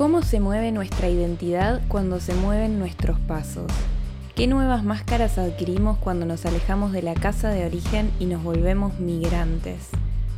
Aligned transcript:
¿Cómo 0.00 0.22
se 0.22 0.40
mueve 0.40 0.72
nuestra 0.72 1.10
identidad 1.10 1.82
cuando 1.86 2.20
se 2.20 2.32
mueven 2.32 2.78
nuestros 2.78 3.20
pasos? 3.20 3.70
¿Qué 4.34 4.46
nuevas 4.46 4.82
máscaras 4.82 5.36
adquirimos 5.36 5.98
cuando 5.98 6.24
nos 6.24 6.46
alejamos 6.46 6.92
de 6.92 7.02
la 7.02 7.12
casa 7.12 7.50
de 7.50 7.66
origen 7.66 8.10
y 8.18 8.24
nos 8.24 8.42
volvemos 8.42 8.98
migrantes? 8.98 9.90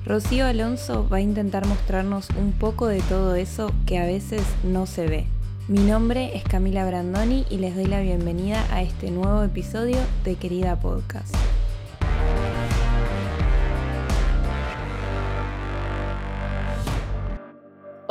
Rocío 0.05 0.47
Alonso 0.47 1.09
va 1.09 1.19
a 1.19 1.21
intentar 1.21 1.65
mostrarnos 1.65 2.29
un 2.31 2.51
poco 2.51 2.89
de 2.89 3.03
todo 3.03 3.37
eso 3.37 3.71
que 3.87 4.01
a 4.01 4.05
veces 4.05 4.43
no 4.65 4.87
se 4.87 5.07
ve. 5.07 5.27
Mi 5.69 5.79
nombre 5.79 6.37
es 6.37 6.43
Camila 6.43 6.85
Brandoni 6.85 7.47
y 7.49 7.59
les 7.59 7.77
doy 7.77 7.87
la 7.87 8.01
bienvenida 8.01 8.67
a 8.73 8.83
este 8.83 9.13
nuevo 9.13 9.45
episodio 9.45 9.99
de 10.25 10.35
Querida 10.35 10.81
Podcast. 10.81 11.37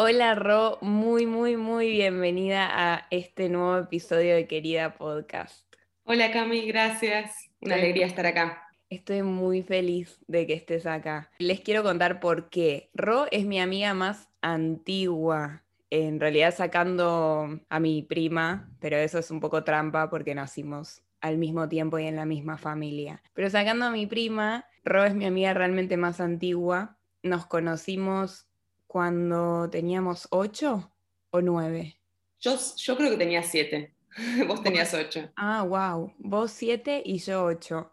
Hola 0.04 0.34
Ro, 0.34 0.80
muy, 0.82 1.28
muy, 1.28 1.58
muy 1.58 1.92
bienvenida 1.92 2.68
a 2.72 3.06
este 3.12 3.50
nuevo 3.50 3.78
episodio 3.78 4.34
de 4.34 4.48
Querida 4.48 4.96
Podcast. 4.96 5.76
Hola 6.06 6.32
Cami, 6.32 6.66
gracias. 6.66 7.52
Una 7.62 7.76
alegría 7.76 8.08
estar 8.08 8.26
acá. 8.26 8.68
Estoy 8.90 9.22
muy 9.22 9.62
feliz 9.62 10.18
de 10.26 10.48
que 10.48 10.54
estés 10.54 10.88
acá. 10.88 11.30
Les 11.38 11.62
quiero 11.62 11.84
contar 11.84 12.20
por 12.20 12.50
qué. 12.50 12.90
Ro 12.96 13.28
es 13.30 13.46
mi 13.46 13.60
amiga 13.60 13.94
más 13.94 14.28
antigua. 14.42 15.62
En 15.92 16.20
realidad 16.20 16.56
sacando 16.56 17.60
a 17.70 17.80
mi 17.80 18.02
prima, 18.02 18.72
pero 18.80 18.98
eso 18.98 19.20
es 19.20 19.30
un 19.30 19.40
poco 19.40 19.64
trampa 19.64 20.10
porque 20.10 20.34
nacimos 20.34 21.04
al 21.20 21.38
mismo 21.38 21.70
tiempo 21.70 22.00
y 22.00 22.08
en 22.08 22.16
la 22.16 22.26
misma 22.26 22.58
familia. 22.58 23.22
Pero 23.36 23.52
sacando 23.52 23.86
a 23.86 23.92
mi 23.92 24.08
prima, 24.08 24.66
Ro 24.84 25.04
es 25.04 25.14
mi 25.14 25.28
amiga 25.28 25.54
realmente 25.54 25.96
más 25.96 26.20
antigua. 26.20 26.98
Nos 27.22 27.46
conocimos 27.46 28.48
cuando 28.92 29.70
teníamos 29.70 30.28
ocho 30.32 30.92
o 31.30 31.40
nueve. 31.40 32.02
Yo, 32.42 32.58
yo 32.76 32.98
creo 32.98 33.10
que 33.10 33.16
tenía 33.16 33.42
siete. 33.42 33.96
Vos 34.50 34.62
tenías 34.62 34.94
ocho. 34.94 35.32
Ah, 35.38 35.64
wow. 35.64 36.14
Vos 36.18 36.52
siete 36.52 37.02
y 37.06 37.20
yo 37.20 37.46
ocho. 37.46 37.90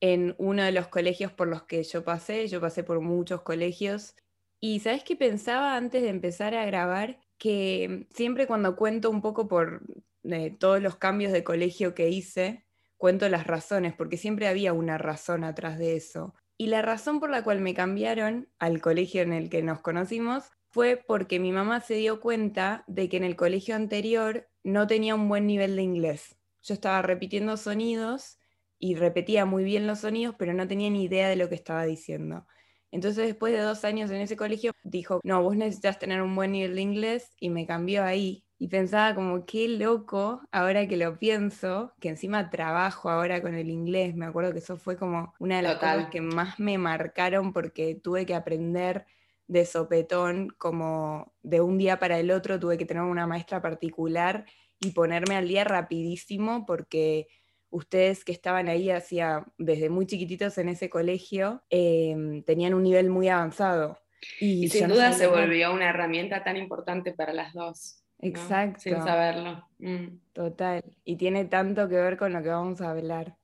En 0.00 0.34
uno 0.38 0.62
de 0.62 0.72
los 0.72 0.88
colegios 0.88 1.32
por 1.32 1.48
los 1.48 1.64
que 1.64 1.82
yo 1.82 2.02
pasé, 2.02 2.48
yo 2.48 2.62
pasé 2.62 2.82
por 2.82 3.02
muchos 3.02 3.42
colegios. 3.42 4.16
Y 4.58 4.80
sabes 4.80 5.04
qué 5.04 5.16
pensaba 5.16 5.76
antes 5.76 6.00
de 6.00 6.08
empezar 6.08 6.54
a 6.54 6.64
grabar? 6.64 7.20
Que 7.36 8.06
siempre 8.14 8.46
cuando 8.46 8.74
cuento 8.74 9.10
un 9.10 9.20
poco 9.20 9.48
por 9.48 9.82
eh, 10.24 10.56
todos 10.58 10.80
los 10.80 10.96
cambios 10.96 11.32
de 11.32 11.44
colegio 11.44 11.94
que 11.94 12.08
hice, 12.08 12.64
cuento 12.96 13.28
las 13.28 13.46
razones, 13.46 13.92
porque 13.92 14.16
siempre 14.16 14.48
había 14.48 14.72
una 14.72 14.96
razón 14.96 15.44
atrás 15.44 15.78
de 15.78 15.94
eso. 15.96 16.34
Y 16.56 16.66
la 16.66 16.82
razón 16.82 17.20
por 17.20 17.30
la 17.30 17.42
cual 17.42 17.60
me 17.60 17.74
cambiaron 17.74 18.48
al 18.58 18.80
colegio 18.80 19.22
en 19.22 19.32
el 19.32 19.50
que 19.50 19.62
nos 19.62 19.80
conocimos 19.80 20.44
fue 20.70 20.96
porque 20.96 21.38
mi 21.38 21.52
mamá 21.52 21.80
se 21.80 21.94
dio 21.94 22.20
cuenta 22.20 22.84
de 22.86 23.08
que 23.08 23.18
en 23.18 23.24
el 23.24 23.36
colegio 23.36 23.76
anterior 23.76 24.48
no 24.64 24.86
tenía 24.86 25.14
un 25.14 25.28
buen 25.28 25.46
nivel 25.46 25.76
de 25.76 25.82
inglés. 25.82 26.36
Yo 26.62 26.74
estaba 26.74 27.02
repitiendo 27.02 27.56
sonidos 27.56 28.38
y 28.78 28.94
repetía 28.94 29.44
muy 29.44 29.64
bien 29.64 29.86
los 29.86 30.00
sonidos, 30.00 30.34
pero 30.38 30.54
no 30.54 30.66
tenía 30.66 30.90
ni 30.90 31.04
idea 31.04 31.28
de 31.28 31.36
lo 31.36 31.48
que 31.48 31.54
estaba 31.54 31.84
diciendo. 31.84 32.46
Entonces, 32.90 33.26
después 33.26 33.52
de 33.52 33.60
dos 33.60 33.84
años 33.84 34.10
en 34.10 34.20
ese 34.20 34.36
colegio, 34.36 34.72
dijo, 34.82 35.20
no, 35.24 35.42
vos 35.42 35.56
necesitas 35.56 35.98
tener 35.98 36.20
un 36.20 36.34
buen 36.34 36.52
nivel 36.52 36.74
de 36.74 36.82
inglés 36.82 37.30
y 37.38 37.48
me 37.50 37.66
cambió 37.66 38.04
ahí 38.04 38.44
y 38.62 38.68
pensaba 38.68 39.12
como 39.16 39.44
qué 39.44 39.66
loco, 39.66 40.40
ahora 40.52 40.86
que 40.86 40.96
lo 40.96 41.18
pienso, 41.18 41.92
que 41.98 42.10
encima 42.10 42.48
trabajo 42.48 43.10
ahora 43.10 43.42
con 43.42 43.56
el 43.56 43.68
inglés, 43.68 44.14
me 44.14 44.24
acuerdo 44.24 44.52
que 44.52 44.60
eso 44.60 44.76
fue 44.76 44.96
como 44.96 45.34
una 45.40 45.56
de 45.56 45.62
las 45.62 45.74
cosas 45.78 46.10
que 46.10 46.20
más 46.20 46.60
me 46.60 46.78
marcaron 46.78 47.52
porque 47.52 47.96
tuve 47.96 48.24
que 48.24 48.36
aprender 48.36 49.04
de 49.48 49.66
sopetón, 49.66 50.50
como 50.58 51.34
de 51.42 51.60
un 51.60 51.76
día 51.76 51.98
para 51.98 52.20
el 52.20 52.30
otro 52.30 52.60
tuve 52.60 52.78
que 52.78 52.84
tener 52.84 53.02
una 53.02 53.26
maestra 53.26 53.60
particular 53.60 54.46
y 54.78 54.92
ponerme 54.92 55.34
al 55.34 55.48
día 55.48 55.64
rapidísimo 55.64 56.64
porque 56.64 57.26
ustedes 57.68 58.24
que 58.24 58.30
estaban 58.30 58.68
ahí 58.68 58.90
hacía 58.90 59.44
desde 59.58 59.90
muy 59.90 60.06
chiquititos 60.06 60.56
en 60.58 60.68
ese 60.68 60.88
colegio 60.88 61.64
em, 61.68 62.44
tenían 62.44 62.74
un 62.74 62.84
nivel 62.84 63.10
muy 63.10 63.28
avanzado. 63.28 63.98
Y, 64.38 64.68
sin 64.68 64.86
duda 64.86 65.12
se 65.14 65.26
volvió 65.26 65.72
una 65.72 65.88
herramienta 65.88 66.44
tan 66.44 66.56
importante 66.56 67.12
para 67.12 67.32
las 67.32 67.52
dos. 67.54 68.01
Exacto. 68.22 68.80
Sin 68.80 68.96
saberlo. 69.02 69.68
Mm. 69.78 70.18
Total. 70.32 70.82
Y 71.04 71.16
tiene 71.16 71.44
tanto 71.44 71.88
que 71.88 71.96
ver 71.96 72.16
con 72.16 72.32
lo 72.32 72.42
que 72.42 72.48
vamos 72.48 72.80
a 72.80 72.90
hablar. 72.90 73.36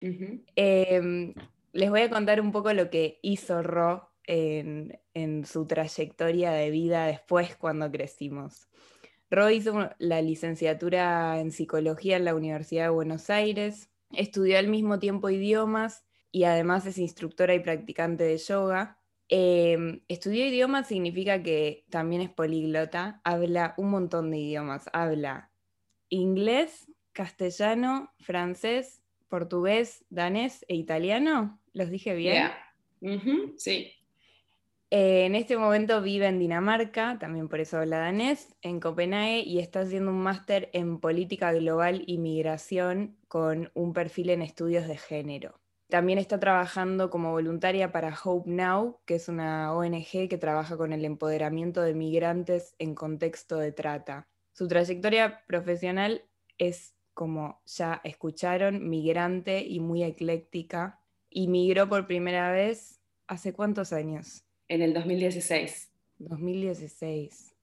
Em, 0.00 1.34
les 1.72 1.90
voy 1.90 2.00
a 2.00 2.10
contar 2.10 2.40
un 2.40 2.52
poco 2.52 2.72
lo 2.72 2.88
que 2.88 3.18
hizo 3.22 3.62
Ro 3.62 4.10
en, 4.24 5.44
su 5.44 5.66
trayectoria 5.66 6.52
de 6.52 6.70
vida 6.70 7.06
después 7.06 7.56
cuando 7.56 7.90
crecimos. 7.90 8.68
Ro 9.30 9.50
hizo 9.50 9.90
la 9.98 10.22
licenciatura 10.22 11.40
en 11.40 11.50
psicología 11.50 12.16
en 12.16 12.24
la 12.24 12.34
Universidad 12.34 12.84
de 12.84 12.90
Buenos 12.90 13.30
Aires, 13.30 13.90
estudió 14.12 14.58
al 14.58 14.68
mismo 14.68 14.98
tiempo 14.98 15.28
idiomas 15.28 16.04
y 16.32 16.44
además 16.44 16.86
es 16.86 16.98
instructora 16.98 17.54
y 17.54 17.60
practicante 17.60 18.24
de 18.24 18.38
yoga. 18.38 18.99
Eh, 19.32 20.02
estudió 20.08 20.44
idiomas 20.44 20.88
significa 20.88 21.40
que 21.40 21.84
también 21.88 22.20
es 22.20 22.30
políglota, 22.30 23.20
habla 23.22 23.74
un 23.76 23.90
montón 23.90 24.32
de 24.32 24.38
idiomas, 24.38 24.90
habla 24.92 25.52
inglés, 26.08 26.90
castellano, 27.12 28.12
francés, 28.18 29.02
portugués, 29.28 30.04
danés 30.10 30.64
e 30.66 30.74
italiano. 30.74 31.60
¿Los 31.72 31.90
dije 31.90 32.14
bien? 32.16 32.50
Sí. 33.56 33.92
Eh, 34.90 35.26
en 35.26 35.36
este 35.36 35.56
momento 35.56 36.02
vive 36.02 36.26
en 36.26 36.40
Dinamarca, 36.40 37.16
también 37.20 37.48
por 37.48 37.60
eso 37.60 37.78
habla 37.78 37.98
danés, 37.98 38.56
en 38.60 38.80
Copenhague 38.80 39.44
y 39.46 39.60
está 39.60 39.82
haciendo 39.82 40.10
un 40.10 40.20
máster 40.20 40.68
en 40.72 40.98
política 40.98 41.52
global 41.52 42.02
y 42.04 42.18
migración 42.18 43.16
con 43.28 43.70
un 43.74 43.92
perfil 43.92 44.30
en 44.30 44.42
estudios 44.42 44.88
de 44.88 44.96
género. 44.96 45.60
También 45.90 46.18
está 46.18 46.38
trabajando 46.38 47.10
como 47.10 47.32
voluntaria 47.32 47.90
para 47.90 48.16
Hope 48.24 48.48
Now, 48.48 49.00
que 49.04 49.16
es 49.16 49.28
una 49.28 49.74
ONG 49.74 50.28
que 50.28 50.38
trabaja 50.38 50.76
con 50.76 50.92
el 50.92 51.04
empoderamiento 51.04 51.82
de 51.82 51.94
migrantes 51.94 52.74
en 52.78 52.94
contexto 52.94 53.58
de 53.58 53.72
trata. 53.72 54.28
Su 54.52 54.68
trayectoria 54.68 55.44
profesional 55.48 56.22
es, 56.58 56.94
como 57.12 57.60
ya 57.66 58.00
escucharon, 58.04 58.88
migrante 58.88 59.64
y 59.66 59.80
muy 59.80 60.04
ecléctica. 60.04 61.00
Y 61.28 61.48
migró 61.48 61.88
por 61.88 62.06
primera 62.06 62.52
vez 62.52 63.00
hace 63.26 63.52
cuántos 63.52 63.92
años? 63.92 64.44
En 64.68 64.82
el 64.82 64.94
2016. 64.94 65.90
2016. 66.18 67.56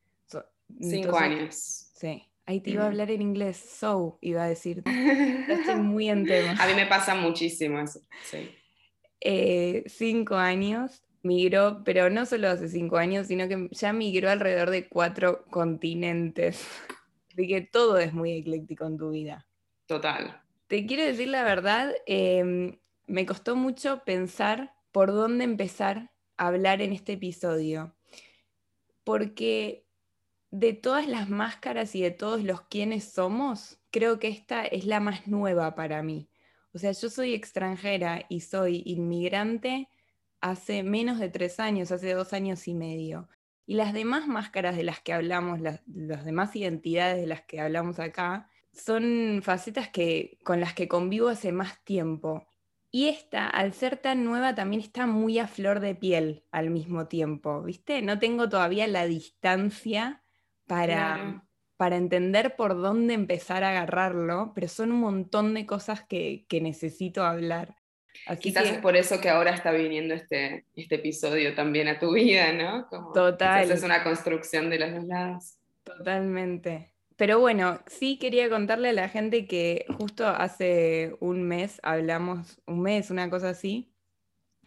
Cinco 0.81 1.17
años. 1.17 1.55
Sí. 1.95 2.23
Ahí 2.47 2.61
te 2.61 2.69
iba 2.69 2.83
a 2.83 2.87
hablar 2.87 3.11
en 3.11 3.21
inglés, 3.21 3.57
so, 3.57 4.17
iba 4.21 4.45
a 4.45 4.47
decir. 4.47 4.81
Estoy 4.85 5.75
muy 5.81 6.09
en 6.09 6.25
tema. 6.25 6.55
A 6.57 6.65
mí 6.65 6.75
me 6.75 6.85
pasa 6.85 7.13
muchísimo 7.13 7.77
eso, 7.81 7.99
sí. 8.23 8.49
Eh, 9.19 9.83
cinco 9.87 10.35
años, 10.35 11.03
migró, 11.23 11.83
pero 11.83 12.09
no 12.09 12.25
solo 12.25 12.47
hace 12.47 12.69
cinco 12.69 12.95
años, 12.95 13.27
sino 13.27 13.49
que 13.49 13.67
ya 13.71 13.91
migró 13.91 14.29
alrededor 14.29 14.69
de 14.69 14.87
cuatro 14.87 15.43
continentes. 15.49 16.65
Así 17.33 17.49
que 17.49 17.61
todo 17.61 17.97
es 17.97 18.13
muy 18.13 18.31
ecléctico 18.31 18.85
en 18.85 18.97
tu 18.97 19.09
vida. 19.09 19.45
Total. 19.85 20.41
Te 20.67 20.85
quiero 20.85 21.03
decir 21.03 21.27
la 21.27 21.43
verdad, 21.43 21.93
em, 22.05 22.79
me 23.07 23.25
costó 23.25 23.57
mucho 23.57 24.03
pensar 24.05 24.73
por 24.93 25.11
dónde 25.11 25.43
empezar 25.43 26.11
a 26.37 26.47
hablar 26.47 26.81
en 26.81 26.93
este 26.93 27.13
episodio. 27.13 27.93
Porque 29.03 29.86
de 30.51 30.73
todas 30.73 31.07
las 31.07 31.29
máscaras 31.29 31.95
y 31.95 32.01
de 32.01 32.11
todos 32.11 32.43
los 32.43 32.61
quienes 32.61 33.11
somos, 33.11 33.79
creo 33.91 34.19
que 34.19 34.29
esta 34.29 34.65
es 34.65 34.85
la 34.85 34.99
más 34.99 35.27
nueva 35.27 35.75
para 35.75 36.03
mí. 36.03 36.29
O 36.73 36.79
sea, 36.79 36.91
yo 36.91 37.09
soy 37.09 37.33
extranjera 37.33 38.25
y 38.29 38.41
soy 38.41 38.83
inmigrante 38.85 39.89
hace 40.41 40.83
menos 40.83 41.19
de 41.19 41.29
tres 41.29 41.59
años, 41.59 41.91
hace 41.91 42.13
dos 42.13 42.33
años 42.33 42.67
y 42.67 42.73
medio. 42.73 43.27
Y 43.65 43.75
las 43.75 43.93
demás 43.93 44.27
máscaras 44.27 44.77
de 44.77 44.83
las 44.83 45.01
que 45.01 45.13
hablamos, 45.13 45.59
las, 45.59 45.81
demás 45.85 46.55
identidades 46.55 47.19
de 47.19 47.27
las 47.27 47.41
que 47.41 47.59
hablamos 47.59 47.99
acá, 47.99 48.49
son 48.71 49.41
facetas 49.43 49.89
que, 49.89 50.37
con 50.43 50.59
las 50.61 50.73
que 50.73 50.87
convivo 50.87 51.27
hace 51.29 51.51
más 51.51 51.83
tiempo. 51.83 52.47
Y 52.91 53.07
esta, 53.07 53.47
al 53.47 53.73
ser 53.73 53.97
tan 53.97 54.23
nueva, 54.23 54.55
también 54.55 54.81
está 54.81 55.07
muy 55.07 55.39
a 55.39 55.47
flor 55.47 55.81
de 55.81 55.95
piel 55.95 56.45
al 56.51 56.69
mismo 56.69 57.07
tiempo, 57.07 57.61
¿viste? 57.63 58.01
No 58.01 58.19
tengo 58.19 58.47
todavía 58.47 58.87
la 58.87 59.05
distancia 59.05 60.23
para, 60.67 61.43
para 61.77 61.95
entender 61.95 62.55
por 62.55 62.79
dónde 62.79 63.13
empezar 63.13 63.63
a 63.63 63.69
agarrarlo, 63.69 64.51
pero 64.53 64.67
son 64.67 64.91
un 64.91 64.99
montón 64.99 65.53
de 65.53 65.65
cosas 65.65 66.03
que, 66.03 66.45
necesito 66.61 67.23
hablar. 67.23 67.75
Quizás 68.39 68.65
es 68.65 68.79
por 68.79 68.97
eso 68.97 69.21
que 69.21 69.29
ahora 69.29 69.51
está 69.51 69.71
viniendo 69.71 70.13
este, 70.13 70.65
este 70.75 70.95
episodio 70.95 71.53
también 71.55 71.87
a 71.87 71.99
tu 71.99 72.13
vida, 72.13 72.51
¿no? 72.51 72.87
Total. 73.13 73.71
Es 73.71 73.83
una 73.83 74.03
construcción 74.03 74.69
de 74.69 74.79
los 74.79 74.91
dos 74.91 75.03
lados. 75.05 75.57
Totalmente. 75.83 76.93
Pero 77.15 77.39
bueno, 77.39 77.79
sí 77.87 78.19
quería 78.19 78.49
contarle 78.49 78.89
a 78.89 78.93
la 78.93 79.09
gente 79.09 79.47
que 79.47 79.85
justo 79.97 80.27
hace 80.27 81.15
un 81.19 81.43
mes 81.43 81.79
hablamos, 81.81 82.61
un 82.67 82.81
mes, 82.81 83.09
una 83.09 83.29
cosa 83.29 83.49
así, 83.49 83.91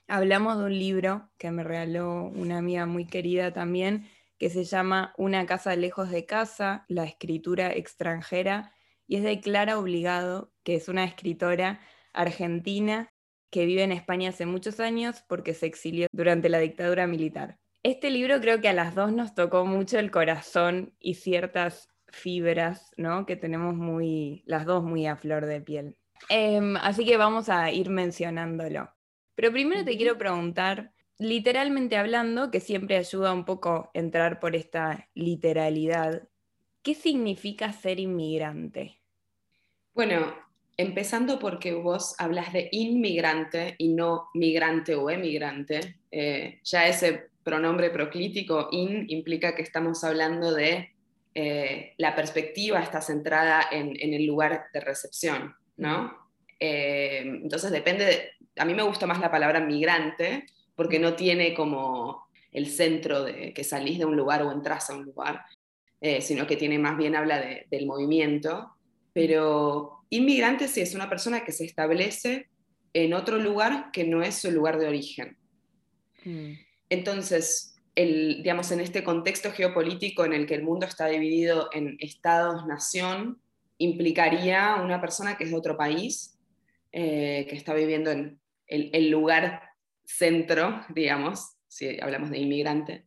hablamos 0.09 0.59
de 0.59 0.65
un 0.65 0.77
libro 0.77 1.31
que 1.39 1.53
me 1.53 1.63
regaló 1.63 2.25
una 2.25 2.59
amiga 2.59 2.87
muy 2.87 3.07
querida 3.07 3.53
también, 3.53 4.09
que 4.41 4.49
se 4.49 4.65
llama 4.65 5.13
Una 5.19 5.45
casa 5.45 5.77
lejos 5.77 6.11
de 6.11 6.25
casa, 6.25 6.87
la 6.89 7.05
escritura 7.05 7.73
extranjera, 7.75 8.73
y 9.07 9.17
es 9.17 9.23
de 9.23 9.39
Clara 9.39 9.79
Obligado, 9.79 10.51
que 10.65 10.77
es 10.77 10.89
una 10.89 11.05
escritora 11.05 11.81
argentina 12.15 13.13
que 13.51 13.67
vive 13.67 13.83
en 13.83 13.93
España 13.93 14.31
hace 14.31 14.47
muchos 14.47 14.81
años 14.81 15.23
porque 15.29 15.53
se 15.53 15.67
exilió 15.67 16.07
durante 16.11 16.49
la 16.49 16.59
dictadura 16.59 17.07
militar. 17.07 17.59
Este 17.83 18.11
libro 18.11 18.41
creo 18.41 18.63
que 18.63 18.69
a 18.69 18.73
las 18.73 18.95
dos 18.95 19.13
nos 19.13 19.35
tocó 19.35 19.67
mucho 19.67 19.99
el 19.99 20.11
corazón 20.11 20.95
y 20.99 21.15
ciertas 21.15 21.89
fibras, 22.09 22.93
¿no? 22.97 23.27
Que 23.27 23.37
tenemos 23.37 23.75
muy, 23.75 24.43
las 24.47 24.65
dos 24.65 24.83
muy 24.83 25.07
a 25.07 25.17
flor 25.17 25.45
de 25.45 25.61
piel. 25.61 25.97
Em, 26.31 26.77
así 26.77 27.05
que 27.05 27.19
vamos 27.19 27.51
a 27.51 27.71
ir 27.71 27.91
mencionándolo. 27.91 28.91
Pero 29.35 29.53
primero 29.53 29.85
te 29.85 29.99
quiero 29.99 30.17
preguntar, 30.17 30.95
literalmente 31.21 31.99
hablando, 31.99 32.51
que 32.51 32.61
siempre 32.61 32.97
ayuda 32.97 33.33
un 33.33 33.45
poco 33.45 33.71
a 33.71 33.91
entrar 33.93 34.41
por 34.41 34.57
esta 34.57 35.09
literalidad, 35.15 36.27
¿qué 36.83 36.95
significa 36.95 37.73
ser 37.73 38.01
inmigrante? 38.01 39.03
Bueno, 39.93 40.35
empezando 40.79 41.39
porque 41.39 41.75
vos 41.75 42.15
hablas 42.19 42.55
de 42.55 42.71
inmigrante 42.73 43.75
y 43.77 43.89
no 43.89 44.31
migrante 44.33 44.95
o 44.95 45.11
emigrante, 45.11 46.01
eh, 46.11 46.59
ya 46.65 46.87
ese 46.89 47.29
pronombre 47.45 47.91
proclítico 47.91 48.69
in 48.73 49.05
implica 49.11 49.55
que 49.55 49.63
estamos 49.63 50.03
hablando 50.05 50.55
de 50.55 50.91
eh, 51.35 51.93
la 51.99 52.17
perspectiva 52.17 52.81
está 52.81 53.03
centrada 53.03 53.67
en, 53.71 53.95
el 54.01 54.25
lugar 54.25 54.69
de 54.73 54.81
recepción, 54.81 55.55
¿no? 55.77 56.17
Eh, 56.59 57.21
entonces 57.25 57.71
depende, 57.71 58.33
a 58.57 58.65
mí 58.65 58.75
me 58.75 58.83
gusta 58.83 59.07
más 59.07 59.21
la 59.21 59.31
palabra 59.31 59.61
migrante 59.61 60.47
porque 60.81 60.99
no 60.99 61.15
tiene 61.15 61.53
como 61.53 62.27
el 62.53 62.67
centro 62.67 63.25
de 63.25 63.53
que 63.53 63.65
salís 63.65 63.99
de 63.99 64.07
un 64.07 64.17
lugar 64.17 64.43
o 64.43 64.51
entras 64.51 64.89
a 64.89 64.95
un 64.95 65.05
lugar, 65.05 65.45
eh, 66.01 66.23
sino 66.23 66.47
que 66.47 66.57
tiene 66.57 66.79
más 66.79 66.97
bien 66.97 67.15
habla 67.15 67.45
del 67.71 67.85
movimiento. 67.85 68.71
Pero 69.13 70.07
inmigrante 70.09 70.69
sí 70.69 70.81
es 70.81 70.95
una 70.95 71.11
persona 71.11 71.45
que 71.45 71.53
se 71.53 71.67
establece 71.67 72.49
en 72.95 73.13
otro 73.13 73.37
lugar 73.37 73.91
que 73.93 74.05
no 74.05 74.23
es 74.23 74.37
su 74.37 74.51
lugar 74.51 74.79
de 74.79 74.89
origen. 74.89 75.37
Mm. 76.25 76.53
Entonces, 76.89 77.77
digamos, 77.95 78.73
en 78.73 78.81
este 78.81 79.05
contexto 79.05 79.53
geopolítico 79.53 80.25
en 80.25 80.33
el 80.33 80.47
que 80.47 80.55
el 80.55 80.63
mundo 80.63 80.87
está 80.87 81.09
dividido 81.09 81.69
en 81.75 81.99
estados-nación, 82.01 83.39
implicaría 83.77 84.77
una 84.77 84.99
persona 84.99 85.37
que 85.37 85.45
es 85.45 85.51
de 85.51 85.59
otro 85.59 85.77
país, 85.77 86.39
eh, 86.91 87.47
que 87.51 87.55
está 87.55 87.75
viviendo 87.75 88.11
en 88.11 88.41
el, 88.67 89.11
lugar 89.11 89.70
centro, 90.17 90.85
digamos, 90.89 91.57
si 91.69 92.01
hablamos 92.01 92.31
de 92.31 92.39
inmigrante. 92.39 93.07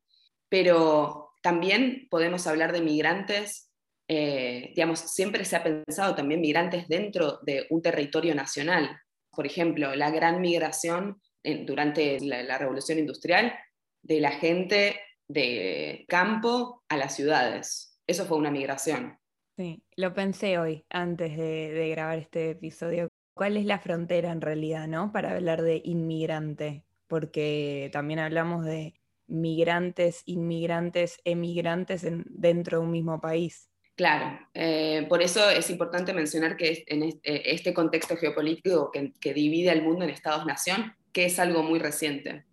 Pero 0.50 1.32
también 1.42 2.08
podemos 2.10 2.48
hablar 2.48 2.72
de 2.72 2.82
migrantes, 2.82 3.72
eh, 4.08 4.72
digamos, 4.76 5.00
siempre 5.00 5.46
se 5.46 5.56
ha 5.56 5.64
pensado 5.64 6.16
también 6.16 6.42
migrantes 6.42 6.88
dentro 6.88 7.40
de 7.44 7.68
un 7.70 7.82
territorio 7.82 8.36
nacional. 8.36 9.00
Por 9.32 9.46
ejemplo, 9.46 9.96
la 9.96 10.12
gran 10.12 10.42
migración 10.42 11.22
durante 11.66 12.20
la 12.22 12.58
Revolución 12.58 13.00
Industrial 13.00 13.54
de 14.02 14.22
la 14.22 14.32
gente 14.32 15.00
de 15.28 16.06
campo 16.08 16.84
a 16.90 16.98
las 16.98 17.16
ciudades. 17.16 18.00
Eso 18.08 18.26
fue 18.26 18.38
una 18.38 18.52
migración. 18.52 19.18
Sí, 19.56 19.84
lo 19.96 20.14
pensé 20.14 20.58
hoy 20.58 20.86
antes 20.90 21.38
de, 21.38 21.90
grabar 21.92 22.18
este 22.18 22.52
episodio. 22.52 23.10
¿Cuál 23.36 23.58
es 23.58 23.66
la 23.66 23.80
frontera 23.80 24.32
en 24.32 24.42
realidad, 24.42 24.88
no? 24.88 25.12
Para 25.12 25.32
hablar 25.32 25.62
de 25.62 25.82
inmigrante, 25.84 26.84
porque 27.14 27.92
también 27.94 28.18
hablamos 28.18 28.66
de 28.66 28.96
migrantes, 29.28 30.24
inmigrantes, 30.26 31.22
emigrantes 31.26 32.02
dentro 32.26 32.80
de 32.80 32.84
un 32.86 32.90
mismo 32.90 33.22
país. 33.22 33.70
Claro, 33.94 34.40
eh, 34.56 35.06
por 35.08 35.22
eso 35.22 35.48
es 35.48 35.70
importante 35.70 36.12
mencionar 36.12 36.58
que 36.58 36.84
en 36.88 37.04
este, 37.04 37.54
este 37.54 37.72
contexto 37.72 38.18
geopolítico 38.18 38.90
que, 38.90 39.14
que 39.22 39.32
divide 39.32 39.70
al 39.70 39.84
mundo 39.84 40.06
en 40.06 40.10
estados-nación, 40.10 40.96
que 41.12 41.26
es 41.26 41.38
algo 41.38 41.62
muy 41.62 41.78
reciente. 41.78 42.46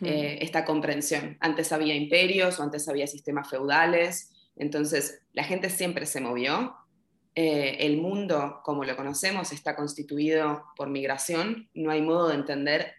Eh, 0.00 0.38
esta 0.40 0.64
comprensión. 0.64 1.36
Antes 1.38 1.70
había 1.70 1.94
imperios 1.94 2.58
o 2.58 2.64
antes 2.64 2.88
había 2.88 3.06
sistemas 3.06 3.48
feudales, 3.48 4.32
entonces 4.56 5.22
la 5.32 5.44
gente 5.44 5.70
siempre 5.70 6.06
se 6.06 6.20
movió. 6.20 6.74
Eh, 7.36 7.86
el 7.86 7.98
mundo, 7.98 8.62
como 8.64 8.82
lo 8.82 8.96
conocemos, 8.96 9.52
está 9.52 9.76
constituido 9.76 10.64
por 10.74 10.88
migración. 10.88 11.68
No 11.72 11.92
hay 11.92 12.02
modo 12.02 12.30
de 12.30 12.34
entender 12.34 12.97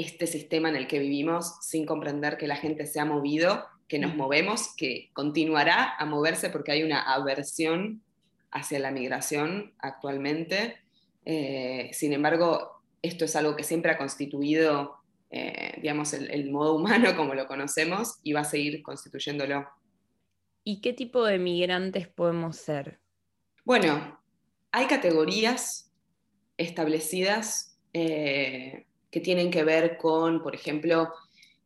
este 0.00 0.26
sistema 0.26 0.68
en 0.68 0.76
el 0.76 0.86
que 0.86 0.98
vivimos 0.98 1.56
sin 1.60 1.86
comprender 1.86 2.36
que 2.36 2.46
la 2.46 2.56
gente 2.56 2.86
se 2.86 3.00
ha 3.00 3.04
movido, 3.04 3.66
que 3.88 3.98
nos 3.98 4.14
movemos, 4.14 4.74
que 4.76 5.10
continuará 5.12 5.96
a 5.96 6.06
moverse 6.06 6.50
porque 6.50 6.72
hay 6.72 6.82
una 6.82 7.02
aversión 7.02 8.02
hacia 8.50 8.78
la 8.78 8.90
migración 8.90 9.74
actualmente. 9.78 10.76
Eh, 11.24 11.90
sin 11.92 12.12
embargo, 12.12 12.82
esto 13.02 13.24
es 13.24 13.36
algo 13.36 13.56
que 13.56 13.64
siempre 13.64 13.92
ha 13.92 13.98
constituido 13.98 15.00
eh, 15.32 15.78
digamos, 15.80 16.12
el, 16.12 16.50
modo 16.50 16.74
humano 16.74 17.14
como 17.16 17.34
lo 17.34 17.46
conocemos 17.46 18.18
y 18.22 18.32
va 18.32 18.40
a 18.40 18.44
seguir 18.44 18.82
constituyéndolo. 18.82 19.68
¿Y 20.64 20.80
qué 20.80 20.92
tipo 20.92 21.24
de 21.24 21.38
migrantes 21.38 22.08
podemos 22.08 22.56
ser? 22.56 22.98
Bueno, 23.64 24.20
hay 24.72 24.86
categorías 24.86 25.92
establecidas 26.56 27.78
eh, 27.92 28.86
que 29.10 29.20
tienen 29.20 29.50
que 29.50 29.64
ver 29.64 29.96
con, 29.96 30.42
por 30.42 30.54
ejemplo, 30.54 31.12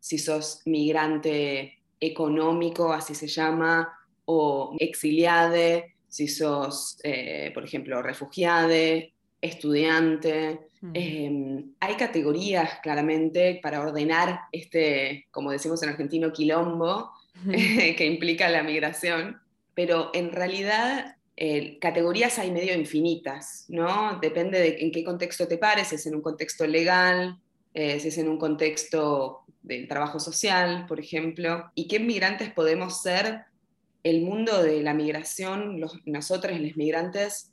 si 0.00 0.18
sos 0.18 0.62
migrante 0.64 1.78
económico, 2.00 2.92
así 2.92 3.14
se 3.14 3.26
llama, 3.26 3.88
o 4.26 4.76
exiliade, 4.78 5.94
si 6.08 6.28
sos, 6.28 6.98
eh, 7.02 7.50
por 7.54 7.64
ejemplo, 7.64 8.02
refugiade, 8.02 9.14
estudiante. 9.40 10.68
Em, 10.92 11.72
hay 11.80 11.94
categorías 11.96 12.78
claramente 12.82 13.58
para 13.62 13.80
ordenar 13.80 14.40
este, 14.52 15.26
como 15.30 15.50
decimos 15.50 15.82
en 15.82 15.90
argentino, 15.90 16.32
quilombo 16.32 17.10
que 17.50 18.06
implica 18.06 18.48
la 18.50 18.62
migración, 18.62 19.40
pero 19.74 20.10
en 20.12 20.30
realidad 20.30 21.13
eh, 21.36 21.78
categorías 21.80 22.38
hay 22.38 22.52
medio 22.52 22.74
infinitas, 22.74 23.64
¿no? 23.68 24.18
Depende 24.20 24.60
de 24.60 24.76
en 24.80 24.92
qué 24.92 25.02
contexto 25.02 25.48
te 25.48 25.58
pares, 25.58 25.88
si 25.88 25.96
es 25.96 26.06
en 26.06 26.14
un 26.14 26.22
contexto 26.22 26.66
legal, 26.66 27.40
eh, 27.72 27.98
si 27.98 28.08
es 28.08 28.18
en 28.18 28.28
un 28.28 28.38
contexto 28.38 29.40
del 29.62 29.88
trabajo 29.88 30.20
social, 30.20 30.86
por 30.86 31.00
ejemplo, 31.00 31.70
y 31.74 31.88
qué 31.88 31.98
migrantes 31.98 32.52
podemos 32.52 33.02
ser. 33.02 33.42
El 34.04 34.20
mundo 34.20 34.62
de 34.62 34.82
la 34.82 34.94
migración, 34.94 35.80
los, 35.80 35.98
nosotros, 36.04 36.60
los 36.60 36.76
migrantes, 36.76 37.50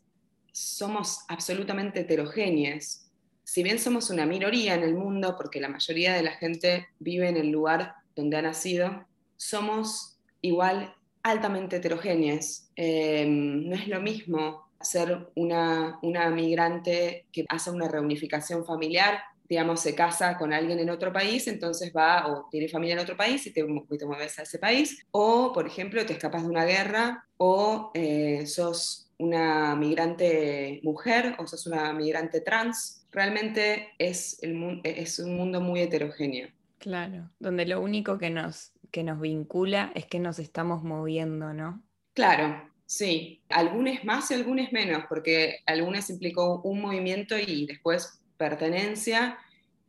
somos 0.51 1.19
absolutamente 1.29 2.01
heterogéneos. 2.01 3.07
Si 3.43 3.63
bien 3.63 3.79
somos 3.79 4.09
una 4.09 4.25
minoría 4.25 4.75
en 4.75 4.83
el 4.83 4.93
mundo, 4.93 5.35
porque 5.37 5.61
la 5.61 5.69
mayoría 5.69 6.13
de 6.13 6.23
la 6.23 6.33
gente 6.33 6.87
vive 6.99 7.29
en 7.29 7.37
el 7.37 7.49
lugar 7.49 7.95
donde 8.15 8.37
ha 8.37 8.41
nacido, 8.41 9.07
somos 9.37 10.19
igual 10.41 10.93
altamente 11.23 11.77
heterogéneos. 11.77 12.69
Em, 12.75 13.67
no 13.67 13.75
es 13.75 13.87
lo 13.87 14.01
mismo 14.01 14.67
ser 14.81 15.27
una, 15.35 15.99
una 16.01 16.29
migrante 16.29 17.25
que 17.31 17.45
hace 17.49 17.69
una 17.71 17.87
reunificación 17.87 18.65
familiar 18.65 19.19
digamos, 19.51 19.81
se 19.81 19.93
casa 19.93 20.37
con 20.37 20.53
alguien 20.53 20.79
en 20.79 20.89
otro 20.89 21.11
país, 21.11 21.45
entonces 21.49 21.91
va 21.93 22.25
o 22.27 22.47
tiene 22.49 22.69
familia 22.69 22.93
en 22.93 23.01
otro 23.01 23.17
país 23.17 23.45
y 23.45 23.51
te, 23.51 23.65
te 23.99 24.05
mueves 24.05 24.39
a 24.39 24.43
ese 24.43 24.59
país, 24.59 25.05
o, 25.11 25.51
por 25.51 25.67
ejemplo, 25.67 26.05
te 26.05 26.13
escapas 26.13 26.43
de 26.43 26.47
una 26.47 26.63
guerra, 26.63 27.25
o 27.35 27.91
eh, 27.93 28.47
sos 28.47 29.09
una 29.17 29.75
migrante 29.75 30.79
mujer 30.83 31.35
o 31.37 31.45
sos 31.47 31.67
una 31.67 31.91
migrante 31.91 32.39
trans, 32.39 33.05
realmente 33.11 33.89
es, 33.97 34.39
es 34.41 35.19
un 35.19 35.35
mundo 35.35 35.59
muy 35.59 35.81
heterogéneo. 35.81 36.47
Claro, 36.81 37.29
donde 37.37 37.67
lo 37.67 37.79
único 37.79 38.17
que 38.17 38.31
nos, 38.31 38.71
que 38.89 39.03
nos 39.03 39.21
vincula 39.21 39.91
es 39.93 40.07
que 40.07 40.19
nos 40.19 40.39
estamos 40.39 40.83
moviendo, 40.83 41.53
¿no? 41.53 41.83
Claro, 42.13 42.67
sí. 42.87 43.43
Algunos 43.49 44.03
más 44.03 44.31
y 44.31 44.33
algunos 44.33 44.71
menos, 44.71 45.03
porque 45.07 45.59
algunos 45.67 46.09
implicó 46.09 46.59
un 46.63 46.81
movimiento 46.81 47.37
y 47.37 47.67
después 47.67 48.19
pertenencia, 48.35 49.37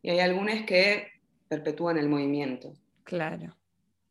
y 0.03 0.11
hay 0.11 0.21
algunos 0.21 0.67
que 0.67 1.09
perpetúan 1.49 1.97
el 1.97 2.11
movimiento. 2.11 2.75
Claro. 3.05 3.57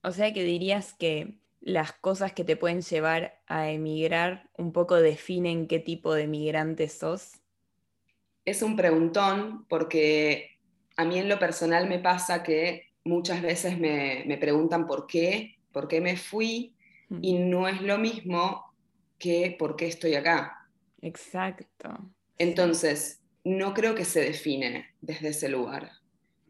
O 0.01 0.11
sea 0.11 0.33
que 0.33 0.43
dirías 0.43 0.95
que 0.95 1.37
las 1.59 1.93
cosas 1.93 2.33
que 2.33 2.43
te 2.43 2.55
pueden 2.55 2.81
llevar 2.81 3.39
a 3.45 3.69
emigrar 3.69 4.49
un 4.57 4.71
poco 4.73 4.95
definen 4.95 5.67
qué 5.67 5.77
tipo 5.77 6.15
de 6.15 6.25
migrante 6.25 6.89
sos? 6.89 7.33
Es 8.43 8.63
un 8.63 8.75
preguntón 8.75 9.65
porque 9.69 10.50
a 11.01 11.05
mí 11.05 11.17
en 11.17 11.27
lo 11.27 11.39
personal 11.39 11.87
me 11.89 11.99
pasa 11.99 12.43
que 12.43 12.91
muchas 13.03 13.41
veces 13.41 13.79
me, 13.79 14.37
preguntan 14.39 14.85
por 14.85 15.07
qué, 15.07 15.57
por 15.71 15.87
qué 15.87 15.99
me 15.99 16.15
fui 16.15 16.75
y 17.21 17.33
no 17.33 17.67
es 17.67 17.81
lo 17.81 17.97
mismo 17.97 18.73
que 19.17 19.55
por 19.57 19.75
qué 19.75 19.87
estoy 19.87 20.15
acá. 20.15 20.67
Exacto. 21.01 21.89
Entonces, 22.37 23.21
no 23.43 23.73
creo 23.73 23.95
que 23.95 24.05
se 24.05 24.21
define 24.21 24.91
desde 25.01 25.29
ese 25.29 25.49
lugar, 25.49 25.91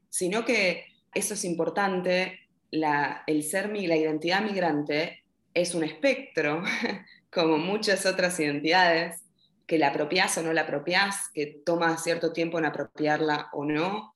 sino 0.10 0.46
que 0.46 0.86
eso 1.13 1.34
es 1.34 1.46
importante 1.46 2.39
el 2.72 3.43
ser, 3.43 3.70
la 3.70 3.96
identidad 3.96 4.41
migrante 4.41 5.24
es 5.53 5.75
un 5.75 5.84
espectro, 5.84 6.63
como 7.31 7.58
muchas 7.58 8.05
otras 8.05 8.39
identidades, 8.39 9.24
que 9.65 9.77
la 9.77 9.88
apropiás 9.88 10.38
o 10.38 10.43
no 10.43 10.51
la 10.51 10.62
apropiás, 10.62 11.29
que 11.34 11.62
toma 11.65 11.98
cierto 11.98 12.34
tiempo 12.34 12.60
en 12.60 12.65
apropiarla 12.65 13.50
o 13.53 13.63
no. 13.63 14.13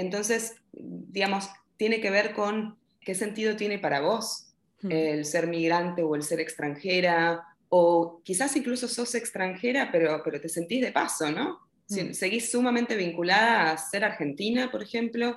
Entonces, 0.00 0.56
digamos, 0.72 1.48
tiene 1.76 2.00
que 2.00 2.10
ver 2.10 2.32
con 2.32 2.76
qué 3.00 3.14
sentido 3.14 3.56
tiene 3.56 3.78
para 3.78 4.00
vos 4.00 4.52
hmm. 4.82 4.90
el 4.90 5.24
ser 5.24 5.46
migrante 5.46 6.02
o 6.02 6.14
el 6.14 6.22
ser 6.22 6.40
extranjera, 6.40 7.42
o 7.68 8.20
quizás 8.24 8.56
incluso 8.56 8.88
sos 8.88 9.14
extranjera, 9.14 9.90
pero, 9.92 10.20
pero 10.24 10.40
te 10.40 10.48
sentís 10.48 10.80
de 10.80 10.92
paso, 10.92 11.30
¿no? 11.30 11.60
Hmm. 11.88 12.12
Seguís 12.12 12.50
sumamente 12.50 12.96
vinculada 12.96 13.72
a 13.72 13.76
ser 13.76 14.04
argentina, 14.04 14.70
por 14.70 14.82
ejemplo, 14.82 15.36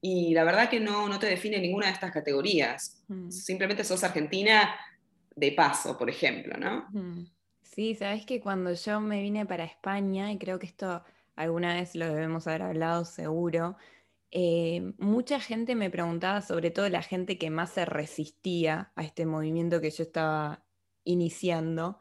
y 0.00 0.32
la 0.32 0.44
verdad 0.44 0.70
que 0.70 0.80
no, 0.80 1.08
no 1.08 1.18
te 1.18 1.26
define 1.26 1.58
ninguna 1.60 1.86
de 1.86 1.92
estas 1.92 2.12
categorías. 2.12 3.02
Hmm. 3.08 3.30
Simplemente 3.30 3.84
sos 3.84 4.04
argentina 4.04 4.74
de 5.34 5.52
paso, 5.52 5.96
por 5.96 6.08
ejemplo, 6.08 6.56
¿no? 6.56 6.88
Sí, 7.62 7.94
sabes 7.94 8.26
que 8.26 8.40
cuando 8.40 8.72
yo 8.72 9.00
me 9.00 9.22
vine 9.22 9.46
para 9.46 9.64
España, 9.64 10.32
y 10.32 10.38
creo 10.38 10.58
que 10.58 10.66
esto 10.66 11.04
alguna 11.38 11.74
vez 11.74 11.94
lo 11.94 12.06
debemos 12.06 12.46
haber 12.48 12.62
hablado 12.62 13.04
seguro, 13.04 13.76
eh, 14.30 14.92
mucha 14.98 15.40
gente 15.40 15.76
me 15.76 15.88
preguntaba, 15.88 16.42
sobre 16.42 16.70
todo 16.70 16.88
la 16.88 17.02
gente 17.02 17.38
que 17.38 17.48
más 17.48 17.70
se 17.70 17.84
resistía 17.84 18.92
a 18.96 19.04
este 19.04 19.24
movimiento 19.24 19.80
que 19.80 19.90
yo 19.90 20.02
estaba 20.02 20.64
iniciando, 21.04 21.98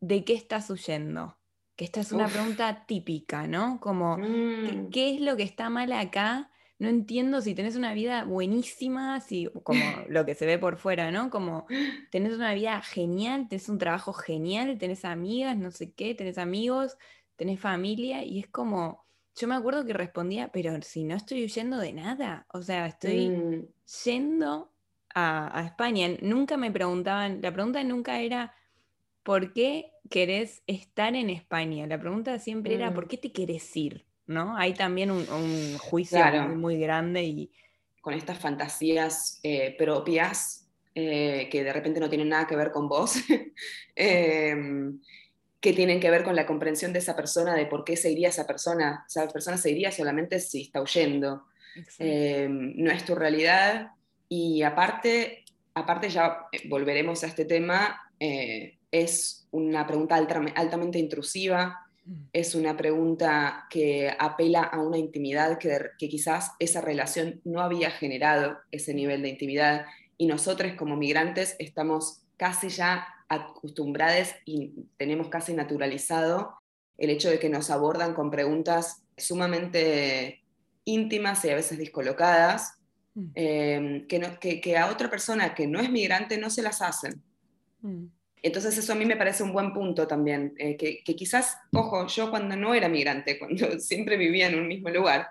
¿de 0.00 0.22
qué 0.24 0.34
estás 0.34 0.68
huyendo? 0.70 1.38
Que 1.76 1.86
esta 1.86 2.00
es 2.00 2.12
una 2.12 2.28
pregunta 2.28 2.84
típica, 2.86 3.46
¿no? 3.46 3.80
Como, 3.80 4.18
mm. 4.18 4.90
¿qué, 4.90 5.14
es 5.14 5.20
lo 5.20 5.36
que 5.36 5.44
está 5.44 5.70
mal 5.70 5.90
acá? 5.92 6.50
No 6.78 6.88
entiendo 6.88 7.40
si 7.40 7.54
tenés 7.54 7.74
una 7.74 7.94
vida 7.94 8.24
buenísima, 8.24 9.20
si, 9.20 9.48
como 9.62 9.80
lo 10.08 10.26
que 10.26 10.34
se 10.34 10.46
ve 10.46 10.58
por 10.58 10.76
fuera, 10.76 11.10
¿no? 11.10 11.30
Como 11.30 11.66
tenés 12.12 12.34
una 12.34 12.52
vida 12.52 12.82
genial, 12.82 13.48
tenés 13.48 13.68
un 13.68 13.78
trabajo 13.78 14.12
genial, 14.12 14.76
tenés 14.78 15.04
amigas, 15.04 15.56
no 15.56 15.70
sé 15.70 15.92
qué, 15.92 16.14
tenés 16.14 16.36
amigos, 16.36 16.98
tenés 17.38 17.60
familia, 17.60 18.22
y 18.24 18.40
es 18.40 18.48
como, 18.48 19.06
yo 19.34 19.48
me 19.48 19.54
acuerdo 19.54 19.86
que 19.86 19.92
respondía, 19.94 20.48
pero 20.48 20.76
si 20.82 21.04
no 21.04 21.14
estoy 21.14 21.44
huyendo 21.44 21.78
de 21.78 21.92
nada, 21.92 22.46
o 22.52 22.60
sea, 22.60 22.86
estoy 22.86 23.30
mm. 23.30 23.68
yendo 24.04 24.72
a, 25.14 25.62
España. 25.64 26.08
Nunca 26.20 26.56
me 26.56 26.70
preguntaban, 26.70 27.40
la 27.40 27.52
pregunta 27.52 27.82
nunca 27.84 28.20
era, 28.20 28.54
¿por 29.22 29.52
qué 29.52 29.92
querés 30.10 30.62
estar 30.66 31.14
en 31.14 31.30
España? 31.30 31.86
La 31.86 31.98
pregunta 31.98 32.38
siempre 32.38 32.74
era, 32.74 32.92
¿por 32.92 33.06
mm. 33.06 33.08
qué 33.08 33.16
te 33.16 33.32
querés 33.32 33.76
ir? 33.76 34.04
¿No? 34.26 34.56
Hay 34.56 34.74
también 34.74 35.10
un, 35.10 35.78
juicio 35.78 36.18
muy, 36.48 36.78
grande 36.78 37.22
y... 37.22 37.52
Con 38.02 38.14
estas 38.14 38.38
fantasías 38.38 39.40
eh, 39.42 39.74
propias 39.78 40.68
eh, 40.94 41.48
que 41.50 41.64
de 41.64 41.72
repente 41.72 42.00
no 42.00 42.08
tienen 42.08 42.28
nada 42.28 42.46
que 42.46 42.56
ver 42.56 42.70
con 42.70 42.88
vos. 42.88 43.14
Em, 43.94 45.00
que 45.60 45.72
tienen 45.72 46.00
que 46.00 46.10
ver 46.10 46.22
con 46.22 46.36
la 46.36 46.46
comprensión 46.46 46.92
de 46.92 47.00
esa 47.00 47.16
persona, 47.16 47.54
de 47.54 47.66
por 47.66 47.84
qué 47.84 47.96
se 47.96 48.10
iría 48.10 48.28
esa 48.28 48.46
persona. 48.46 49.04
Esa 49.08 49.26
persona 49.28 49.56
se 49.56 49.70
iría 49.70 49.90
solamente 49.90 50.38
si 50.38 50.62
está 50.62 50.80
huyendo. 50.80 51.44
Em, 51.98 52.74
no 52.76 52.90
es 52.90 53.04
tu 53.04 53.14
realidad. 53.14 53.90
Y 54.28 54.62
aparte, 54.62 55.44
aparte 55.74 56.10
ya 56.10 56.46
eh, 56.52 56.68
volveremos 56.68 57.24
a 57.24 57.26
este 57.26 57.44
tema, 57.44 58.00
eh, 58.20 58.76
es 58.90 59.46
una 59.50 59.86
pregunta 59.86 60.16
altamente 60.16 60.98
intrusiva, 60.98 61.86
mm. 62.04 62.14
es 62.32 62.54
una 62.54 62.76
pregunta 62.76 63.66
que 63.70 64.14
apela 64.18 64.62
a 64.62 64.80
una 64.80 64.98
intimidad 64.98 65.58
que, 65.58 65.76
que 65.98 66.08
quizás 66.08 66.52
esa 66.58 66.80
relación 66.80 67.40
no 67.44 67.60
había 67.62 67.90
generado 67.90 68.58
ese 68.70 68.94
nivel 68.94 69.22
de 69.22 69.30
intimidad 69.30 69.86
y 70.16 70.26
nosotros 70.26 70.72
como 70.74 70.96
migrantes 70.96 71.56
estamos 71.58 72.22
casi 72.36 72.68
ya 72.68 73.06
acostumbrados 73.28 74.34
y 74.44 74.72
tenemos 74.96 75.28
casi 75.28 75.52
naturalizado 75.52 76.58
el 76.96 77.10
hecho 77.10 77.30
de 77.30 77.38
que 77.38 77.48
nos 77.48 77.70
abordan 77.70 78.14
con 78.14 78.30
preguntas 78.30 79.02
sumamente 79.16 80.42
íntimas 80.84 81.44
y 81.44 81.50
a 81.50 81.54
veces 81.54 81.78
descolocadas, 81.78 82.74
mm. 83.14 83.30
em, 83.34 84.06
que, 84.06 84.60
que, 84.60 84.76
a 84.76 84.90
otra 84.90 85.10
persona 85.10 85.54
que 85.54 85.66
no 85.66 85.80
es 85.80 85.90
migrante 85.90 86.38
no 86.38 86.50
se 86.50 86.62
las 86.62 86.82
hacen. 86.82 87.22
Mm. 87.82 88.06
Entonces 88.42 88.78
eso 88.78 88.92
a 88.92 88.96
mí 88.96 89.04
me 89.04 89.16
parece 89.16 89.42
un 89.42 89.52
buen 89.52 89.72
punto 89.72 90.06
también, 90.06 90.54
eh, 90.58 90.76
que, 90.76 91.02
que, 91.04 91.14
quizás, 91.14 91.58
ojo, 91.72 92.06
yo 92.06 92.30
cuando 92.30 92.56
no 92.56 92.74
era 92.74 92.88
migrante, 92.88 93.38
cuando 93.40 93.78
siempre 93.78 94.16
vivía 94.16 94.48
en 94.48 94.58
un 94.58 94.66
mismo 94.66 94.90
lugar, 94.90 95.28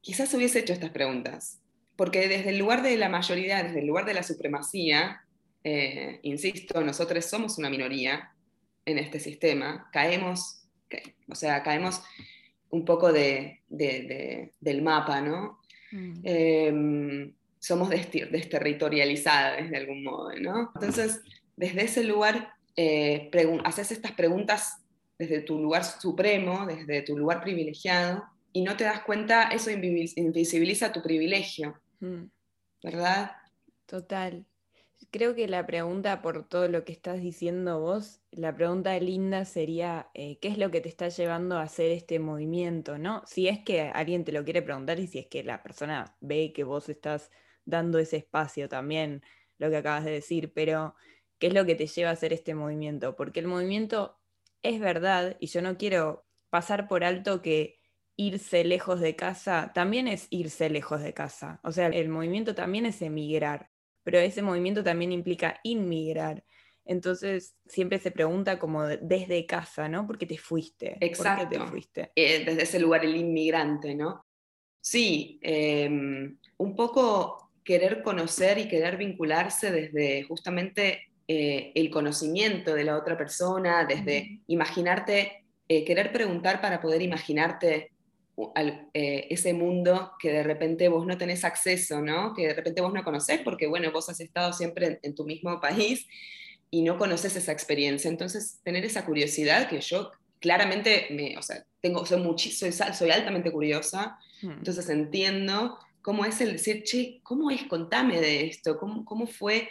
quizás 0.00 0.32
hubiese 0.34 0.60
hecho 0.60 0.72
estas 0.72 0.90
preguntas, 0.90 1.60
porque 1.96 2.28
desde 2.28 2.50
el 2.50 2.58
lugar 2.58 2.82
de 2.82 2.96
la 2.96 3.08
mayoría, 3.08 3.62
desde 3.62 3.80
el 3.80 3.86
lugar 3.86 4.04
de 4.04 4.14
la 4.14 4.22
supremacía, 4.22 5.25
eh, 5.68 6.20
insisto, 6.22 6.80
nosotros 6.80 7.24
somos 7.24 7.58
una 7.58 7.68
minoría 7.68 8.32
en 8.84 8.98
este 8.98 9.18
sistema, 9.18 9.90
caemos, 9.92 10.62
o 11.28 11.34
sea, 11.34 11.64
caemos 11.64 12.02
un 12.70 12.84
poco 12.84 13.12
de, 13.12 13.62
del 13.66 14.82
mapa, 14.82 15.20
¿no? 15.20 15.58
Mm. 15.90 16.20
Em, 16.22 17.34
somos 17.58 17.90
desterritorializadas 17.90 19.68
de 19.68 19.76
algún 19.76 20.04
modo, 20.04 20.30
¿no? 20.38 20.70
Entonces, 20.76 21.20
desde 21.56 21.82
ese 21.82 22.04
lugar, 22.04 22.54
eh, 22.76 23.28
haces 23.64 23.90
estas 23.90 24.12
preguntas 24.12 24.76
desde 25.18 25.40
tu 25.40 25.58
lugar 25.58 25.82
supremo, 25.82 26.64
desde 26.64 27.02
tu 27.02 27.18
lugar 27.18 27.42
privilegiado, 27.42 28.22
y 28.52 28.62
no 28.62 28.76
te 28.76 28.84
das 28.84 29.00
cuenta, 29.00 29.48
eso 29.48 29.72
invisibiliza 29.72 30.92
tu 30.92 31.02
privilegio, 31.02 31.74
mm. 31.98 32.22
¿verdad? 32.84 33.32
Total 33.86 34.46
creo 35.10 35.34
que 35.34 35.48
la 35.48 35.66
pregunta 35.66 36.22
por 36.22 36.48
todo 36.48 36.68
lo 36.68 36.84
que 36.84 36.92
estás 36.92 37.20
diciendo 37.20 37.80
vos, 37.80 38.20
la 38.30 38.54
pregunta 38.54 38.98
linda 38.98 39.44
sería, 39.44 40.10
eh, 40.14 40.38
¿qué 40.40 40.48
es 40.48 40.58
lo 40.58 40.70
que 40.70 40.80
te 40.80 40.88
está 40.88 41.08
llevando 41.08 41.56
a 41.56 41.62
hacer 41.62 41.90
este 41.90 42.18
movimiento? 42.18 42.98
¿no? 42.98 43.22
Si 43.26 43.48
es 43.48 43.60
que 43.60 43.82
alguien 43.82 44.24
te 44.24 44.32
lo 44.32 44.44
quiere 44.44 44.62
preguntar 44.62 45.00
y 45.00 45.06
si 45.06 45.18
es 45.18 45.26
que 45.26 45.42
la 45.44 45.62
persona 45.62 46.16
ve 46.20 46.52
que 46.52 46.64
vos 46.64 46.88
estás 46.88 47.30
dando 47.64 47.98
ese 47.98 48.18
espacio 48.18 48.68
también, 48.68 49.22
lo 49.58 49.70
que 49.70 49.76
acabas 49.76 50.04
de 50.04 50.12
decir, 50.12 50.52
pero 50.52 50.94
¿qué 51.38 51.48
es 51.48 51.54
lo 51.54 51.64
que 51.66 51.74
te 51.74 51.86
lleva 51.86 52.10
a 52.10 52.12
hacer 52.14 52.32
este 52.32 52.54
movimiento? 52.54 53.16
Porque 53.16 53.40
el 53.40 53.46
movimiento 53.46 54.18
es 54.62 54.80
verdad 54.80 55.36
y 55.40 55.46
yo 55.48 55.62
no 55.62 55.76
quiero 55.76 56.26
pasar 56.50 56.88
por 56.88 57.04
alto 57.04 57.42
que 57.42 57.78
irse 58.16 58.64
lejos 58.64 59.00
de 59.00 59.14
casa 59.14 59.72
también 59.74 60.08
es 60.08 60.26
irse 60.30 60.70
lejos 60.70 61.02
de 61.02 61.12
casa. 61.12 61.60
O 61.62 61.72
sea, 61.72 61.88
el 61.88 62.08
movimiento 62.08 62.54
también 62.54 62.86
es 62.86 63.02
emigrar 63.02 63.70
pero 64.06 64.20
ese 64.20 64.40
movimiento 64.40 64.84
también 64.84 65.10
implica 65.10 65.58
inmigrar. 65.64 66.44
Entonces 66.84 67.56
siempre 67.66 67.98
se 67.98 68.12
pregunta 68.12 68.56
como 68.56 68.84
desde 68.84 69.44
casa, 69.46 69.88
¿no? 69.88 70.06
¿Por 70.06 70.16
qué 70.16 70.26
te 70.26 70.38
fuiste? 70.38 70.96
Exacto. 71.00 71.42
¿Por 71.42 71.50
qué 71.50 71.58
te 71.58 71.70
fuiste? 71.72 72.12
Eh, 72.14 72.44
desde 72.44 72.62
ese 72.62 72.78
lugar 72.78 73.04
el 73.04 73.16
inmigrante, 73.16 73.96
¿no? 73.96 74.24
Sí, 74.80 75.40
em, 75.42 76.38
un 76.58 76.76
poco 76.76 77.50
querer 77.64 78.00
conocer 78.00 78.58
y 78.58 78.68
querer 78.68 78.96
vincularse 78.96 79.72
desde 79.72 80.22
justamente 80.22 81.08
eh, 81.26 81.72
el 81.74 81.90
conocimiento 81.90 82.76
de 82.76 82.84
la 82.84 82.96
otra 82.96 83.18
persona, 83.18 83.84
desde 83.86 84.42
imaginarte, 84.46 85.46
eh, 85.66 85.84
querer 85.84 86.12
preguntar 86.12 86.60
para 86.60 86.80
poder 86.80 87.02
imaginarte 87.02 87.90
eh, 88.92 89.26
ese 89.30 89.54
mundo 89.54 90.12
que 90.18 90.30
de 90.30 90.42
repente 90.42 90.88
vos 90.88 91.06
no 91.06 91.16
tenés 91.16 91.42
acceso, 91.44 92.02
¿no? 92.02 92.34
Que 92.34 92.48
de 92.48 92.54
repente 92.54 92.82
vos 92.82 92.92
no 92.92 93.02
conocés 93.02 93.40
porque, 93.42 93.66
bueno, 93.66 93.90
vos 93.92 94.10
has 94.10 94.20
estado 94.20 94.52
siempre 94.52 95.00
en, 95.02 95.14
tu 95.14 95.24
mismo 95.24 95.58
país 95.58 96.06
y 96.70 96.82
no 96.82 96.98
conoces 96.98 97.34
esa 97.34 97.52
experiencia. 97.52 98.10
Entonces, 98.10 98.60
tener 98.62 98.84
esa 98.84 99.06
curiosidad 99.06 99.68
que 99.68 99.80
yo 99.80 100.10
claramente, 100.38 101.06
me, 101.10 101.38
o 101.38 101.42
sea, 101.42 101.64
tengo, 101.80 102.04
soy, 102.04 102.20
soy, 102.38 102.72
soy 102.72 103.10
altamente 103.10 103.50
curiosa, 103.50 104.18
hmm. 104.42 104.50
entonces 104.50 104.88
entiendo 104.90 105.78
cómo 106.02 106.26
es 106.26 106.40
el 106.42 106.52
decir, 106.52 106.82
che, 106.84 107.20
¿cómo 107.22 107.50
es? 107.50 107.64
Contame 107.64 108.20
de 108.20 108.46
esto, 108.46 108.78
¿cómo, 108.78 109.04
cómo 109.06 109.26
fue 109.26 109.68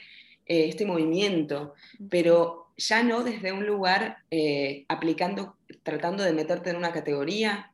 eh, 0.48 0.70
este 0.70 0.86
movimiento? 0.86 1.76
Pero 2.10 2.72
ya 2.78 3.04
no 3.04 3.24
desde 3.24 3.52
un 3.52 3.66
lugar 3.66 4.18
eh, 4.32 4.86
aplicando, 4.88 5.56
tratando 5.84 6.24
de 6.24 6.34
meterte 6.34 6.72
en 6.72 6.78
una 6.78 6.92
categoría, 6.92 7.72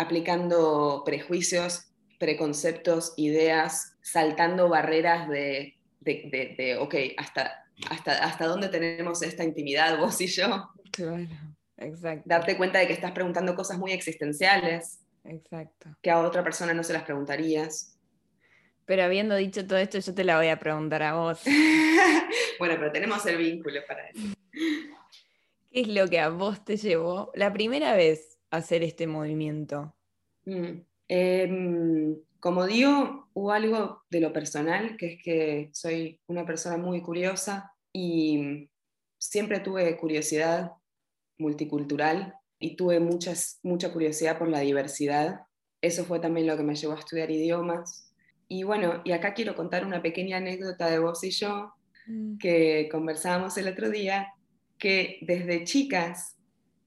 aplicando 0.00 1.02
prejuicios, 1.04 1.92
preconceptos, 2.18 3.12
ideas, 3.18 3.96
saltando 4.00 4.68
barreras 4.68 5.28
de, 5.28 5.76
de, 6.00 6.76
ok, 6.80 6.94
hasta, 7.18 7.66
hasta, 7.88 8.24
hasta 8.24 8.46
dónde 8.46 8.68
tenemos 8.68 9.22
esta 9.22 9.44
intimidad 9.44 9.98
vos 10.00 10.20
y 10.20 10.26
yo. 10.26 10.70
Claro, 10.90 11.28
exacto. 11.76 12.22
Darte 12.24 12.56
cuenta 12.56 12.78
de 12.78 12.86
que 12.86 12.94
estás 12.94 13.12
preguntando 13.12 13.54
cosas 13.54 13.78
muy 13.78 13.92
existenciales. 13.92 15.00
Exacto. 15.24 15.90
Que 16.00 16.10
a 16.10 16.20
otra 16.20 16.42
persona 16.42 16.72
no 16.72 16.82
se 16.82 16.94
las 16.94 17.02
preguntarías. 17.02 17.98
Pero 18.86 19.04
habiendo 19.04 19.36
dicho 19.36 19.66
todo 19.66 19.78
esto, 19.78 19.98
yo 19.98 20.14
te 20.14 20.24
la 20.24 20.38
voy 20.38 20.48
a 20.48 20.58
preguntar 20.58 21.02
a 21.02 21.14
vos. 21.14 21.42
bueno, 22.58 22.74
pero 22.78 22.90
tenemos 22.90 23.24
el 23.26 23.36
vínculo 23.36 23.80
para 23.86 24.08
eso. 24.08 24.34
¿Qué 25.70 25.82
es 25.82 25.88
lo 25.88 26.08
que 26.08 26.18
a 26.18 26.30
vos 26.30 26.64
te 26.64 26.78
llevó 26.78 27.30
la 27.34 27.52
primera 27.52 27.94
vez 27.94 28.39
hacer 28.50 28.82
este 28.82 29.06
movimiento? 29.06 29.94
Mm. 30.44 30.82
Em, 31.08 32.16
como 32.38 32.66
digo, 32.66 33.28
hubo 33.34 33.52
algo 33.52 34.02
de 34.10 34.20
lo 34.20 34.32
personal, 34.32 34.96
que 34.96 35.14
es 35.14 35.22
que 35.22 35.70
soy 35.72 36.20
una 36.26 36.46
persona 36.46 36.76
muy 36.76 37.02
curiosa 37.02 37.72
y 37.92 38.68
siempre 39.18 39.60
tuve 39.60 39.96
curiosidad 39.96 40.72
multicultural 41.38 42.34
y 42.58 42.76
tuve 42.76 43.00
muchas, 43.00 43.58
mucha 43.62 43.92
curiosidad 43.92 44.38
por 44.38 44.48
la 44.48 44.60
diversidad. 44.60 45.40
Eso 45.82 46.04
fue 46.04 46.20
también 46.20 46.46
lo 46.46 46.56
que 46.56 46.62
me 46.62 46.74
llevó 46.74 46.94
a 46.94 46.98
estudiar 46.98 47.30
idiomas. 47.30 48.12
Y 48.48 48.62
bueno, 48.64 49.00
y 49.04 49.12
acá 49.12 49.34
quiero 49.34 49.54
contar 49.54 49.84
una 49.84 50.02
pequeña 50.02 50.38
anécdota 50.38 50.90
de 50.90 50.98
vos 50.98 51.22
y 51.24 51.30
yo, 51.30 51.72
mm. 52.06 52.38
que 52.38 52.88
conversábamos 52.90 53.56
el 53.56 53.68
otro 53.68 53.90
día, 53.90 54.28
que 54.78 55.18
desde 55.22 55.64
chicas 55.64 56.36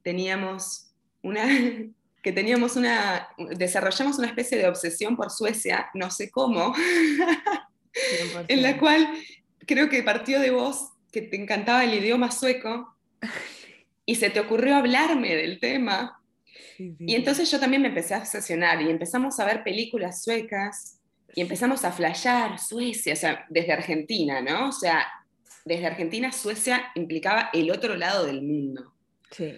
teníamos 0.01 0.92
una, 1.23 1.45
que 2.21 2.31
teníamos 2.31 2.75
una, 2.75 3.29
desarrollamos 3.57 4.17
una 4.19 4.27
especie 4.27 4.57
de 4.57 4.67
obsesión 4.67 5.15
por 5.15 5.31
Suecia, 5.31 5.89
no 5.93 6.11
sé 6.11 6.29
cómo, 6.29 6.73
en 8.47 8.61
la 8.61 8.77
cual 8.77 9.07
creo 9.65 9.89
que 9.89 10.03
partió 10.03 10.39
de 10.39 10.51
vos, 10.51 10.89
que 11.11 11.21
te 11.21 11.41
encantaba 11.41 11.83
el 11.83 11.93
idioma 11.93 12.31
sueco, 12.31 12.95
y 14.05 14.15
se 14.15 14.29
te 14.29 14.39
ocurrió 14.39 14.75
hablarme 14.75 15.35
del 15.35 15.59
tema. 15.59 16.19
Y 16.77 17.15
entonces 17.15 17.49
yo 17.49 17.59
también 17.59 17.81
me 17.81 17.89
empecé 17.89 18.15
a 18.15 18.19
obsesionar 18.19 18.81
y 18.81 18.89
empezamos 18.89 19.39
a 19.39 19.45
ver 19.45 19.63
películas 19.63 20.23
suecas 20.23 20.99
y 21.33 21.41
empezamos 21.41 21.85
a 21.85 21.91
flashear 21.91 22.59
Suecia, 22.59 23.13
o 23.13 23.15
sea, 23.15 23.45
desde 23.49 23.71
Argentina, 23.71 24.41
¿no? 24.41 24.69
O 24.69 24.71
sea, 24.71 25.07
desde 25.65 25.85
Argentina 25.85 26.31
Suecia 26.31 26.91
implicaba 26.95 27.49
el 27.53 27.71
otro 27.71 27.95
lado 27.95 28.25
del 28.25 28.41
mundo. 28.41 28.93
Sí. 29.31 29.53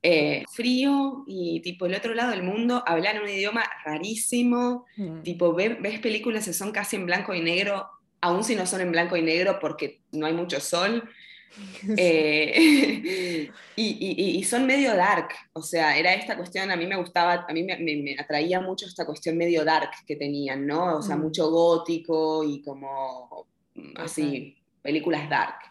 Eh, 0.00 0.44
frío 0.52 1.24
y 1.26 1.60
tipo 1.60 1.86
el 1.86 1.94
otro 1.94 2.14
lado 2.14 2.30
del 2.30 2.44
mundo, 2.44 2.84
hablan 2.86 3.20
un 3.20 3.28
idioma 3.28 3.64
rarísimo, 3.84 4.86
mm. 4.96 5.22
tipo 5.22 5.52
ves 5.54 5.98
películas 6.00 6.44
que 6.44 6.52
son 6.52 6.70
casi 6.70 6.94
en 6.94 7.06
blanco 7.06 7.34
y 7.34 7.40
negro, 7.40 7.88
aun 8.20 8.44
si 8.44 8.54
no 8.54 8.64
son 8.64 8.80
en 8.80 8.92
blanco 8.92 9.16
y 9.16 9.22
negro 9.22 9.58
porque 9.60 10.00
no 10.12 10.26
hay 10.26 10.34
mucho 10.34 10.60
sol. 10.60 11.08
Eh, 11.96 13.50
y, 13.76 14.44
son 14.44 14.66
medio 14.66 14.94
dark, 14.94 15.30
o 15.54 15.62
sea, 15.62 15.98
era 15.98 16.14
esta 16.14 16.36
cuestión, 16.36 16.70
a 16.70 16.76
mí 16.76 16.86
me 16.86 16.94
gustaba, 16.94 17.46
a 17.48 17.52
mí 17.52 17.64
me, 17.64 18.16
atraía 18.16 18.60
mucho 18.60 18.86
esta 18.86 19.04
cuestión 19.04 19.36
medio 19.36 19.64
dark 19.64 19.90
que 20.06 20.14
tenían, 20.14 20.66
¿no? 20.66 20.98
O 20.98 21.02
sea, 21.02 21.16
mm. 21.16 21.20
mucho 21.20 21.50
gótico 21.50 22.44
y 22.44 22.60
como 22.60 23.46
así, 23.96 24.56
películas 24.82 25.28
dark. 25.28 25.67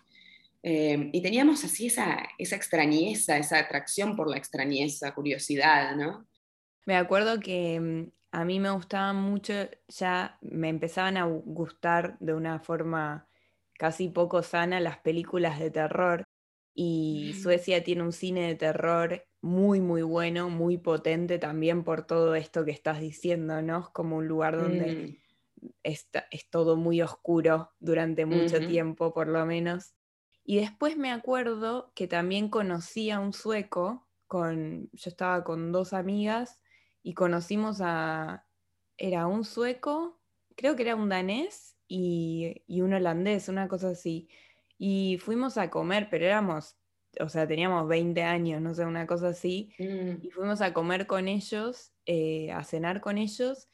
Em, 0.63 1.09
y 1.13 1.21
teníamos 1.21 1.63
así 1.63 1.87
esa, 1.87 2.27
esa 2.37 2.55
extrañeza, 2.55 3.37
esa 3.37 3.59
atracción 3.59 4.15
por 4.15 4.29
la 4.29 4.37
extrañeza, 4.37 5.13
curiosidad, 5.13 5.95
¿no? 5.95 6.27
Me 6.85 6.95
acuerdo 6.95 7.39
que 7.39 7.79
mm, 7.79 8.11
a 8.31 8.45
mí 8.45 8.59
me 8.59 8.71
gustaban 8.71 9.17
mucho, 9.17 9.53
ya 9.87 10.37
me 10.41 10.69
empezaban 10.69 11.17
a 11.17 11.25
gustar 11.25 12.17
de 12.19 12.33
una 12.33 12.59
forma 12.59 13.27
casi 13.73 14.09
poco 14.09 14.41
sana 14.43 14.79
las 14.79 14.97
películas 14.99 15.59
de 15.59 15.71
terror. 15.71 16.25
Y. 16.73 17.33
Suecia 17.41 17.83
tiene 17.83 18.03
un 18.03 18.11
cine 18.11 18.47
de 18.47 18.55
terror 18.55 19.23
muy, 19.41 19.81
muy 19.81 20.03
bueno, 20.03 20.49
muy 20.49 20.77
potente 20.77 21.39
también 21.39 21.83
por 21.83 22.05
todo 22.05 22.35
esto 22.35 22.65
que 22.65 22.71
estás 22.71 22.99
diciendo, 22.99 23.61
¿no? 23.61 23.79
Es 23.79 23.89
como 23.89 24.17
un 24.17 24.27
lugar 24.27 24.57
donde 24.57 25.17
mm. 25.63 25.69
es 25.83 26.09
todo 26.51 26.75
muy 26.75 27.01
oscuro 27.01 27.71
durante 27.79 28.25
mucho 28.25 28.59
tiempo, 28.59 29.13
por 29.13 29.27
lo 29.27 29.45
menos. 29.45 29.96
Y 30.49 30.61
después 30.61 30.95
me 30.95 31.11
acuerdo 31.11 31.91
que 31.93 32.07
también 32.07 32.47
conocí 32.47 33.11
a 33.11 33.19
un 33.19 33.33
sueco, 33.33 34.07
con, 34.27 34.89
yo 34.93 35.09
estaba 35.09 35.43
con 35.43 35.73
dos 35.73 35.91
amigas 35.91 36.61
y 37.03 37.15
conocimos 37.15 37.81
a, 37.81 38.45
era 38.95 39.27
un 39.27 39.43
sueco, 39.43 40.21
creo 40.55 40.77
que 40.77 40.83
era 40.83 40.95
un 40.95 41.09
danés 41.09 41.75
y, 41.85 42.63
un 42.69 42.93
holandés, 42.93 43.49
una 43.49 43.67
cosa 43.67 43.89
así. 43.89 44.29
Y 44.77 45.17
fuimos 45.17 45.57
a 45.57 45.69
comer, 45.69 46.07
pero 46.09 46.23
éramos, 46.23 46.77
o 47.19 47.27
sea, 47.27 47.45
teníamos 47.45 47.85
20 47.89 48.23
años, 48.23 48.61
no 48.61 48.73
sé, 48.73 48.85
una 48.85 49.05
cosa 49.05 49.27
así. 49.29 49.73
Mm. 49.77 50.25
Y 50.25 50.31
fuimos 50.31 50.61
a 50.61 50.71
comer 50.71 51.07
con 51.07 51.27
ellos, 51.27 51.91
eh, 52.05 52.53
a 52.53 52.63
cenar 52.63 53.01
con 53.01 53.17
ellos. 53.17 53.67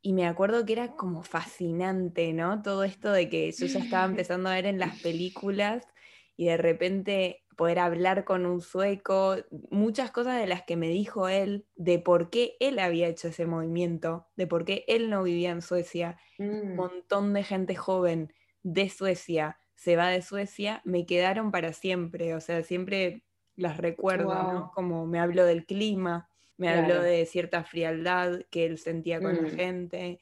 Y 0.00 0.14
me 0.14 0.26
acuerdo 0.26 0.64
que 0.64 0.72
era 0.72 0.96
como 0.96 1.22
fascinante, 1.22 2.32
¿no? 2.32 2.62
Todo 2.62 2.82
esto 2.82 3.12
de 3.12 3.28
que 3.28 3.52
yo 3.52 3.66
ya 3.66 3.78
estaba 3.78 4.04
empezando 4.24 4.48
a 4.48 4.54
ver 4.54 4.64
en 4.64 4.78
las 4.78 5.02
películas 5.02 5.86
y 6.36 6.46
de 6.46 6.56
repente 6.56 7.44
poder 7.56 7.78
hablar 7.78 8.24
con 8.24 8.46
un 8.46 8.60
sueco, 8.60 9.36
muchas 9.70 10.10
cosas 10.10 10.40
de 10.40 10.46
las 10.46 10.62
que 10.64 10.76
me 10.76 10.88
dijo 10.88 11.28
él, 11.28 11.66
de 11.76 11.98
por 11.98 12.30
qué 12.30 12.56
él 12.60 12.78
había 12.78 13.08
hecho 13.08 13.28
ese 13.28 13.46
movimiento, 13.46 14.26
de 14.36 14.46
por 14.46 14.64
qué 14.64 14.84
él 14.88 15.08
no 15.10 15.22
vivía 15.22 15.50
en 15.50 15.62
Suecia, 15.62 16.18
un 16.38 16.72
mm. 16.72 16.76
montón 16.76 17.32
de 17.32 17.44
gente 17.44 17.76
joven 17.76 18.32
de 18.62 18.88
Suecia 18.88 19.58
se 19.76 19.96
va 19.96 20.08
de 20.08 20.22
Suecia, 20.22 20.80
me 20.84 21.04
quedaron 21.06 21.50
para 21.50 21.72
siempre, 21.72 22.34
o 22.34 22.40
sea, 22.40 22.62
siempre 22.62 23.22
las 23.56 23.76
recuerdo, 23.76 24.34
¿no? 24.34 24.72
Como 24.74 25.06
me 25.06 25.20
habló 25.20 25.44
del 25.44 25.66
clima, 25.66 26.28
me 26.56 26.68
habló 26.68 27.02
de 27.02 27.26
cierta 27.26 27.64
frialdad 27.64 28.40
que 28.50 28.64
él 28.64 28.78
sentía 28.78 29.20
con 29.20 29.36
la 29.36 29.42
mm. 29.42 29.56
gente, 29.56 30.20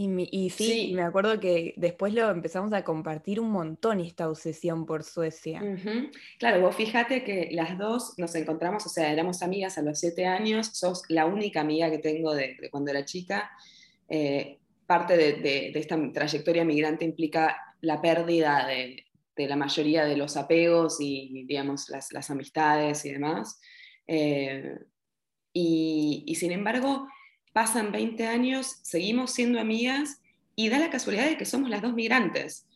y, 0.00 0.50
sí, 0.50 0.92
me 0.94 1.02
acuerdo 1.02 1.40
que 1.40 1.74
después 1.76 2.14
lo 2.14 2.30
empezamos 2.30 2.72
a 2.72 2.84
compartir 2.84 3.40
un 3.40 3.50
montón 3.50 3.98
esta 3.98 4.28
obsesión 4.28 4.86
por 4.86 5.02
Suecia. 5.02 5.60
Claro, 6.38 6.60
vos 6.60 6.76
fíjate 6.76 7.24
que 7.24 7.48
las 7.50 7.76
dos 7.76 8.14
nos 8.16 8.34
encontramos, 8.36 8.86
o 8.86 8.88
sea, 8.88 9.12
éramos 9.12 9.42
amigas 9.42 9.76
a 9.76 9.82
los 9.82 9.98
siete 9.98 10.24
años, 10.24 10.68
sos 10.72 11.02
la 11.08 11.26
única 11.26 11.60
amiga 11.60 11.90
que 11.90 11.98
tengo 11.98 12.32
de, 12.32 12.56
cuando 12.70 12.92
era 12.92 13.04
chica. 13.04 13.50
Eh, 14.08 14.58
parte 14.86 15.16
de, 15.16 15.72
esta 15.74 15.98
trayectoria 16.12 16.64
migrante 16.64 17.04
implica 17.04 17.56
la 17.80 18.00
pérdida 18.00 18.68
de, 18.68 19.04
la 19.36 19.56
mayoría 19.56 20.04
de 20.04 20.16
los 20.16 20.36
apegos 20.36 20.98
y, 21.00 21.44
digamos, 21.46 21.88
las, 21.90 22.30
amistades 22.30 23.04
y 23.04 23.12
demás. 23.12 23.60
Eh, 24.06 24.78
y 25.52 26.34
sin 26.36 26.52
embargo, 26.52 27.08
pasan 27.52 27.92
20 27.92 28.26
años, 28.26 28.78
seguimos 28.82 29.32
siendo 29.32 29.60
amigas 29.60 30.20
y 30.54 30.68
da 30.68 30.78
la 30.78 30.90
casualidad 30.90 31.26
de 31.26 31.36
que 31.36 31.44
somos 31.44 31.70
las 31.70 31.82
dos 31.82 31.94
migrantes. 31.94 32.66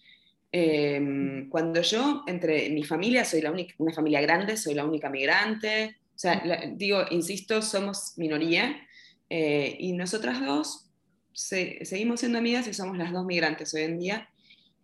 Em, 0.52 1.48
cuando 1.48 1.80
yo, 1.82 2.24
entre 2.26 2.68
mi 2.70 2.84
familia, 2.84 3.24
soy 3.24 3.40
la 3.40 3.50
única, 3.50 3.74
una 3.78 3.92
familia 3.92 4.20
grande, 4.20 4.56
soy 4.56 4.74
la 4.74 4.84
única 4.84 5.08
migrante, 5.08 5.96
o 6.14 6.18
sea, 6.18 6.42
digo, 6.74 7.04
insisto, 7.10 7.62
somos 7.62 8.12
minoría, 8.16 8.86
eh, 9.30 9.76
y 9.80 9.92
nosotras 9.92 10.44
dos 10.44 10.90
seguimos 11.32 12.20
siendo 12.20 12.38
amigas 12.38 12.68
y 12.68 12.74
somos 12.74 12.98
las 12.98 13.12
dos 13.12 13.24
migrantes 13.24 13.72
hoy 13.74 13.82
en 13.82 13.98
día. 13.98 14.28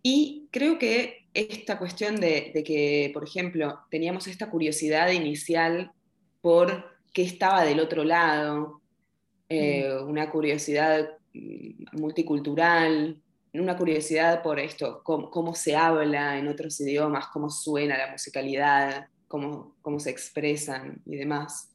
Y 0.01 0.47
creo 0.51 0.79
que 0.79 1.27
esta 1.33 1.77
cuestión 1.77 2.15
de, 2.15 2.51
de 2.53 2.63
que, 2.63 3.11
por 3.13 3.23
ejemplo, 3.23 3.79
teníamos 3.91 4.27
esta 4.27 4.49
curiosidad 4.49 5.11
inicial 5.11 5.91
por 6.41 6.85
qué 7.13 7.21
estaba 7.21 7.63
del 7.63 7.79
otro 7.79 8.03
lado, 8.03 8.78
eh, 9.51 9.91
una 10.05 10.29
curiosidad 10.29 11.09
mm, 11.33 11.97
multicultural, 11.99 13.19
una 13.51 13.75
curiosidad 13.75 14.43
por 14.43 14.59
esto, 14.59 15.01
cómo, 15.03 15.55
se 15.55 15.75
habla 15.75 16.37
en 16.37 16.47
otros 16.47 16.79
idiomas, 16.81 17.29
cómo 17.33 17.49
suena 17.49 17.97
la 17.97 18.11
musicalidad, 18.11 19.07
cómo, 19.27 19.75
cómo 19.81 19.99
se 19.99 20.11
expresan 20.11 21.01
y 21.07 21.15
demás. 21.15 21.71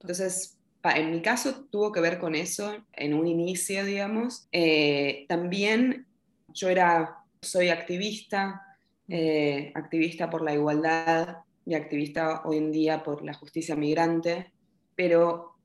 Entonces, 0.00 0.58
en 0.82 1.10
mi 1.10 1.20
caso 1.20 1.66
tuvo 1.70 1.92
que 1.92 2.00
ver 2.00 2.18
con 2.18 2.34
eso 2.34 2.74
en 2.94 3.12
un 3.12 3.26
inicio, 3.26 3.84
digamos. 3.84 4.48
Eh, 4.50 5.26
también 5.28 6.06
yo 6.54 6.70
era, 6.70 7.18
soy 7.42 7.68
activista, 7.68 8.62
eh, 9.06 9.70
activista 9.74 10.30
por 10.30 10.40
la 10.40 10.54
igualdad 10.54 11.40
y 11.66 11.74
activista 11.74 12.40
hoy 12.46 12.56
en 12.56 12.72
día 12.72 13.02
por 13.02 13.22
la 13.22 13.34
justicia 13.34 13.76
migrante, 13.76 14.50
pero, 14.96 15.56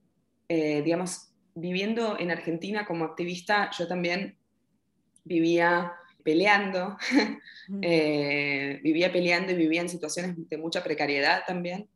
digamos, 0.46 1.33
viviendo 1.54 2.18
en 2.18 2.30
Argentina 2.30 2.84
como 2.86 3.04
activista, 3.04 3.70
yo 3.76 3.86
también 3.86 4.36
vivía 5.24 5.92
peleando, 6.22 6.96
eh, 7.82 8.80
vivía 8.82 9.12
peleando 9.12 9.52
y 9.52 9.56
vivía 9.56 9.82
en 9.82 9.88
situaciones 9.88 10.36
de 10.48 10.56
mucha 10.56 10.82
precariedad 10.82 11.42
también. 11.46 11.88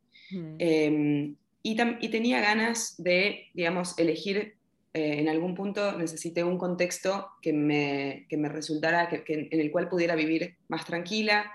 Em, 0.59 1.35
y, 1.63 1.75
tenía 2.09 2.39
ganas 2.39 2.95
de, 2.97 3.47
digamos, 3.53 3.97
elegir, 3.97 4.55
eh, 4.93 5.19
en 5.19 5.27
algún 5.27 5.55
punto 5.55 5.97
necesité 5.97 6.43
un 6.43 6.57
contexto 6.57 7.27
que 7.41 7.51
me, 7.51 8.27
que 8.29 8.37
me 8.37 8.49
resultara, 8.49 9.09
que, 9.09 9.23
en 9.27 9.59
el 9.59 9.71
cual 9.71 9.89
pudiera 9.89 10.15
vivir 10.15 10.55
más 10.67 10.85
tranquila. 10.85 11.51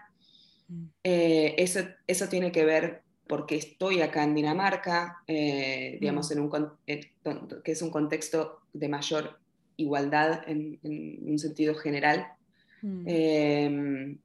Eh, 1.04 1.54
eso, 1.58 1.80
eso 2.06 2.28
tiene 2.28 2.50
que 2.50 2.64
ver 2.64 3.03
porque 3.26 3.56
estoy 3.56 4.02
acá 4.02 4.22
en 4.24 4.34
Dinamarca, 4.34 5.22
eh, 5.26 5.98
digamos, 6.00 6.30
mm. 6.30 6.32
en 6.32 6.40
un, 6.40 6.68
eh, 6.86 7.10
que 7.64 7.72
es 7.72 7.82
un 7.82 7.90
contexto 7.90 8.60
de 8.72 8.88
mayor 8.88 9.38
igualdad 9.76 10.42
en, 10.46 10.78
un 10.82 11.38
sentido 11.38 11.74
general. 11.74 12.26
Mm. 12.82 13.04
Em, 13.06 14.18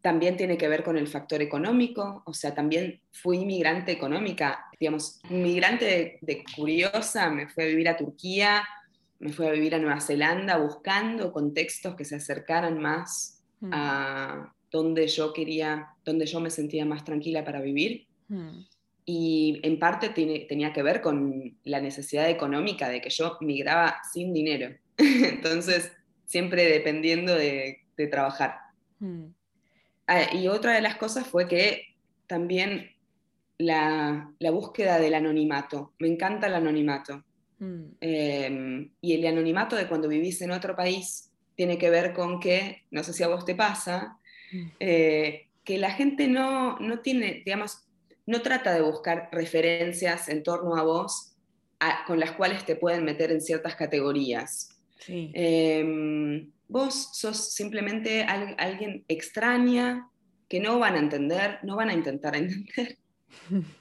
también 0.00 0.36
tiene 0.36 0.58
que 0.58 0.68
ver 0.68 0.84
con 0.84 0.98
el 0.98 1.08
factor 1.08 1.40
económico, 1.40 2.22
o 2.26 2.34
sea, 2.34 2.54
también 2.54 3.00
fui 3.10 3.38
inmigrante 3.38 3.90
económica, 3.92 4.66
digamos, 4.78 5.18
inmigrante 5.30 6.18
de, 6.20 6.44
curiosa, 6.54 7.30
me 7.30 7.48
fui 7.48 7.64
a 7.64 7.66
vivir 7.66 7.88
a 7.88 7.96
Turquía, 7.96 8.62
me 9.18 9.32
fui 9.32 9.46
a 9.46 9.52
vivir 9.52 9.74
a 9.74 9.78
Nueva 9.78 10.00
Zelanda 10.00 10.58
buscando 10.58 11.32
contextos 11.32 11.94
que 11.94 12.04
se 12.04 12.16
acercaran 12.16 12.78
más 12.78 13.34
Mm. 13.64 13.70
a 13.72 14.54
donde 14.70 15.06
yo 15.06 15.32
quería, 15.32 15.88
donde 16.04 16.26
yo 16.26 16.40
me 16.40 16.50
sentía 16.50 16.84
más 16.84 17.04
tranquila 17.04 17.44
para 17.44 17.60
vivir. 17.60 18.06
Mm. 18.28 18.60
Y 19.06 19.60
en 19.62 19.78
parte 19.78 20.08
tiene- 20.10 20.40
tenía 20.48 20.72
que 20.72 20.82
ver 20.82 21.00
con 21.02 21.58
la 21.64 21.80
necesidad 21.80 22.28
económica 22.30 22.88
de 22.88 23.00
que 23.00 23.10
yo 23.10 23.36
migraba 23.40 23.96
sin 24.12 24.32
dinero. 24.32 24.74
Entonces, 24.98 25.92
siempre 26.24 26.64
dependiendo 26.64 27.34
de, 27.34 27.80
de 27.96 28.06
trabajar. 28.06 28.56
Mm. 29.00 29.26
Ah, 30.06 30.34
y 30.34 30.48
otra 30.48 30.72
de 30.72 30.80
las 30.82 30.96
cosas 30.96 31.26
fue 31.26 31.46
que 31.48 31.94
también 32.26 32.90
la, 33.58 34.32
la 34.38 34.50
búsqueda 34.50 34.98
del 34.98 35.14
anonimato. 35.14 35.92
Me 35.98 36.08
encanta 36.08 36.46
el 36.46 36.54
anonimato. 36.54 37.22
Mm. 37.58 37.82
Eh, 38.00 38.90
y 39.00 39.12
el 39.12 39.26
anonimato 39.26 39.76
de 39.76 39.86
cuando 39.86 40.08
vivís 40.08 40.40
en 40.42 40.50
otro 40.50 40.74
país 40.74 41.30
tiene 41.56 41.78
que 41.78 41.88
ver 41.90 42.12
con 42.14 42.40
que, 42.40 42.82
no 42.90 43.04
sé 43.04 43.12
si 43.12 43.22
a 43.22 43.28
vos 43.28 43.44
te 43.44 43.54
pasa, 43.54 44.18
Mm. 44.52 44.66
eh, 44.80 45.46
que 45.64 45.78
la 45.78 45.90
gente 45.90 46.28
no, 46.28 46.78
no 46.78 47.00
tiene, 47.00 47.42
digamos, 47.44 47.83
no 48.26 48.42
trata 48.42 48.72
de 48.72 48.80
buscar 48.82 49.28
referencias 49.32 50.28
en 50.28 50.42
torno 50.42 50.76
a 50.76 50.82
vos 50.82 51.36
a- 51.80 52.04
con 52.06 52.18
las 52.20 52.32
cuales 52.32 52.64
te 52.64 52.76
pueden 52.76 53.04
meter 53.04 53.30
en 53.32 53.40
ciertas 53.40 53.74
categorías. 53.76 54.70
Sí. 54.98 55.30
Eh, 55.34 56.46
vos 56.68 57.10
sos 57.12 57.52
simplemente 57.54 58.22
al- 58.24 58.54
alguien 58.58 59.04
extraña 59.08 60.08
que 60.48 60.60
no 60.60 60.78
van 60.78 60.94
a 60.94 60.98
entender, 61.00 61.58
no 61.62 61.76
van 61.76 61.90
a 61.90 61.94
intentar 61.94 62.34
entender. 62.36 62.98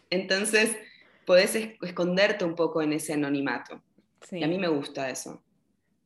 Entonces, 0.10 0.76
podés 1.26 1.56
es- 1.56 1.70
esconderte 1.82 2.46
un 2.46 2.56
poco 2.56 2.82
en 2.82 2.94
ese 2.94 3.14
anonimato. 3.14 3.82
Sí. 4.22 4.40
Y 4.40 4.44
a 4.44 4.48
mí 4.48 4.58
me 4.58 4.68
gusta 4.68 5.10
eso. 5.10 5.42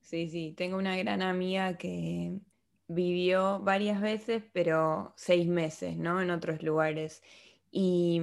Sí, 0.02 0.30
sí, 0.30 0.54
tengo 0.56 0.78
una 0.78 0.96
gran 0.98 1.22
amiga 1.22 1.78
que 1.78 2.34
vivió 2.88 3.60
varias 3.60 4.00
veces, 4.00 4.44
pero 4.54 5.14
seis 5.18 5.48
meses, 5.48 5.98
¿no? 5.98 6.22
En 6.22 6.32
otros 6.32 6.64
lugares. 6.64 7.22
Y, 7.72 8.22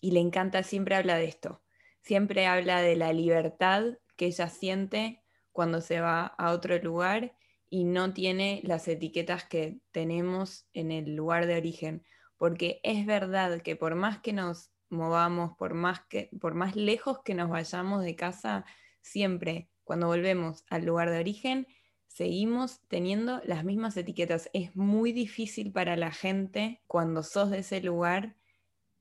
y 0.00 0.10
le 0.12 0.20
encanta, 0.20 0.62
siempre 0.62 0.94
habla 0.94 1.16
de 1.16 1.24
esto. 1.26 1.62
Siempre 2.00 2.46
habla 2.46 2.82
de 2.82 2.96
la 2.96 3.12
libertad 3.12 3.84
que 4.16 4.26
ella 4.26 4.48
siente 4.48 5.22
cuando 5.52 5.80
se 5.80 6.00
va 6.00 6.26
a 6.26 6.52
otro 6.52 6.78
lugar 6.78 7.34
y 7.70 7.84
no 7.84 8.12
tiene 8.12 8.60
las 8.64 8.86
etiquetas 8.88 9.44
que 9.44 9.80
tenemos 9.90 10.66
en 10.72 10.92
el 10.92 11.16
lugar 11.16 11.46
de 11.46 11.56
origen. 11.56 12.04
Porque 12.36 12.80
es 12.82 13.06
verdad 13.06 13.62
que 13.62 13.76
por 13.76 13.94
más 13.94 14.20
que 14.20 14.32
nos 14.32 14.70
movamos, 14.90 15.56
por 15.56 15.74
más 15.74 16.00
que, 16.06 16.30
por 16.40 16.54
más 16.54 16.76
lejos 16.76 17.20
que 17.24 17.34
nos 17.34 17.48
vayamos 17.50 18.02
de 18.02 18.16
casa, 18.16 18.64
siempre 19.00 19.70
cuando 19.84 20.06
volvemos 20.06 20.64
al 20.68 20.84
lugar 20.84 21.10
de 21.10 21.18
origen, 21.18 21.66
seguimos 22.06 22.80
teniendo 22.88 23.40
las 23.44 23.64
mismas 23.64 23.96
etiquetas. 23.96 24.50
Es 24.52 24.74
muy 24.76 25.12
difícil 25.12 25.72
para 25.72 25.96
la 25.96 26.10
gente 26.10 26.80
cuando 26.86 27.22
sos 27.22 27.50
de 27.50 27.58
ese 27.58 27.80
lugar 27.80 28.36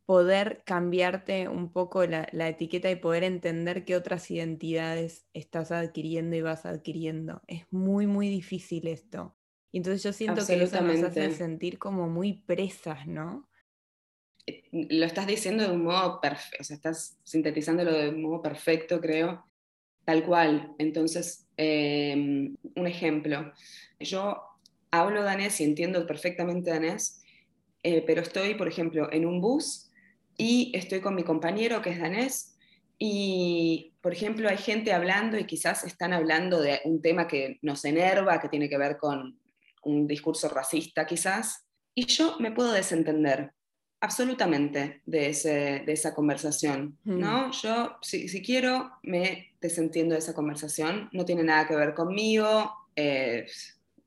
poder 0.06 0.64
cambiarte 0.66 1.48
un 1.48 1.72
poco 1.72 2.06
la, 2.06 2.28
la 2.32 2.50
etiqueta 2.50 2.92
y 2.92 2.96
poder 2.96 3.24
entender 3.24 3.86
qué 3.86 3.96
otras 3.96 4.30
identidades 4.30 5.26
estás 5.34 5.72
adquiriendo 5.72 6.36
y 6.36 6.42
vas 6.42 6.66
adquiriendo. 6.66 7.42
Es 7.48 7.66
muy, 7.72 8.06
muy 8.06 8.28
difícil 8.28 8.88
esto. 8.88 9.38
Y 9.72 9.78
entonces 9.78 10.04
yo 10.04 10.14
siento 10.14 10.46
que 10.46 10.62
eso 10.62 10.82
nos 10.82 11.04
hace 11.04 11.32
sentir 11.32 11.80
como 11.80 12.08
muy 12.08 12.34
presas, 12.34 13.08
¿no? 13.08 13.50
Eh, 14.46 14.64
Lo 14.72 15.06
estás 15.06 15.26
diciendo 15.26 15.64
de 15.64 15.72
un 15.74 15.84
modo 15.84 16.22
perfecto, 16.22 16.58
o 16.60 16.64
sea, 16.64 16.76
estás 16.76 17.18
sintetizándolo 17.24 17.92
de 17.92 18.10
un 18.10 18.22
modo 18.22 18.42
perfecto, 18.42 19.02
creo, 19.02 19.46
tal 20.06 20.26
cual. 20.26 20.76
Entonces, 20.78 21.48
eh, 21.58 22.14
un 22.76 22.88
ejemplo, 22.88 23.52
yo 24.00 24.44
hablo 24.92 25.24
danés 25.24 25.60
y 25.60 25.64
entiendo 25.64 26.06
perfectamente 26.06 26.70
danés, 26.70 27.24
eh, 27.82 28.04
pero 28.06 28.22
estoy, 28.22 28.56
por 28.56 28.68
ejemplo, 28.68 29.12
en 29.12 29.26
un 29.26 29.42
bus 29.42 29.90
y 30.38 30.72
estoy 30.76 31.02
con 31.02 31.16
mi 31.16 31.24
compañero 31.24 31.82
que 31.82 31.92
es 31.92 32.00
danés 32.00 32.54
y, 32.98 33.94
por 34.02 34.14
ejemplo, 34.14 34.50
hay 34.50 34.58
gente 34.58 34.94
hablando 34.94 35.38
y 35.38 35.46
quizás 35.46 35.84
están 35.84 36.14
hablando 36.14 36.62
de 36.62 36.80
un 36.86 37.02
tema 37.02 37.28
que 37.28 37.60
nos 37.62 37.84
enerva, 37.86 38.40
que 38.40 38.50
tiene 38.50 38.70
que 38.70 38.78
ver 38.78 38.98
con 38.98 39.40
un 39.84 40.08
discurso 40.08 40.48
racista 40.48 41.06
quizás, 41.06 41.66
y 41.94 42.06
yo 42.06 42.38
me 42.40 42.52
puedo 42.52 42.72
desentender 42.72 43.52
absolutamente 44.00 45.02
de, 45.06 45.30
ese, 45.30 45.84
de 45.86 45.92
esa 45.94 46.14
conversación, 46.14 46.98
¿no? 47.04 47.52
Yo, 47.52 47.98
si, 48.02 48.28
si 48.28 48.42
quiero, 48.42 48.92
me 49.04 49.56
desentiendo 49.62 50.14
de 50.14 50.20
esa 50.20 50.34
conversación, 50.34 51.10
no 51.14 51.24
tiene 51.24 51.44
nada 51.44 51.68
que 51.68 51.76
ver 51.76 51.94
conmigo, 51.94 52.72
eh, 52.96 53.46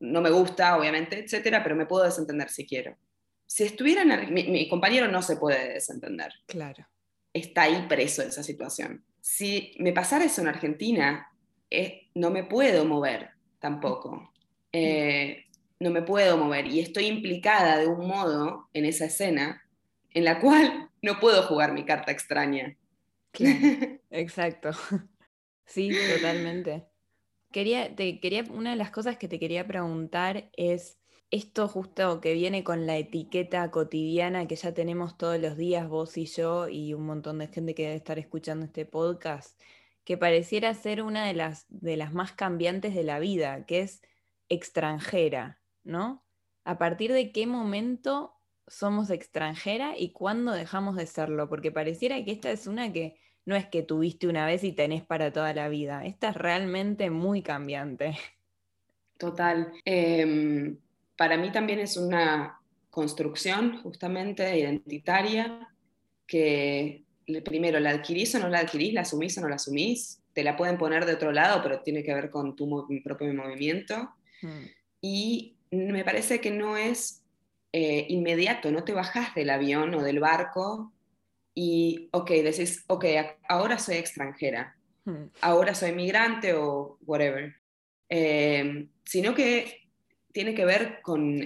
no 0.01 0.21
me 0.21 0.31
gusta, 0.31 0.77
obviamente, 0.77 1.19
etcétera, 1.19 1.63
pero 1.63 1.77
me 1.77 1.87
puedo 1.87 2.05
desentender 2.05 2.51
si 2.51 2.67
quiero. 2.67 2.97
Si 3.47 3.65
estuviera 3.65 4.03
en 4.03 4.13
Ar- 4.13 4.31
mi, 4.31 4.45
mi 4.45 4.69
compañero 4.69 5.09
no 5.09 5.23
se 5.23 5.37
puede 5.37 5.75
desentender, 5.75 6.33
Claro. 6.47 6.87
está 7.33 7.63
ahí 7.63 7.87
preso 7.89 8.23
en 8.23 8.29
esa 8.29 8.43
situación. 8.43 9.05
Si 9.21 9.75
me 9.79 9.93
pasara 9.93 10.25
eso 10.25 10.41
en 10.41 10.49
Argentina, 10.49 11.31
eh, 11.71 12.09
no 12.15 12.31
me 12.31 12.45
puedo 12.45 12.85
mover 12.85 13.31
tampoco. 13.59 14.33
Eh, 14.73 15.45
no 15.81 15.91
me 15.91 16.03
puedo 16.03 16.37
mover 16.37 16.67
y 16.67 16.81
estoy 16.81 17.07
implicada 17.07 17.79
de 17.79 17.87
un 17.87 18.07
modo 18.07 18.69
en 18.73 18.85
esa 18.85 19.07
escena 19.07 19.63
en 20.11 20.25
la 20.25 20.39
cual 20.41 20.91
no 21.03 21.19
puedo 21.21 21.43
jugar 21.43 21.73
mi 21.73 21.85
carta 21.85 22.13
extraña. 22.13 22.77
Claro, 23.31 23.59
exacto. 24.11 24.71
Sí, 25.67 25.91
totalmente. 26.15 26.85
Quería, 27.53 27.95
te 27.95 28.21
quería, 28.21 28.45
una 28.51 28.71
de 28.71 28.77
las 28.77 28.91
cosas 28.91 29.17
que 29.19 29.29
te 29.29 29.39
quería 29.39 29.67
preguntar 29.67 30.51
es 30.57 30.99
esto 31.31 31.69
justo 31.69 32.21
que 32.21 32.35
viene 32.35 32.63
con 32.63 32.87
la 32.87 32.97
etiqueta 32.97 33.71
cotidiana 33.71 34.47
que 34.47 34.57
ya 34.57 34.73
tenemos 34.75 35.19
todos 35.19 35.41
los 35.41 35.57
días, 35.57 35.89
vos 35.89 36.17
y 36.17 36.27
yo, 36.27 36.69
y 36.69 36.95
un 36.95 37.05
montón 37.07 37.39
de 37.39 37.49
gente 37.49 37.75
que 37.75 37.83
debe 37.83 37.97
estar 37.97 38.19
escuchando 38.19 38.65
este 38.65 38.87
podcast, 38.87 39.61
que 40.05 40.17
pareciera 40.17 40.73
ser 40.75 41.03
una 41.03 41.27
de 41.27 41.35
las, 41.35 41.67
de 41.69 41.97
las 41.97 42.13
más 42.15 42.33
cambiantes 42.33 42.95
de 42.95 43.03
la 43.03 43.19
vida, 43.19 43.67
que 43.67 43.81
es 43.81 44.03
extranjera, 44.49 45.61
¿no? 45.83 46.25
¿A 46.65 46.79
partir 46.79 47.13
de 47.13 47.33
qué 47.33 47.47
momento 47.47 48.35
somos 48.69 49.11
extranjera 49.11 49.99
y 49.99 50.13
cuándo 50.13 50.53
dejamos 50.53 50.97
de 50.97 51.07
serlo? 51.07 51.49
Porque 51.49 51.73
pareciera 51.73 52.25
que 52.25 52.33
esta 52.33 52.51
es 52.51 52.67
una 52.67 52.93
que 52.93 53.19
no 53.45 53.57
es 53.57 53.67
que 53.67 53.83
tuviste 53.83 54.27
una 54.29 54.47
vez 54.47 54.65
y 54.65 54.73
tenés 54.73 55.05
para 55.05 55.33
toda 55.33 55.55
la 55.55 55.69
vida. 55.69 56.05
Esta 56.05 56.31
es 56.31 56.37
realmente 56.37 57.11
muy 57.11 57.43
cambiante. 57.43 58.17
Total. 59.19 59.73
Eh, 59.85 60.77
para 61.17 61.37
mí 61.37 61.51
también 61.53 61.79
es 61.81 61.97
una 61.97 62.61
construcción 62.91 63.83
justamente 63.83 64.59
identitaria 64.59 65.69
que 66.27 67.05
primero 67.45 67.81
la 67.81 67.91
adquirís 67.91 68.35
o 68.35 68.39
no 68.39 68.49
la 68.49 68.61
adquirís, 68.61 68.95
la 68.95 69.03
asumís 69.03 69.37
o 69.39 69.41
no 69.41 69.49
la 69.49 69.57
asumís, 69.57 70.23
te 70.33 70.45
la 70.45 70.57
pueden 70.57 70.79
poner 70.79 71.05
de 71.07 71.15
otro 71.15 71.33
lado, 71.33 71.63
pero 71.63 71.81
tiene 71.83 72.03
que 72.03 72.15
ver 72.15 72.31
con 72.31 72.55
tu 72.57 72.67
mo- 72.67 72.87
propio 73.05 73.33
movimiento. 73.35 74.11
Mm, 74.43 74.65
Y 75.03 75.57
me 75.71 76.05
parece 76.05 76.41
que 76.41 76.51
no 76.51 76.77
es 76.77 77.23
eh, 77.73 78.07
inmediato, 78.09 78.71
no 78.71 78.85
te 78.85 78.93
bajás 78.93 79.35
del 79.35 79.51
avión 79.51 79.95
o 79.95 80.03
del 80.03 80.21
barco 80.21 80.93
y, 81.55 82.09
ok, 82.13 82.31
decís, 82.31 82.85
ok, 82.87 83.05
ahora 83.49 83.79
soy 83.79 83.97
extranjera, 83.97 84.77
mm, 85.05 85.25
ahora 85.41 85.75
soy 85.75 85.93
migrante 85.93 86.55
o 86.55 86.99
whatever. 87.07 87.55
Eh, 88.09 88.89
sino 89.05 89.35
que 89.35 89.86
tiene 90.37 90.55
que 90.55 90.67
ver 90.67 91.01
con, 91.01 91.41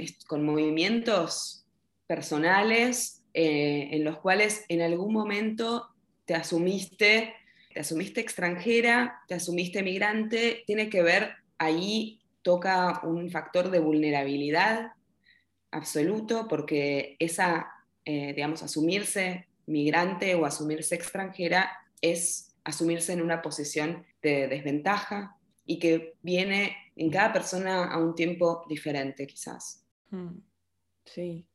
movimientos 0.45 1.65
personales 2.09 3.23
eh, 3.35 3.87
en 3.93 4.03
los 4.03 4.19
cuales 4.19 4.65
en 4.69 4.83
algún 4.83 5.13
momento 5.13 5.91
te 6.25 6.35
asumiste, 6.35 7.35
te 7.73 7.79
asumiste 7.79 8.21
extranjera, 8.21 9.23
te 9.29 9.37
asumiste 9.37 9.85
migrante, 9.85 10.65
tiene 10.67 10.89
que 10.89 11.05
ver, 11.05 11.35
ahí 11.57 12.21
toca 12.43 13.01
un 13.05 13.31
factor 13.31 13.71
de 13.71 13.79
vulnerabilidad 13.79 14.91
absoluto, 15.71 16.49
porque 16.49 17.15
esa, 17.21 17.71
eh, 18.05 18.33
digamos, 18.35 18.65
asumirse 18.65 19.47
migrante 19.67 20.35
o 20.35 20.45
asumirse 20.47 20.97
extranjera 20.97 21.71
es 22.01 22.57
asumirse 22.65 23.13
en 23.13 23.23
una 23.23 23.41
posición 23.41 24.05
de 24.21 24.49
desventaja 24.49 25.37
y 25.65 25.79
que 25.79 26.15
viene 26.23 26.77
en 27.01 27.11
cada 27.11 27.33
persona 27.33 27.91
a 27.91 27.99
un 27.99 28.15
tiempo 28.15 28.65
diferente 28.69 29.27
quizás. 29.27 29.87
mm. 30.11 30.39
Sí. 31.07 31.47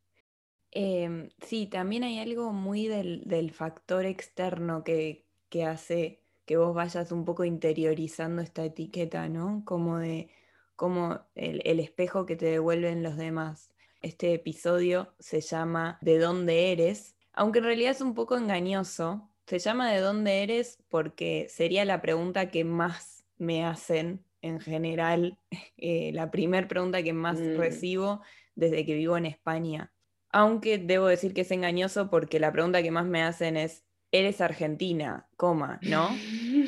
Em, 0.71 1.29
sí, 1.39 1.67
también 1.67 2.03
hay 2.03 2.19
algo 2.19 2.51
muy 2.51 2.87
del, 2.87 3.23
del 3.25 3.51
factor 3.51 4.05
externo 4.05 4.83
que, 4.83 5.25
que 5.49 5.63
hace 5.65 6.23
que 6.45 6.57
vos 6.57 6.73
vayas 6.75 7.11
un 7.11 7.25
poco 7.25 7.45
interiorizando 7.45 8.41
esta 8.41 8.65
etiqueta, 8.65 9.29
¿no? 9.29 9.63
Como 9.65 9.97
de 9.99 10.29
como 10.75 11.21
el, 11.35 11.61
el 11.63 11.79
espejo 11.79 12.25
que 12.25 12.35
te 12.35 12.47
devuelven 12.47 13.03
los 13.03 13.15
demás. 13.17 13.71
Este 14.01 14.33
episodio 14.33 15.13
se 15.19 15.41
llama 15.41 15.97
¿De 16.01 16.19
dónde 16.19 16.71
eres? 16.71 17.15
Aunque 17.33 17.59
en 17.59 17.65
realidad 17.65 17.91
es 17.91 18.01
un 18.01 18.13
poco 18.13 18.35
engañoso. 18.37 19.29
Se 19.47 19.59
llama 19.59 19.91
¿De 19.91 20.01
dónde 20.01 20.43
eres? 20.43 20.79
porque 20.89 21.47
sería 21.49 21.85
la 21.85 22.01
pregunta 22.01 22.49
que 22.49 22.63
más 22.65 23.25
me 23.37 23.63
hacen 23.65 24.25
en 24.45 24.59
general 24.59 25.37
eh, 25.77 26.11
la 26.13 26.31
primera 26.31 26.67
pregunta 26.67 27.03
que 27.03 27.13
más 27.13 27.39
Mm. 27.39 27.57
recibo 27.57 28.21
desde 28.55 28.85
que 28.85 28.95
vivo 28.95 29.17
en 29.17 29.25
España. 29.25 29.91
Aunque 30.31 30.77
debo 30.77 31.07
decir 31.07 31.33
que 31.33 31.41
es 31.41 31.51
engañoso 31.51 32.09
porque 32.09 32.39
la 32.39 32.51
pregunta 32.51 32.81
que 32.83 32.91
más 32.91 33.05
me 33.05 33.23
hacen 33.23 33.57
es, 33.57 33.83
¿eres 34.11 34.41
argentina? 34.41 35.27
Coma, 35.37 35.79
¿no? 35.81 36.09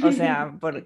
O 0.03 0.11
sea, 0.11 0.57
por, 0.61 0.85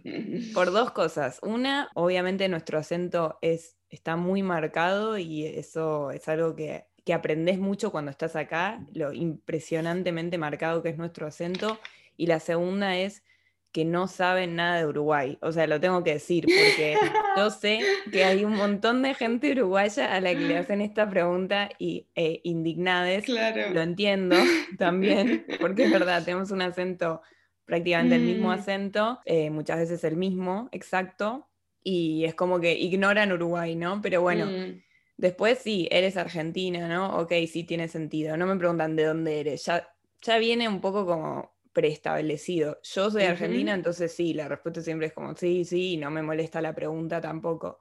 por 0.54 0.72
dos 0.72 0.92
cosas. 0.92 1.40
Una, 1.44 1.90
obviamente 1.96 2.48
nuestro 2.50 2.78
acento 2.80 3.38
es, 3.42 3.78
está 3.90 4.16
muy 4.16 4.42
marcado 4.44 5.18
y 5.18 5.46
eso 5.46 6.12
es 6.12 6.28
algo 6.28 6.56
que, 6.56 6.86
que 7.06 7.14
aprendes 7.14 7.58
mucho 7.60 7.92
cuando 7.92 8.12
estás 8.12 8.36
acá, 8.36 8.84
lo 8.94 9.12
impresionantemente 9.14 10.38
marcado 10.38 10.82
que 10.84 10.90
es 10.90 10.98
nuestro 10.98 11.28
acento. 11.28 11.80
Y 12.18 12.28
la 12.28 12.40
segunda 12.40 12.98
es 12.98 13.24
que 13.72 13.86
no 13.86 14.08
saben 14.08 14.56
nada 14.56 14.78
de 14.80 14.86
Uruguay. 14.86 15.38
O 15.42 15.52
sea, 15.52 15.66
lo 15.68 15.80
tengo 15.80 16.04
que 16.04 16.14
decir 16.14 16.46
porque 16.46 16.98
yo 17.38 17.50
sé 17.50 17.80
que 18.12 18.24
hay 18.26 18.44
un 18.44 18.54
montón 18.56 19.02
de 19.02 19.14
gente 19.14 19.52
uruguaya 19.52 20.14
a 20.14 20.20
la 20.20 20.32
que 20.34 20.40
le 20.40 20.58
hacen 20.58 20.82
esta 20.82 21.10
pregunta 21.10 21.70
y 21.80 22.08
eh, 22.16 22.42
indignades. 22.44 23.24
Claro. 23.26 23.74
Lo 23.74 23.82
entiendo 23.82 24.36
también, 24.78 25.46
porque 25.60 25.84
es 25.86 25.92
verdad, 25.92 26.24
tenemos 26.26 26.52
un 26.52 26.62
acento 26.62 27.22
prácticamente 27.66 28.16
el 28.16 28.24
mismo 28.24 28.50
Mm. 28.50 28.52
acento, 28.52 29.20
eh, 29.24 29.50
muchas 29.50 29.78
veces 29.80 30.04
el 30.04 30.18
mismo, 30.18 30.68
exacto, 30.74 31.48
y 31.82 32.26
es 32.26 32.36
como 32.36 32.60
que 32.60 32.74
ignoran 32.74 33.32
Uruguay, 33.32 33.76
¿no? 33.76 34.02
Pero 34.02 34.22
bueno, 34.22 34.46
Mm, 34.48 34.82
después 35.16 35.60
sí, 35.60 35.88
eres 35.90 36.18
argentina, 36.18 36.90
¿no? 36.90 37.18
Ok, 37.20 37.32
sí 37.48 37.64
tiene 37.64 37.88
sentido. 37.88 38.36
No 38.36 38.46
me 38.46 38.58
preguntan 38.58 38.98
de 38.98 39.06
dónde 39.06 39.40
eres, 39.40 39.64
ya, 39.66 39.88
ya 40.22 40.38
viene 40.38 40.68
un 40.68 40.82
poco 40.82 41.06
como 41.06 41.51
preestablecido. 41.74 42.80
Yo 42.84 43.12
soy 43.12 43.24
Ujú. 43.24 43.24
argentina, 43.24 43.74
entonces 43.74 44.14
sí, 44.14 44.34
la 44.34 44.48
respuesta 44.48 44.82
siempre 44.82 45.08
es 45.08 45.14
como 45.14 45.36
sí, 45.36 45.66
sí, 45.66 45.94
y 45.94 45.98
no 45.98 46.12
me 46.12 46.22
molesta 46.24 46.62
la 46.62 46.74
pregunta 46.76 47.22
tampoco. 47.22 47.80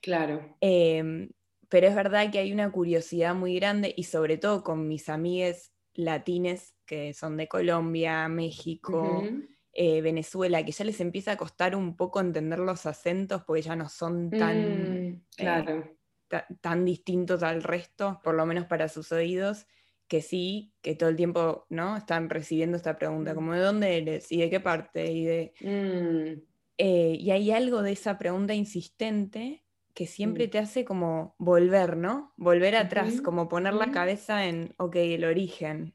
claro. 0.00 0.58
Em, 0.60 1.30
pero 1.68 1.86
es 1.88 1.94
verdad 1.94 2.30
que 2.30 2.38
hay 2.38 2.52
una 2.52 2.70
curiosidad 2.70 3.34
muy 3.34 3.56
grande 3.56 3.92
y 3.96 4.04
sobre 4.04 4.38
todo 4.38 4.62
con 4.62 4.86
mis 4.88 5.08
amigues 5.08 5.74
latines 5.94 6.74
que 6.86 7.14
son 7.14 7.36
de 7.36 7.48
Colombia, 7.48 8.28
México, 8.28 9.32
eh, 9.72 10.02
Venezuela, 10.02 10.64
que 10.64 10.72
ya 10.72 10.84
les 10.84 11.00
empieza 11.00 11.32
a 11.32 11.36
costar 11.36 11.74
un 11.76 11.96
poco 11.96 12.20
entender 12.20 12.58
los 12.60 12.86
acentos 12.86 13.42
porque 13.44 13.62
ya 13.62 13.76
no 13.76 13.88
son 13.88 14.34
tan, 14.36 15.02
Mm, 15.02 15.22
claro. 15.36 15.96
ta- 16.28 16.46
tan 16.60 16.84
distintos 16.84 17.42
al 17.42 17.62
resto, 17.62 18.20
por 18.22 18.34
lo 18.34 18.46
menos 18.46 18.66
para 18.66 18.88
sus 18.88 19.12
oídos, 19.12 19.66
que 20.12 20.20
sí, 20.20 20.74
que 20.82 20.94
todo 20.94 21.08
el 21.08 21.16
tiempo 21.16 21.64
¿no? 21.70 21.96
están 21.96 22.28
recibiendo 22.28 22.76
esta 22.76 22.98
pregunta, 22.98 23.32
Mm. 23.32 23.34
como 23.34 23.54
¿de 23.54 23.60
dónde 23.60 23.96
eres? 23.96 24.30
¿Y 24.30 24.36
de 24.42 24.50
qué 24.50 24.60
parte? 24.60 25.10
Y, 25.10 25.24
de, 25.24 25.54
Mm, 25.62 26.42
eh, 26.76 27.16
y 27.18 27.30
hay 27.30 27.50
algo 27.50 27.80
de 27.80 27.92
esa 27.92 28.18
pregunta 28.18 28.52
insistente 28.52 29.64
que 29.94 30.06
siempre 30.06 30.48
Mm. 30.48 30.50
te 30.50 30.58
hace 30.58 30.84
como 30.84 31.34
volver, 31.38 31.96
¿no? 31.96 32.34
Volver 32.36 32.76
atrás, 32.76 33.22
como 33.22 33.48
poner 33.48 33.72
la 33.72 33.90
cabeza 33.90 34.44
en, 34.46 34.74
ok, 34.76 34.96
el 34.96 35.24
origen. 35.24 35.94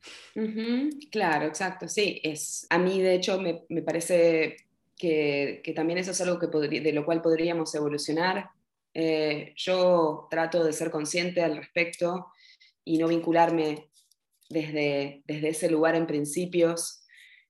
Claro, 1.12 1.46
exacto, 1.46 1.88
sí. 1.88 2.20
Es, 2.24 2.66
a 2.72 2.80
mí, 2.80 3.00
de 3.00 3.14
hecho, 3.14 3.40
me, 3.40 3.66
me 3.70 3.84
parece 3.84 4.58
que, 4.98 5.62
que 5.64 5.74
también 5.74 6.00
eso 6.00 6.10
es 6.10 6.22
algo 6.22 6.40
que 6.40 6.48
podría- 6.48 6.82
de 6.82 6.92
lo 6.94 7.06
cual 7.06 7.22
podríamos 7.22 7.74
evolucionar. 7.76 8.50
Eh, 8.96 9.54
yo 9.56 10.28
trato 10.32 10.64
de 10.64 10.74
ser 10.74 10.90
consciente 10.90 11.44
al 11.44 11.56
respecto 11.58 12.28
y 12.84 12.98
no 12.98 13.08
vincularme 13.10 13.90
desde, 14.50 15.24
desde 15.26 15.50
ese 15.50 15.70
lugar 15.70 15.96
en 15.96 16.08
principios, 16.08 17.06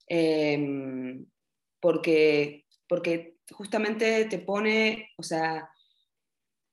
em, 0.07 1.25
porque, 1.79 2.65
porque 2.87 3.37
justamente 3.51 4.25
te 4.25 4.39
pone, 4.39 5.09
o 5.17 5.23
sea, 5.23 5.69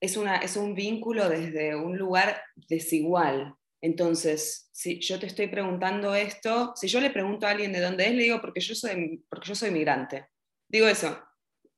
es, 0.00 0.16
una, 0.16 0.36
es 0.38 0.56
un 0.56 0.74
vínculo 0.74 1.28
desde 1.28 1.74
un 1.76 1.96
lugar 1.96 2.42
desigual. 2.68 3.54
Entonces, 3.80 4.70
si 4.72 4.98
yo 5.00 5.18
te 5.18 5.26
estoy 5.26 5.48
preguntando 5.48 6.14
esto, 6.14 6.72
si 6.74 6.88
yo 6.88 7.00
le 7.00 7.10
pregunto 7.10 7.46
a 7.46 7.50
alguien 7.50 7.72
de 7.72 7.80
dónde 7.80 8.06
es, 8.06 8.14
le 8.14 8.22
digo 8.22 8.40
porque 8.40 8.60
yo 8.60 8.74
soy, 8.74 9.24
porque 9.28 9.48
yo 9.48 9.54
soy 9.54 9.70
migrante. 9.70 10.26
Digo 10.68 10.86
eso, 10.86 11.18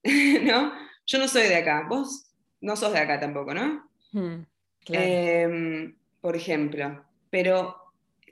¿no? 0.43 0.73
Yo 1.05 1.19
no 1.19 1.29
soy 1.29 1.49
de 1.49 1.57
acá, 1.57 1.87
vos 1.89 2.33
no 2.61 2.77
sos 2.77 2.93
de 2.93 2.99
acá 2.99 3.21
tampoco, 3.21 3.55
¿no? 3.55 3.91
Hmm, 4.13 4.43
claro. 4.85 5.05
Eh, 5.07 5.95
por 6.21 6.37
ejemplo, 6.37 7.05
pero 7.31 7.86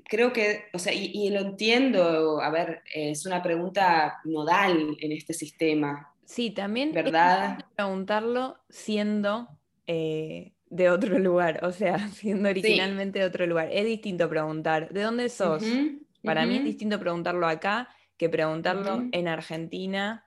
creo 0.04 0.32
que, 0.32 0.64
o 0.72 0.78
sea, 0.78 0.92
y, 0.92 1.10
y 1.12 1.30
lo 1.30 1.40
entiendo, 1.40 2.40
a 2.40 2.50
ver, 2.50 2.82
es 2.94 3.26
una 3.26 3.42
pregunta 3.42 4.20
nodal 4.24 4.96
en 5.00 5.12
este 5.12 5.32
sistema, 5.32 6.14
Sí, 6.24 6.50
también 6.50 6.88
es 6.88 6.94
¿verdad? 6.94 7.48
distinto 7.48 7.72
preguntarlo 7.76 8.58
siendo 8.68 9.48
eh, 9.86 10.52
de 10.70 10.90
otro 10.90 11.18
lugar, 11.20 11.60
o 11.64 11.72
sea, 11.72 12.08
siendo 12.08 12.48
originalmente 12.48 13.18
de 13.18 13.24
otro 13.24 13.46
lugar. 13.46 13.68
Es 13.70 13.84
distinto 13.84 14.28
preguntar, 14.28 14.92
¿de 14.92 15.02
dónde 15.02 15.28
sos? 15.28 15.62
Para 16.22 16.46
mí 16.46 16.56
es 16.56 16.64
distinto 16.64 16.98
preguntarlo 16.98 17.46
acá 17.46 17.90
que 18.16 18.30
preguntarlo 18.30 19.04
en 19.12 19.28
Argentina 19.28 20.23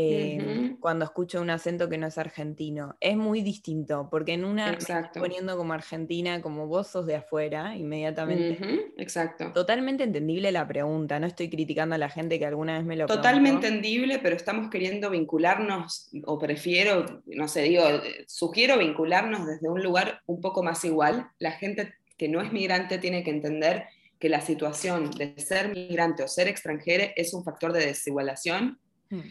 eh, 0.00 0.38
Ujú. 0.68 0.78
cuando 0.78 1.04
escucho 1.04 1.40
un 1.40 1.50
acento 1.50 1.88
que 1.88 1.98
no 1.98 2.06
es 2.06 2.18
argentino. 2.18 2.96
Es 3.00 3.16
muy 3.16 3.42
distinto, 3.42 4.06
porque 4.08 4.34
en 4.34 4.44
una 4.44 4.66
me 4.66 4.74
Exacto. 4.74 5.18
poniendo 5.18 5.56
como 5.56 5.72
argentina, 5.72 6.40
como 6.40 6.68
vos 6.68 6.86
sos 6.86 7.04
de 7.04 7.16
afuera, 7.16 7.74
inmediatamente. 7.76 8.52
Ujú, 8.62 8.80
Exacto. 8.96 9.50
Totalmente 9.52 10.04
entendible 10.04 10.52
la 10.52 10.68
pregunta, 10.68 11.18
no 11.18 11.26
estoy 11.26 11.50
criticando 11.50 11.96
a 11.96 11.98
la 11.98 12.08
gente 12.08 12.38
que 12.38 12.46
alguna 12.46 12.78
vez 12.78 12.86
me 12.86 12.94
lo 12.94 13.06
Totalmente 13.06 13.58
preguntó. 13.58 13.66
entendible, 13.66 14.20
pero 14.20 14.36
estamos 14.36 14.70
queriendo 14.70 15.10
vincularnos, 15.10 16.10
o 16.26 16.38
prefiero, 16.38 17.22
no 17.26 17.48
sé, 17.48 17.62
digo, 17.62 17.82
sugiero 18.28 18.78
vincularnos 18.78 19.48
desde 19.48 19.68
un 19.68 19.82
lugar 19.82 20.20
un 20.26 20.40
poco 20.40 20.62
más 20.62 20.84
igual. 20.84 21.26
La 21.40 21.50
gente 21.50 21.92
que 22.16 22.28
no 22.28 22.40
es 22.40 22.52
migrante 22.52 22.98
tiene 22.98 23.24
que 23.24 23.30
entender 23.30 23.86
que 24.20 24.28
la 24.28 24.42
situación 24.42 25.10
de 25.10 25.34
ser 25.38 25.70
migrante 25.74 26.22
o 26.22 26.28
ser 26.28 26.46
extranjero 26.46 27.06
es 27.16 27.34
un 27.34 27.42
factor 27.42 27.72
de 27.72 27.84
desigualación. 27.86 28.78
Hmm. 29.10 29.22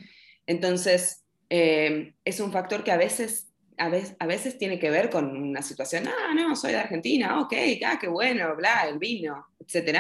Entonces, 0.48 1.24
eh, 1.50 2.14
es 2.26 2.40
un 2.40 2.52
factor 2.52 2.84
que 2.84 2.92
a 2.92 2.98
veces, 2.98 3.50
a, 3.78 3.90
veces, 3.90 4.16
a 4.20 4.26
veces 4.26 4.58
tiene 4.58 4.80
que 4.80 4.90
ver 4.90 5.10
con 5.10 5.26
una 5.38 5.62
situación, 5.62 6.08
ah, 6.08 6.34
no, 6.34 6.56
soy 6.56 6.72
de 6.72 6.80
Argentina, 6.80 7.40
ok, 7.42 7.54
ah, 7.86 7.98
qué 8.00 8.08
bueno, 8.08 8.56
bla, 8.56 8.88
el 8.90 8.98
vino, 8.98 9.46
etc. 9.60 10.00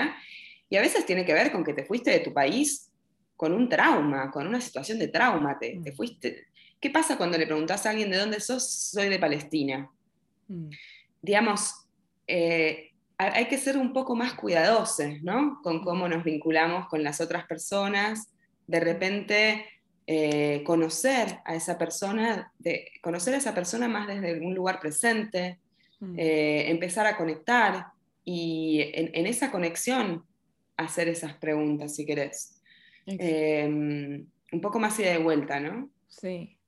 Y 0.69 0.77
a 0.77 0.81
veces 0.81 1.05
tiene 1.05 1.25
que 1.25 1.33
ver 1.33 1.51
con 1.51 1.63
que 1.63 1.73
te 1.73 1.85
fuiste 1.85 2.09
de 2.11 2.19
tu 2.19 2.33
país 2.33 2.89
con 3.35 3.53
un 3.53 3.69
trauma, 3.69 4.31
con 4.31 4.47
una 4.47 4.59
situación 4.59 4.97
de 4.97 5.09
trauma, 5.09 5.59
te, 5.59 5.79
te 5.83 5.91
Mm. 5.91 5.95
fuiste. 5.95 6.47
¿Qué 6.79 6.89
pasa 6.89 7.17
cuando 7.17 7.37
le 7.37 7.45
preguntas 7.45 7.85
a 7.85 7.91
alguien 7.91 8.09
de 8.09 8.17
dónde 8.17 8.39
sos? 8.39 8.69
Soy 8.69 9.09
de 9.09 9.19
Palestina. 9.19 9.89
Hmm. 10.47 10.69
Digamos, 11.21 11.73
eh, 12.27 12.91
hay 13.17 13.47
que 13.47 13.57
ser 13.57 13.77
un 13.77 13.93
poco 13.93 14.15
más 14.15 14.33
cuidadosos, 14.33 15.21
¿no? 15.23 15.59
Con 15.63 15.81
cómo 15.83 16.07
nos 16.07 16.23
vinculamos 16.23 16.87
con 16.87 17.03
las 17.03 17.19
otras 17.19 17.45
personas. 17.47 18.27
De 18.67 18.79
repente, 18.79 19.65
eh, 20.07 20.63
conocer 20.65 21.39
a 21.45 21.53
esa 21.53 21.77
persona, 21.77 22.51
de, 22.57 22.89
conocer 23.01 23.35
a 23.35 23.37
esa 23.37 23.53
persona 23.53 23.87
más 23.87 24.07
desde 24.07 24.39
un 24.39 24.55
lugar 24.55 24.79
presente, 24.79 25.59
Hmm. 25.99 26.15
eh, 26.17 26.69
empezar 26.69 27.07
a 27.07 27.17
conectar 27.17 27.87
y 28.23 28.81
en, 28.93 29.09
en 29.13 29.25
esa 29.25 29.51
conexión 29.51 30.23
hacer 30.75 31.07
esas 31.07 31.33
preguntas, 31.35 31.95
si 31.95 32.05
querés. 32.05 32.61
Eh, 33.07 33.65
un 33.67 34.61
poco 34.61 34.79
más 34.79 34.99
ida 34.99 35.11
de 35.11 35.17
vuelta, 35.17 35.59
¿no? 35.59 35.89
Sí, 36.07 36.59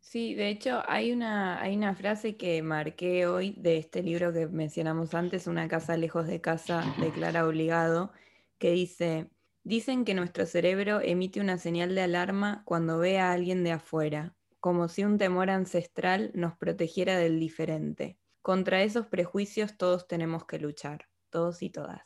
sí, 0.00 0.34
de 0.34 0.50
hecho 0.50 0.82
hay 0.86 1.12
una, 1.12 1.60
hay 1.60 1.76
una 1.76 1.94
frase 1.94 2.36
que 2.36 2.62
marqué 2.62 3.26
hoy 3.26 3.54
de 3.56 3.78
este 3.78 4.02
libro 4.02 4.32
que 4.32 4.46
mencionamos 4.46 5.14
antes, 5.14 5.46
Una 5.46 5.66
casa 5.66 5.96
lejos 5.96 6.26
de 6.26 6.40
casa 6.40 6.84
de 7.00 7.10
Clara 7.10 7.46
Obligado, 7.46 8.12
que 8.58 8.70
dice, 8.70 9.26
dicen 9.68 10.06
que 10.06 10.14
nuestro 10.14 10.46
cerebro 10.46 11.00
emite 11.02 11.40
una 11.40 11.58
señal 11.58 11.94
de 11.94 12.00
alarma 12.00 12.62
cuando 12.64 12.98
ve 12.98 13.18
a 13.18 13.32
alguien 13.32 13.64
de 13.64 13.72
afuera, 13.72 14.34
como 14.60 14.88
si 14.88 15.04
un 15.04 15.18
temor 15.18 15.50
ancestral 15.50 16.30
nos 16.34 16.56
protegiera 16.56 17.18
del 17.18 17.38
diferente. 17.38 18.18
Contra 18.40 18.82
esos 18.82 19.08
prejuicios 19.08 19.76
todos 19.76 20.08
tenemos 20.08 20.46
que 20.46 20.58
luchar, 20.58 21.10
todos 21.28 21.62
y 21.62 21.68
todas. 21.68 22.00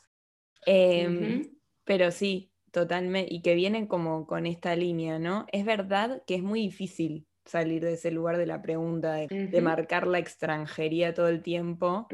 Em, 0.65 1.55
pero 1.85 2.11
sí, 2.11 2.51
totalmente, 2.71 3.33
y 3.33 3.41
que 3.41 3.55
vienen 3.55 3.87
como 3.87 4.27
con 4.27 4.45
esta 4.45 4.75
línea, 4.75 5.17
¿no? 5.17 5.45
Es 5.53 5.63
verdad 5.63 6.21
que 6.27 6.35
es 6.35 6.43
muy 6.43 6.59
difícil 6.59 7.27
salir 7.45 7.81
de 7.81 7.93
ese 7.93 8.11
lugar 8.11 8.37
de 8.37 8.45
la 8.45 8.61
pregunta, 8.61 9.13
de, 9.13 9.61
marcar 9.61 10.05
la 10.05 10.19
extranjería 10.19 11.13
todo 11.13 11.29
el 11.29 11.41
tiempo. 11.41 12.07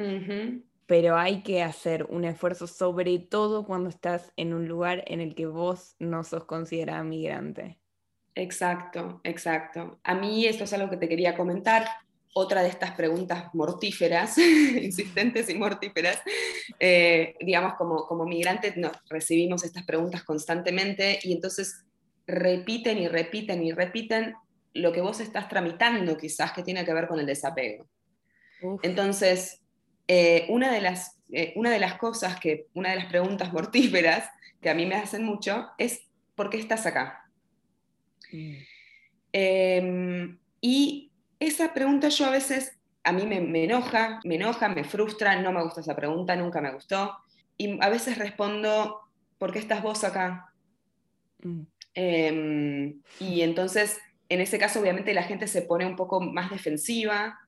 Pero 0.89 1.19
hay 1.19 1.43
que 1.43 1.61
hacer 1.61 2.07
un 2.09 2.25
esfuerzo, 2.25 2.65
sobre 2.65 3.19
todo 3.19 3.63
cuando 3.63 3.89
estás 3.89 4.33
en 4.37 4.55
un 4.55 4.67
lugar 4.67 5.03
en 5.05 5.21
el 5.21 5.35
que 5.35 5.45
vos 5.45 5.95
no 5.99 6.23
sos 6.23 6.45
considerada 6.45 7.03
migrante. 7.03 7.77
Exacto, 8.33 9.21
exacto. 9.23 9.99
A 10.03 10.15
mí 10.15 10.47
esto 10.47 10.63
es 10.63 10.73
algo 10.73 10.89
que 10.89 10.97
te 10.97 11.07
quería 11.07 11.37
comentar. 11.37 11.85
Otra 12.33 12.63
de 12.63 12.69
estas 12.69 12.93
preguntas 12.93 13.53
mortíferas, 13.53 14.35
insistentes 14.81 15.47
y 15.51 15.53
mortíferas, 15.53 16.23
eh, 16.79 17.35
digamos, 17.39 17.75
como, 17.75 18.07
como 18.07 18.25
migrantes 18.25 18.75
nos 18.75 18.93
recibimos 19.11 19.63
estas 19.63 19.83
preguntas 19.85 20.23
constantemente 20.23 21.19
y 21.21 21.33
entonces 21.33 21.85
repiten 22.25 22.97
y 22.97 23.07
repiten 23.07 23.63
y 23.63 23.73
repiten 23.73 24.33
lo 24.73 24.91
que 24.91 25.01
vos 25.01 25.19
estás 25.19 25.49
tramitando 25.49 26.17
quizás 26.17 26.51
que 26.51 26.63
tiene 26.63 26.83
que 26.83 26.95
ver 26.95 27.07
con 27.07 27.19
el 27.19 27.27
desapego. 27.27 27.87
Entonces, 28.81 29.58
eh, 30.11 30.47
una, 30.49 30.71
de 30.71 30.81
las, 30.81 31.19
eh, 31.31 31.53
una 31.55 31.69
de 31.69 31.77
las 31.77 31.99
cosas 31.99 32.39
que, 32.39 32.65
una 32.73 32.89
de 32.89 32.95
las 32.95 33.05
preguntas 33.05 33.53
mortíferas 33.53 34.27
que 34.59 34.71
a 34.71 34.73
mí 34.73 34.87
me 34.87 34.95
hacen 34.95 35.23
mucho 35.23 35.69
es, 35.77 36.01
¿por 36.33 36.49
qué 36.49 36.57
estás 36.57 36.87
acá? 36.87 37.29
Mm. 38.31 40.37
Y 40.61 41.11
esa 41.39 41.75
pregunta 41.75 42.09
yo 42.09 42.25
a 42.25 42.31
veces, 42.31 42.79
a 43.03 43.11
mí 43.11 43.27
me, 43.27 43.63
enoja, 43.63 44.19
me 44.23 44.35
enoja, 44.35 44.67
me 44.69 44.83
frustra, 44.83 45.39
no 45.39 45.51
me 45.51 45.63
gusta 45.63 45.81
esa 45.81 45.95
pregunta, 45.95 46.35
nunca 46.35 46.59
me 46.59 46.73
gustó. 46.73 47.15
Y 47.55 47.77
a 47.79 47.89
veces 47.89 48.17
respondo, 48.17 49.01
¿por 49.37 49.53
qué 49.53 49.59
estás 49.59 49.83
vos 49.83 50.03
acá? 50.03 50.51
Mm. 51.43 51.61
Em, 51.93 53.01
y 53.19 53.41
entonces, 53.41 53.99
en 54.27 54.41
ese 54.41 54.57
caso, 54.57 54.79
obviamente 54.79 55.13
la 55.13 55.23
gente 55.23 55.47
se 55.47 55.61
pone 55.61 55.85
un 55.85 55.95
poco 55.95 56.19
más 56.19 56.49
defensiva, 56.49 57.39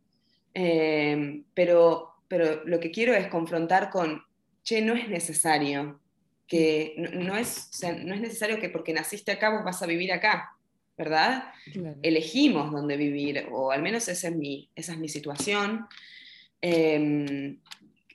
em, 0.53 1.43
pero, 1.55 2.10
pero 2.31 2.63
lo 2.63 2.79
que 2.79 2.91
quiero 2.91 3.13
es 3.13 3.27
confrontar 3.27 3.89
con, 3.89 4.23
che, 4.63 4.81
no 4.81 4.93
es 4.93 5.09
necesario, 5.09 5.99
que 6.47 6.95
no, 6.97 7.35
es, 7.35 7.69
no 8.05 8.15
es 8.15 8.21
necesario 8.21 8.57
que 8.57 8.69
porque 8.69 8.93
naciste 8.93 9.33
acá 9.33 9.49
vos 9.49 9.65
vas 9.65 9.83
a 9.83 9.85
vivir 9.85 10.13
acá. 10.13 10.55
¿verdad? 10.97 11.51
Elegimos 12.03 12.71
dónde 12.71 12.95
vivir, 12.95 13.47
o 13.51 13.71
al 13.71 13.81
menos 13.81 14.07
esa 14.07 14.29
es 14.29 14.35
mi, 14.35 14.69
esa 14.75 14.93
es 14.93 14.99
mi 14.99 15.09
situación. 15.09 15.87
Em, 16.61 17.59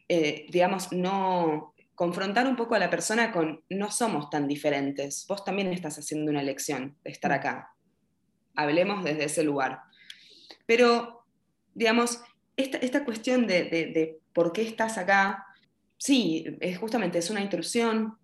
eh, 0.08 0.46
digamos, 0.48 0.92
no 0.92 1.74
confrontar 1.94 2.46
un 2.46 2.56
poco 2.56 2.74
a 2.74 2.78
la 2.78 2.88
persona 2.88 3.32
con 3.32 3.62
no 3.68 3.90
somos 3.90 4.30
tan 4.30 4.48
diferentes, 4.48 5.26
vos 5.28 5.44
también 5.44 5.72
estás 5.74 5.98
haciendo 5.98 6.30
una 6.30 6.40
elección 6.40 6.96
de 7.04 7.10
estar 7.10 7.32
mm. 7.32 7.34
acá. 7.34 7.74
Hablemos 8.54 9.04
desde 9.04 9.24
ese 9.24 9.42
lugar. 9.42 9.80
Pero, 10.64 11.26
digamos, 11.74 12.22
esta, 12.56 12.78
esta 12.78 13.04
cuestión 13.04 13.46
de, 13.46 13.64
de, 13.64 13.86
de, 13.86 14.18
por 14.32 14.52
qué 14.52 14.62
estás 14.62 14.98
acá, 14.98 15.46
sí, 15.98 16.56
es 16.60 16.78
justamente 16.78 17.18
es 17.18 17.30
una 17.30 17.40
intrusión, 17.40 18.16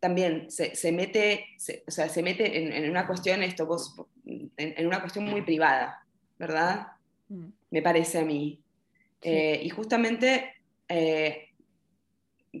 también 0.00 0.50
se, 0.50 0.74
se 0.74 0.90
mete, 0.90 1.46
se, 1.58 1.84
o 1.86 1.90
sea, 1.90 2.08
se 2.08 2.22
mete 2.22 2.58
en, 2.58 2.72
en, 2.72 2.90
una 2.90 3.06
cuestión, 3.06 3.42
esto, 3.42 3.66
vos, 3.66 3.94
en, 4.26 4.52
en, 4.56 4.86
una 4.86 5.00
cuestión 5.00 5.24
muy 5.24 5.42
privada, 5.42 6.04
¿verdad? 6.38 6.88
Mm. 7.28 7.46
Me 7.70 7.82
parece 7.82 8.18
a 8.18 8.24
mí. 8.24 8.60
Eh, 9.20 9.60
y 9.62 9.68
justamente 9.70 10.54
eh, 10.88 11.51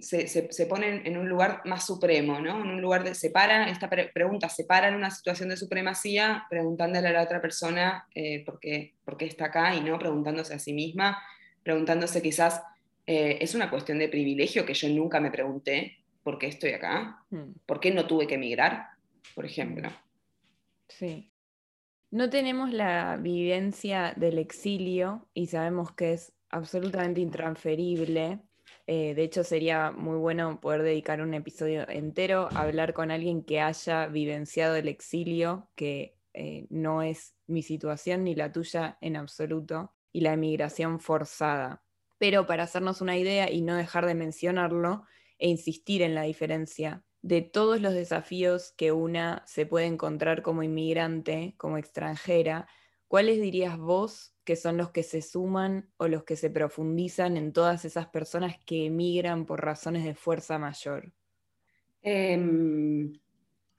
se, 0.00 0.26
se, 0.26 0.50
se, 0.50 0.66
ponen 0.66 1.02
en 1.04 1.18
un 1.18 1.28
lugar 1.28 1.60
más 1.64 1.86
supremo, 1.86 2.40
¿no? 2.40 2.62
En 2.62 2.70
un 2.70 2.80
lugar 2.80 3.04
de, 3.04 3.14
separa, 3.14 3.68
esta 3.68 3.90
pregunta 3.90 4.48
separa 4.48 4.88
en 4.88 4.94
una 4.94 5.10
situación 5.10 5.50
de 5.50 5.56
supremacía, 5.56 6.46
preguntándole 6.48 7.08
a 7.08 7.12
la 7.12 7.22
otra 7.22 7.42
persona 7.42 8.06
eh, 8.14 8.44
por, 8.44 8.58
qué, 8.58 8.94
por, 9.04 9.16
qué, 9.16 9.26
está 9.26 9.46
acá 9.46 9.74
y 9.74 9.80
no 9.80 9.98
preguntándose 9.98 10.54
a 10.54 10.58
sí 10.58 10.72
misma, 10.72 11.22
preguntándose 11.62 12.22
quizás, 12.22 12.62
eh, 13.06 13.38
es 13.40 13.54
una 13.54 13.68
cuestión 13.68 13.98
de 13.98 14.08
privilegio 14.08 14.64
que 14.64 14.74
yo 14.74 14.88
nunca 14.88 15.20
me 15.20 15.30
pregunté, 15.30 15.98
por 16.22 16.38
qué 16.38 16.46
estoy 16.46 16.70
acá, 16.70 17.24
hmm. 17.30 17.52
por 17.66 17.80
qué 17.80 17.90
no 17.90 18.06
tuve 18.06 18.26
que 18.26 18.36
emigrar, 18.36 18.86
por 19.34 19.44
ejemplo. 19.44 19.90
Sí. 20.88 21.30
No 22.10 22.30
tenemos 22.30 22.72
la 22.72 23.16
vivencia 23.16 24.14
del 24.16 24.38
exilio 24.38 25.28
y 25.34 25.46
sabemos 25.46 25.92
que 25.92 26.12
es 26.12 26.32
absolutamente 26.50 27.20
intransferible. 27.20 28.38
Eh, 28.94 29.14
de 29.14 29.22
hecho, 29.22 29.42
sería 29.42 29.90
muy 29.90 30.18
bueno 30.18 30.60
poder 30.60 30.82
dedicar 30.82 31.22
un 31.22 31.32
episodio 31.32 31.88
entero 31.88 32.50
a 32.52 32.60
hablar 32.60 32.92
con 32.92 33.10
alguien 33.10 33.42
que 33.42 33.58
haya 33.58 34.06
vivenciado 34.06 34.76
el 34.76 34.86
exilio, 34.86 35.70
que 35.76 36.18
eh, 36.34 36.66
no 36.68 37.00
es 37.00 37.34
mi 37.46 37.62
situación 37.62 38.24
ni 38.24 38.34
la 38.34 38.52
tuya 38.52 38.98
en 39.00 39.16
absoluto, 39.16 39.94
y 40.12 40.20
la 40.20 40.34
emigración 40.34 41.00
forzada. 41.00 41.82
Pero 42.18 42.46
para 42.46 42.64
hacernos 42.64 43.00
una 43.00 43.16
idea 43.16 43.50
y 43.50 43.62
no 43.62 43.76
dejar 43.76 44.04
de 44.04 44.14
mencionarlo, 44.14 45.04
e 45.38 45.48
insistir 45.48 46.02
en 46.02 46.14
la 46.14 46.24
diferencia 46.24 47.02
de 47.22 47.40
todos 47.40 47.80
los 47.80 47.94
desafíos 47.94 48.74
que 48.76 48.92
una 48.92 49.42
se 49.46 49.64
puede 49.64 49.86
encontrar 49.86 50.42
como 50.42 50.62
inmigrante, 50.62 51.54
como 51.56 51.78
extranjera, 51.78 52.68
¿cuáles 53.12 53.42
dirías 53.42 53.76
vos 53.76 54.32
que 54.42 54.56
son 54.56 54.78
los 54.78 54.88
que 54.88 55.02
se 55.02 55.20
suman 55.20 55.86
o 55.98 56.08
los 56.08 56.24
que 56.24 56.34
se 56.34 56.48
profundizan 56.48 57.36
en 57.36 57.52
todas 57.52 57.84
esas 57.84 58.06
personas 58.06 58.56
que 58.64 58.86
emigran 58.86 59.44
por 59.44 59.62
razones 59.62 60.02
de 60.02 60.14
fuerza 60.14 60.58
mayor? 60.58 61.12
Em, 62.00 63.12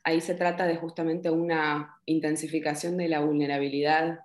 ahí 0.03 0.21
se 0.21 0.35
trata 0.35 0.67
de 0.67 0.75
justamente 0.75 1.31
una 1.31 1.97
intensificación 2.05 2.95
de 2.95 3.07
la 3.07 3.21
vulnerabilidad, 3.21 4.19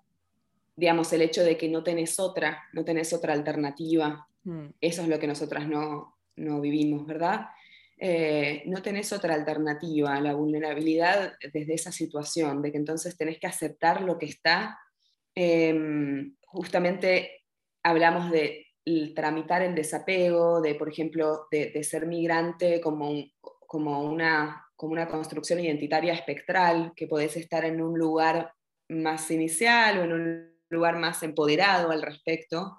digamos, 0.76 1.10
el 1.14 1.22
hecho 1.22 1.42
de 1.42 1.56
que 1.56 1.70
no 1.70 1.82
tenés 1.82 2.20
otra, 2.20 2.64
no 2.74 2.84
tenés 2.84 3.14
otra 3.14 3.32
alternativa. 3.32 4.28
Mm. 4.44 4.66
Eso 4.78 5.00
es 5.00 5.08
lo 5.08 5.18
que 5.18 5.26
nosotras 5.26 5.66
no, 5.66 6.18
no 6.36 6.60
vivimos, 6.60 7.06
¿verdad? 7.06 7.46
Eh, 7.96 8.62
no 8.66 8.82
tenés 8.82 9.10
otra 9.14 9.32
alternativa, 9.32 10.20
la 10.20 10.34
vulnerabilidad 10.34 11.32
desde 11.50 11.72
esa 11.72 11.92
situación, 11.92 12.60
de 12.60 12.72
que 12.72 12.76
entonces 12.76 13.16
tenés 13.16 13.38
que 13.38 13.46
aceptar 13.46 14.02
lo 14.02 14.18
que 14.18 14.26
está. 14.26 14.78
Em, 15.40 16.35
justamente 16.46 17.44
hablamos 17.83 18.31
de 18.31 18.66
tramitar 19.14 19.62
el 19.62 19.74
desapego, 19.74 20.61
de, 20.61 20.74
por 20.74 20.88
ejemplo, 20.88 21.46
de, 21.51 21.83
ser 21.85 22.07
migrante 22.07 22.81
como, 22.81 23.12
como, 23.66 24.03
una, 24.03 24.64
como 24.74 24.92
una 24.92 25.09
construcción 25.09 25.61
identitaria 25.61 26.14
espectral, 26.14 26.92
que 26.96 27.07
podés 27.07 27.37
estar 27.37 27.64
en 27.66 27.83
un 27.83 27.98
lugar 27.98 28.53
más 28.88 29.31
inicial 29.31 29.98
o 29.98 30.05
en 30.05 30.12
un 30.12 30.59
lugar 30.70 30.96
más 30.96 31.22
empoderado 31.22 31.90
al 31.90 32.03
respecto, 32.03 32.79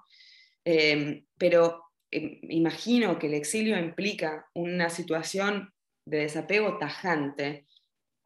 em, 0.64 1.24
pero 1.38 1.90
Em, 2.10 2.40
imagino 2.42 3.18
que 3.18 3.28
el 3.28 3.34
exilio 3.34 3.78
implica 3.78 4.48
una 4.54 4.90
situación 4.90 5.72
de 6.04 6.18
desapego 6.18 6.78
tajante, 6.78 7.66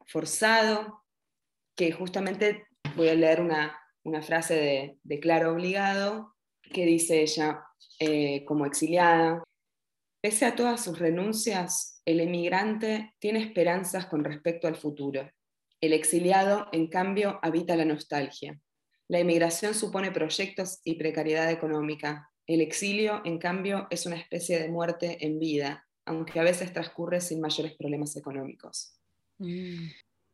forzado, 0.07 1.03
que 1.75 1.91
justamente 1.91 2.67
voy 2.95 3.09
a 3.09 3.15
leer 3.15 3.41
una, 3.41 3.77
frase 4.21 4.97
de, 5.03 5.19
Claro 5.19 5.53
Obligado, 5.53 6.35
que 6.61 6.85
dice 6.85 7.21
ella 7.21 7.63
eh, 7.99 8.43
como 8.45 8.65
exiliada, 8.65 9.43
pese 10.21 10.45
a 10.45 10.55
todas 10.55 10.83
sus 10.83 10.99
renuncias, 10.99 12.01
el 12.05 12.19
emigrante 12.19 13.13
tiene 13.19 13.39
esperanzas 13.39 14.05
con 14.05 14.23
respecto 14.23 14.67
al 14.67 14.75
futuro. 14.75 15.29
El 15.81 15.93
exiliado, 15.93 16.67
en 16.71 16.87
cambio, 16.87 17.39
habita 17.41 17.75
la 17.75 17.85
nostalgia. 17.85 18.59
La 19.07 19.19
emigración 19.19 19.73
supone 19.73 20.11
proyectos 20.11 20.79
y 20.83 20.95
precariedad 20.95 21.51
económica, 21.51 22.31
el 22.47 22.61
exilio, 22.61 23.21
en 23.25 23.39
cambio, 23.39 23.87
es 23.89 24.05
una 24.05 24.17
especie 24.17 24.59
de 24.59 24.69
muerte 24.69 25.17
en 25.25 25.39
vida, 25.39 25.87
aunque 26.05 26.39
a 26.39 26.43
veces 26.43 26.71
transcurre 26.71 27.19
sin 27.19 27.41
mayores 27.41 27.75
problemas 27.75 28.15
económicos. 28.15 28.99
Mm. 29.39 29.87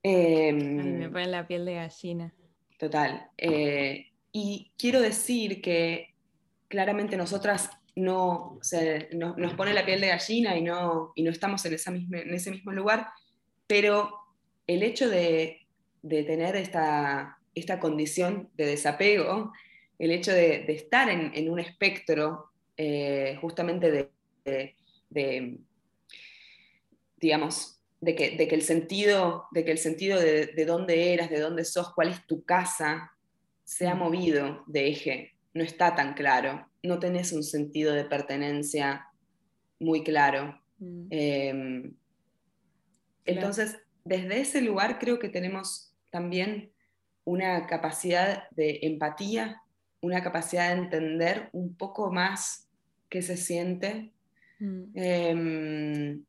Em, 0.03 0.99
me 0.99 1.09
pone 1.09 1.27
la 1.27 1.47
piel 1.47 1.63
de 1.65 1.75
gallina. 1.75 2.33
Total. 2.81 3.29
Eh, 3.37 4.07
y 4.31 4.71
quiero 4.75 5.01
decir 5.01 5.61
que 5.61 6.15
claramente 6.67 7.15
nosotras 7.15 7.69
no, 7.95 8.59
nos 9.37 9.53
pone 9.53 9.71
la 9.75 9.85
piel 9.85 10.01
de 10.01 10.07
gallina 10.07 10.57
y 10.57 10.63
no, 10.63 11.11
y 11.13 11.21
no 11.21 11.29
estamos 11.29 11.63
en, 11.65 11.75
esa 11.75 11.91
en 11.91 12.33
ese 12.33 12.49
mismo 12.49 12.71
lugar, 12.71 13.09
pero 13.67 14.11
el 14.65 14.81
hecho 14.81 15.07
de, 15.07 15.67
tener 16.01 16.55
esta, 16.55 17.37
esta 17.53 17.79
condición 17.79 18.49
de 18.55 18.65
desapego 18.65 19.53
el 19.99 20.09
hecho 20.09 20.31
de, 20.31 20.65
estar 20.73 21.07
en, 21.07 21.51
un 21.51 21.59
espectro 21.59 22.49
eh, 22.77 23.37
justamente 23.41 24.09
de, 24.43 25.59
digamos, 27.17 27.79
de 28.01 28.15
que, 28.15 28.47
el 28.49 28.61
sentido, 28.61 29.45
de, 29.51 29.63
que 29.63 29.71
el 29.71 29.77
sentido 29.77 30.19
de, 30.19 30.65
dónde 30.65 31.13
eras, 31.13 31.29
de 31.29 31.39
dónde 31.39 31.63
sos, 31.63 31.93
cuál 31.93 32.09
es 32.09 32.25
tu 32.27 32.43
casa, 32.43 33.11
se 33.63 33.87
ha 33.87 33.95
movido 33.95 34.63
de 34.67 34.87
eje, 34.89 35.31
no 35.53 35.63
está 35.63 35.95
tan 35.95 36.13
claro, 36.13 36.67
no 36.83 36.99
tenés 36.99 37.31
un 37.31 37.43
sentido 37.43 37.93
de 37.93 38.03
pertenencia 38.05 39.05
muy 39.79 40.03
claro. 40.03 40.59
Mm. 40.79 41.07
Em, 41.09 41.95
entonces, 43.25 43.77
desde 44.03 44.41
ese 44.41 44.61
lugar 44.61 44.99
creo 44.99 45.19
que 45.19 45.29
tenemos 45.29 45.93
también 46.09 46.71
una 47.23 47.67
capacidad 47.67 48.49
de 48.51 48.79
empatía 48.81 49.61
una 50.01 50.23
capacidad 50.23 50.69
de 50.69 50.81
entender 50.81 51.49
un 51.53 51.75
poco 51.75 52.11
más 52.11 52.67
qué 53.09 53.21
se 53.21 53.37
siente. 53.37 54.11
Mm. 54.59 54.83
Em, 54.95 56.25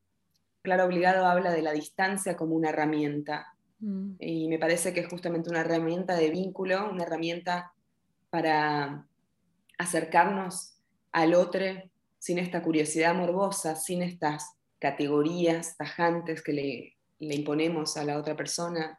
claro, 0.63 0.85
obligado 0.87 1.27
habla 1.27 1.53
de 1.53 1.63
la 1.63 1.73
distancia 1.73 2.37
como 2.37 2.55
una 2.55 2.71
herramienta. 2.71 3.55
Mm. 3.81 4.15
Y 4.21 4.49
me 4.49 4.59
parece 4.59 4.93
que 4.93 5.01
es 5.01 5.09
justamente 5.09 5.51
una 5.51 5.61
herramienta 5.61 6.17
de 6.17 6.31
vínculo, 6.31 6.91
una 6.91 7.05
herramienta 7.05 7.73
para 8.31 9.07
acercarnos 9.79 10.79
al 11.11 11.35
otro 11.35 11.65
sin 12.19 12.39
esta 12.39 12.63
curiosidad 12.63 13.15
morbosa, 13.15 13.75
sin 13.75 14.03
estas 14.03 14.57
categorías 14.79 15.77
tajantes 15.77 16.43
que 16.43 16.53
le, 16.53 16.97
imponemos 17.19 17.97
a 17.97 18.05
la 18.05 18.19
otra 18.19 18.37
persona. 18.37 18.99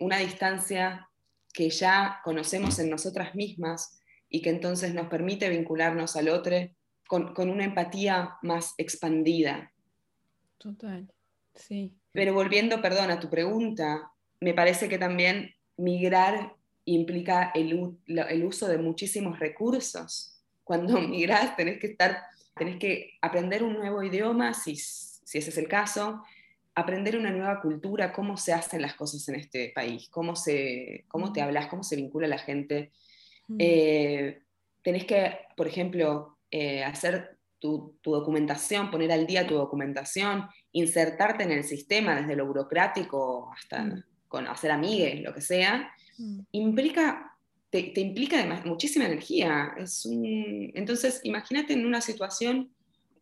una 0.00 0.18
distancia 0.18 1.08
que 1.52 1.70
ya 1.70 2.20
conocemos 2.24 2.78
en 2.78 2.90
nosotras 2.90 3.34
mismas 3.34 4.00
y 4.28 4.42
que 4.42 4.50
entonces 4.50 4.94
nos 4.94 5.08
permite 5.08 5.48
vincularnos 5.48 6.16
al 6.16 6.28
otro 6.28 6.56
con, 7.08 7.34
con 7.34 7.50
una 7.50 7.64
empatía 7.64 8.36
más 8.42 8.74
expandida. 8.78 9.72
Total, 10.58 11.12
sí. 11.54 11.92
Pero 12.12 12.34
volviendo, 12.34 12.80
perdón, 12.80 13.10
a 13.10 13.20
tu 13.20 13.28
pregunta, 13.28 14.12
me 14.40 14.54
parece 14.54 14.88
que 14.88 14.98
también 14.98 15.54
migrar 15.76 16.54
implica 16.84 17.50
el, 17.54 17.98
el 18.06 18.44
uso 18.44 18.68
de 18.68 18.78
muchísimos 18.78 19.38
recursos. 19.38 20.40
Cuando 20.64 21.00
migras 21.00 21.56
tenés 21.56 21.78
que 21.78 21.88
estar, 21.88 22.22
tenés 22.54 22.78
que 22.78 23.18
aprender 23.20 23.62
un 23.62 23.74
nuevo 23.74 24.02
idioma, 24.02 24.54
si, 24.54 24.76
si 24.76 25.38
ese 25.38 25.50
es 25.50 25.58
el 25.58 25.68
caso, 25.68 26.22
aprender 26.74 27.16
una 27.16 27.30
nueva 27.30 27.60
cultura, 27.60 28.12
cómo 28.12 28.36
se 28.36 28.52
hacen 28.52 28.82
las 28.82 28.94
cosas 28.94 29.26
en 29.28 29.36
este 29.36 29.72
país, 29.74 30.08
cómo, 30.10 30.36
se, 30.36 31.04
cómo 31.08 31.32
te 31.32 31.40
hablas, 31.40 31.66
cómo 31.68 31.82
se 31.82 31.96
vincula 31.96 32.28
la 32.28 32.38
gente. 32.38 32.92
Eh, 33.58 34.42
tenés 34.82 35.04
que, 35.06 35.38
por 35.56 35.66
ejemplo, 35.66 36.38
eh, 36.50 36.84
hacer 36.84 37.35
tu, 37.58 37.96
tu, 38.02 38.12
documentación, 38.12 38.90
poner 38.90 39.12
al 39.12 39.26
día 39.26 39.46
tu 39.46 39.54
documentación, 39.54 40.46
insertarte 40.72 41.44
en 41.44 41.52
el 41.52 41.64
sistema 41.64 42.20
desde 42.20 42.36
lo 42.36 42.46
burocrático 42.46 43.52
hasta 43.52 44.04
con 44.28 44.46
hacer 44.48 44.70
amigues, 44.70 45.22
lo 45.22 45.32
que 45.32 45.40
sea, 45.40 45.90
mm. 46.18 46.40
implica, 46.52 47.36
te, 47.70 47.92
implica 48.00 48.44
muchísima 48.64 49.06
energía. 49.06 49.72
Es 49.78 50.06
entonces, 50.10 51.20
imagínate 51.24 51.72
en 51.72 51.86
una 51.86 52.00
situación 52.00 52.70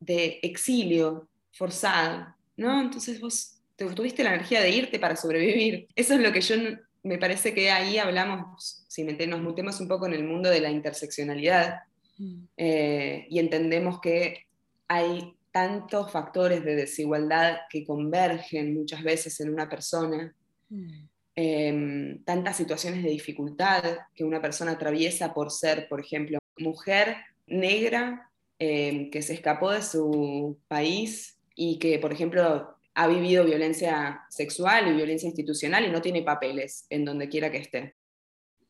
de 0.00 0.40
exilio 0.42 1.28
forzado, 1.52 2.34
¿no? 2.56 2.80
Entonces 2.80 3.20
vos 3.20 3.60
tuviste 3.76 4.24
la 4.24 4.34
energía 4.34 4.60
de 4.60 4.70
irte 4.70 4.98
para 4.98 5.16
sobrevivir. 5.16 5.88
Eso 5.94 6.14
es 6.14 6.20
lo 6.20 6.32
que 6.32 6.40
yo 6.40 6.56
me 7.02 7.18
parece 7.18 7.52
que 7.52 7.70
ahí 7.70 7.98
hablamos, 7.98 8.84
si 8.88 9.04
nos 9.04 9.42
metemos 9.42 9.80
un 9.80 9.88
poco 9.88 10.06
en 10.06 10.14
el 10.14 10.24
mundo 10.24 10.48
de 10.48 10.60
la 10.60 10.70
interseccionalidad 10.70 11.80
mm. 12.18 12.44
eh, 12.56 13.26
y 13.28 13.38
entendemos 13.38 14.00
que 14.00 14.46
hay 14.88 15.34
tantos 15.52 16.10
factores 16.10 16.64
de 16.64 16.74
desigualdad 16.74 17.58
que 17.70 17.84
convergen 17.84 18.74
muchas 18.74 19.02
veces 19.02 19.40
en 19.40 19.52
una 19.52 19.68
persona 19.68 20.34
Mm. 20.74 21.08
Em, 21.36 22.24
tantas 22.24 22.56
situaciones 22.56 23.02
de 23.02 23.10
dificultad 23.10 23.82
que 24.14 24.24
una 24.24 24.40
persona 24.40 24.72
atraviesa 24.72 25.34
por 25.34 25.50
ser, 25.50 25.88
por 25.88 26.00
ejemplo, 26.00 26.38
mujer 26.58 27.16
negra 27.46 28.30
em, 28.58 29.10
que 29.10 29.20
se 29.20 29.34
escapó 29.34 29.72
de 29.72 29.82
su 29.82 30.58
país 30.68 31.38
y 31.56 31.78
que, 31.78 31.98
por 31.98 32.12
ejemplo, 32.12 32.76
ha 32.94 33.08
vivido 33.08 33.44
violencia 33.44 34.22
sexual 34.30 34.88
y 34.88 34.94
violencia 34.94 35.26
institucional 35.26 35.84
y 35.84 35.90
no 35.90 36.00
tiene 36.00 36.22
papeles 36.22 36.86
en 36.88 37.04
donde 37.04 37.28
quiera 37.28 37.50
que 37.50 37.58
esté. 37.58 37.96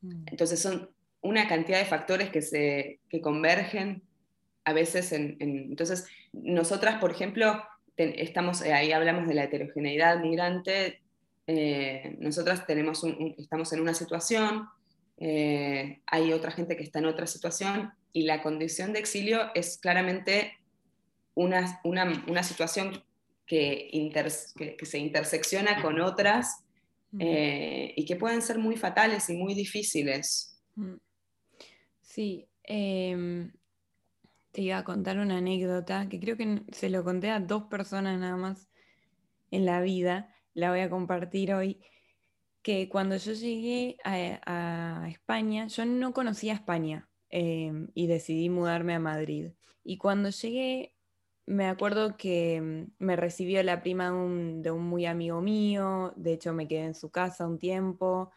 Mm. 0.00 0.24
Entonces 0.30 0.60
son 0.60 0.90
una 1.24 1.48
cantidad 1.48 1.78
de 1.78 1.86
factores 1.86 2.30
que, 2.30 2.42
se, 2.42 3.00
que 3.08 3.20
convergen 3.20 4.02
a 4.64 4.72
veces 4.72 5.10
en, 5.12 5.36
Entonces, 5.40 6.06
nosotras, 6.32 7.00
por 7.00 7.10
ejemplo, 7.10 7.62
estamos, 7.96 8.60
ahí 8.62 8.92
hablamos 8.92 9.26
de 9.26 9.34
la 9.34 9.44
heterogeneidad 9.44 10.20
migrante, 10.20 11.02
eh, 11.46 12.16
nosotras 12.20 12.66
tenemos 12.66 13.04
estamos 13.38 13.72
en 13.72 13.80
una 13.80 13.94
situación, 13.94 14.68
eh, 15.18 16.00
hay 16.06 16.32
otra 16.32 16.50
gente 16.50 16.76
que 16.76 16.82
está 16.82 16.98
en 16.98 17.06
otra 17.06 17.26
situación 17.26 17.92
y 18.12 18.24
la 18.24 18.42
condición 18.42 18.92
de 18.92 19.00
exilio 19.00 19.50
es 19.54 19.78
claramente 19.78 20.58
una, 21.34 21.80
una, 21.84 22.42
situación 22.42 23.02
que, 23.46 23.90
que, 24.56 24.86
se 24.86 24.98
intersecciona 24.98 25.82
con 25.82 26.00
otras 26.00 26.64
eh, 27.18 27.92
y 27.96 28.04
que 28.04 28.16
pueden 28.16 28.42
ser 28.42 28.58
muy 28.58 28.76
fatales 28.76 29.28
y 29.30 29.36
muy 29.36 29.54
difíciles. 29.54 30.54
Sí, 32.14 32.48
em, 32.62 33.50
te 34.52 34.62
iba 34.62 34.78
a 34.78 34.84
contar 34.84 35.18
una 35.18 35.38
anécdota 35.38 36.08
que 36.08 36.20
creo 36.20 36.36
que 36.36 36.62
se 36.70 36.88
lo 36.88 37.02
conté 37.02 37.30
a 37.30 37.40
dos 37.40 37.64
personas 37.64 38.20
nada 38.20 38.36
más 38.36 38.68
en 39.50 39.66
la 39.66 39.80
vida 39.80 40.32
la 40.54 40.70
voy 40.70 40.78
a 40.78 40.90
compartir 40.90 41.52
hoy, 41.52 41.80
que 42.62 42.88
cuando 42.88 43.16
yo 43.16 43.32
llegué 43.32 43.96
a, 44.04 45.08
España, 45.10 45.66
yo 45.66 45.84
no 45.86 46.12
conocía 46.12 46.54
España 46.54 47.08
em, 47.30 47.88
y 47.94 48.06
decidí 48.06 48.48
mudarme 48.48 48.94
a 48.94 49.00
Madrid. 49.00 49.50
Y 49.82 49.98
cuando 49.98 50.30
llegué, 50.30 50.94
me 51.46 51.66
acuerdo 51.66 52.16
que 52.16 52.60
mm, 52.60 53.04
me 53.04 53.16
recibió 53.16 53.60
la 53.64 53.82
prima 53.82 54.10
de 54.12 54.70
un, 54.70 54.84
muy 54.84 55.06
amigo 55.06 55.40
mío, 55.42 56.12
de 56.16 56.34
hecho 56.34 56.52
me 56.52 56.68
quedé 56.68 56.84
en 56.84 56.94
su 56.94 57.10
casa 57.10 57.48
un 57.48 57.58
tiempo, 57.58 58.30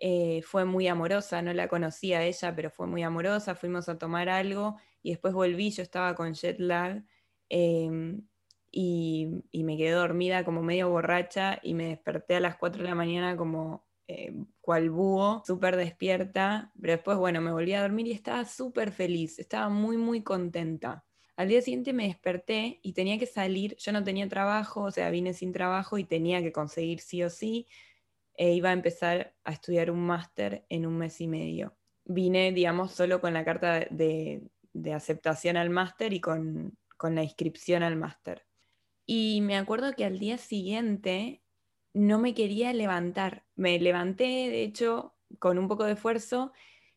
eh, 0.00 0.42
fue 0.42 0.64
muy 0.64 0.86
amorosa, 0.88 1.42
no 1.42 1.52
la 1.52 1.68
conocía 1.68 2.24
ella, 2.24 2.54
pero 2.54 2.70
fue 2.70 2.86
muy 2.86 3.02
amorosa, 3.02 3.54
fuimos 3.54 3.88
a 3.88 3.98
tomar 3.98 4.28
algo 4.28 4.76
y 5.02 5.10
después 5.10 5.34
volví, 5.34 5.70
yo 5.70 5.82
estaba 5.82 6.14
con 6.14 6.34
jet 6.34 6.58
lag. 6.60 7.04
Em, 7.48 8.22
y, 8.70 9.28
me 9.64 9.76
quedé 9.76 9.90
dormida 9.92 10.44
como 10.44 10.62
medio 10.62 10.88
borracha 10.90 11.58
y 11.62 11.74
me 11.74 11.88
desperté 11.88 12.36
a 12.36 12.40
las 12.40 12.56
4 12.56 12.82
de 12.82 12.88
la 12.88 12.94
mañana 12.94 13.36
como 13.36 13.86
eh, 14.06 14.32
cual 14.60 14.90
búho, 14.90 15.42
súper 15.46 15.76
despierta, 15.76 16.72
pero 16.80 16.94
después, 16.94 17.18
bueno, 17.18 17.40
me 17.40 17.52
volví 17.52 17.72
a 17.74 17.82
dormir 17.82 18.06
y 18.06 18.12
estaba 18.12 18.44
súper 18.44 18.92
feliz, 18.92 19.38
estaba 19.38 19.68
muy, 19.68 19.96
muy 19.96 20.22
contenta. 20.22 21.04
Al 21.36 21.48
día 21.48 21.62
siguiente 21.62 21.92
me 21.92 22.08
desperté 22.08 22.80
y 22.82 22.94
tenía 22.94 23.18
que 23.18 23.26
salir, 23.26 23.76
yo 23.76 23.92
no 23.92 24.02
tenía 24.02 24.28
trabajo, 24.28 24.82
o 24.82 24.90
sea, 24.90 25.10
vine 25.10 25.34
sin 25.34 25.52
trabajo 25.52 25.98
y 25.98 26.04
tenía 26.04 26.42
que 26.42 26.52
conseguir 26.52 27.00
sí 27.00 27.22
o 27.22 27.30
sí, 27.30 27.66
e 28.38 28.52
iba 28.52 28.70
a 28.70 28.72
empezar 28.72 29.34
a 29.42 29.50
estudiar 29.50 29.90
un 29.90 29.98
máster 30.06 30.64
en 30.68 30.86
un 30.86 30.96
mes 30.96 31.20
y 31.20 31.26
medio. 31.26 31.76
Vine, 32.04 32.52
digamos, 32.52 32.92
solo 32.92 33.20
con 33.20 33.34
la 33.34 33.44
carta 33.44 33.80
de, 33.90 34.48
aceptación 34.94 35.56
al 35.56 35.70
máster 35.70 36.12
y 36.12 36.20
con, 36.20 36.78
con 36.96 37.16
la 37.16 37.24
inscripción 37.24 37.82
al 37.82 37.96
máster. 37.96 38.46
Y 39.04 39.40
me 39.40 39.56
acuerdo 39.56 39.92
que 39.94 40.04
al 40.04 40.20
día 40.20 40.38
siguiente 40.38 41.42
no 41.92 42.20
me 42.20 42.32
quería 42.32 42.72
levantar. 42.72 43.44
Me 43.56 43.76
levanté, 43.80 44.24
de 44.24 44.62
hecho, 44.62 45.16
con 45.40 45.58
un 45.58 45.66
poco 45.66 45.82
de 45.84 45.94
esfuerzo, 45.94 46.52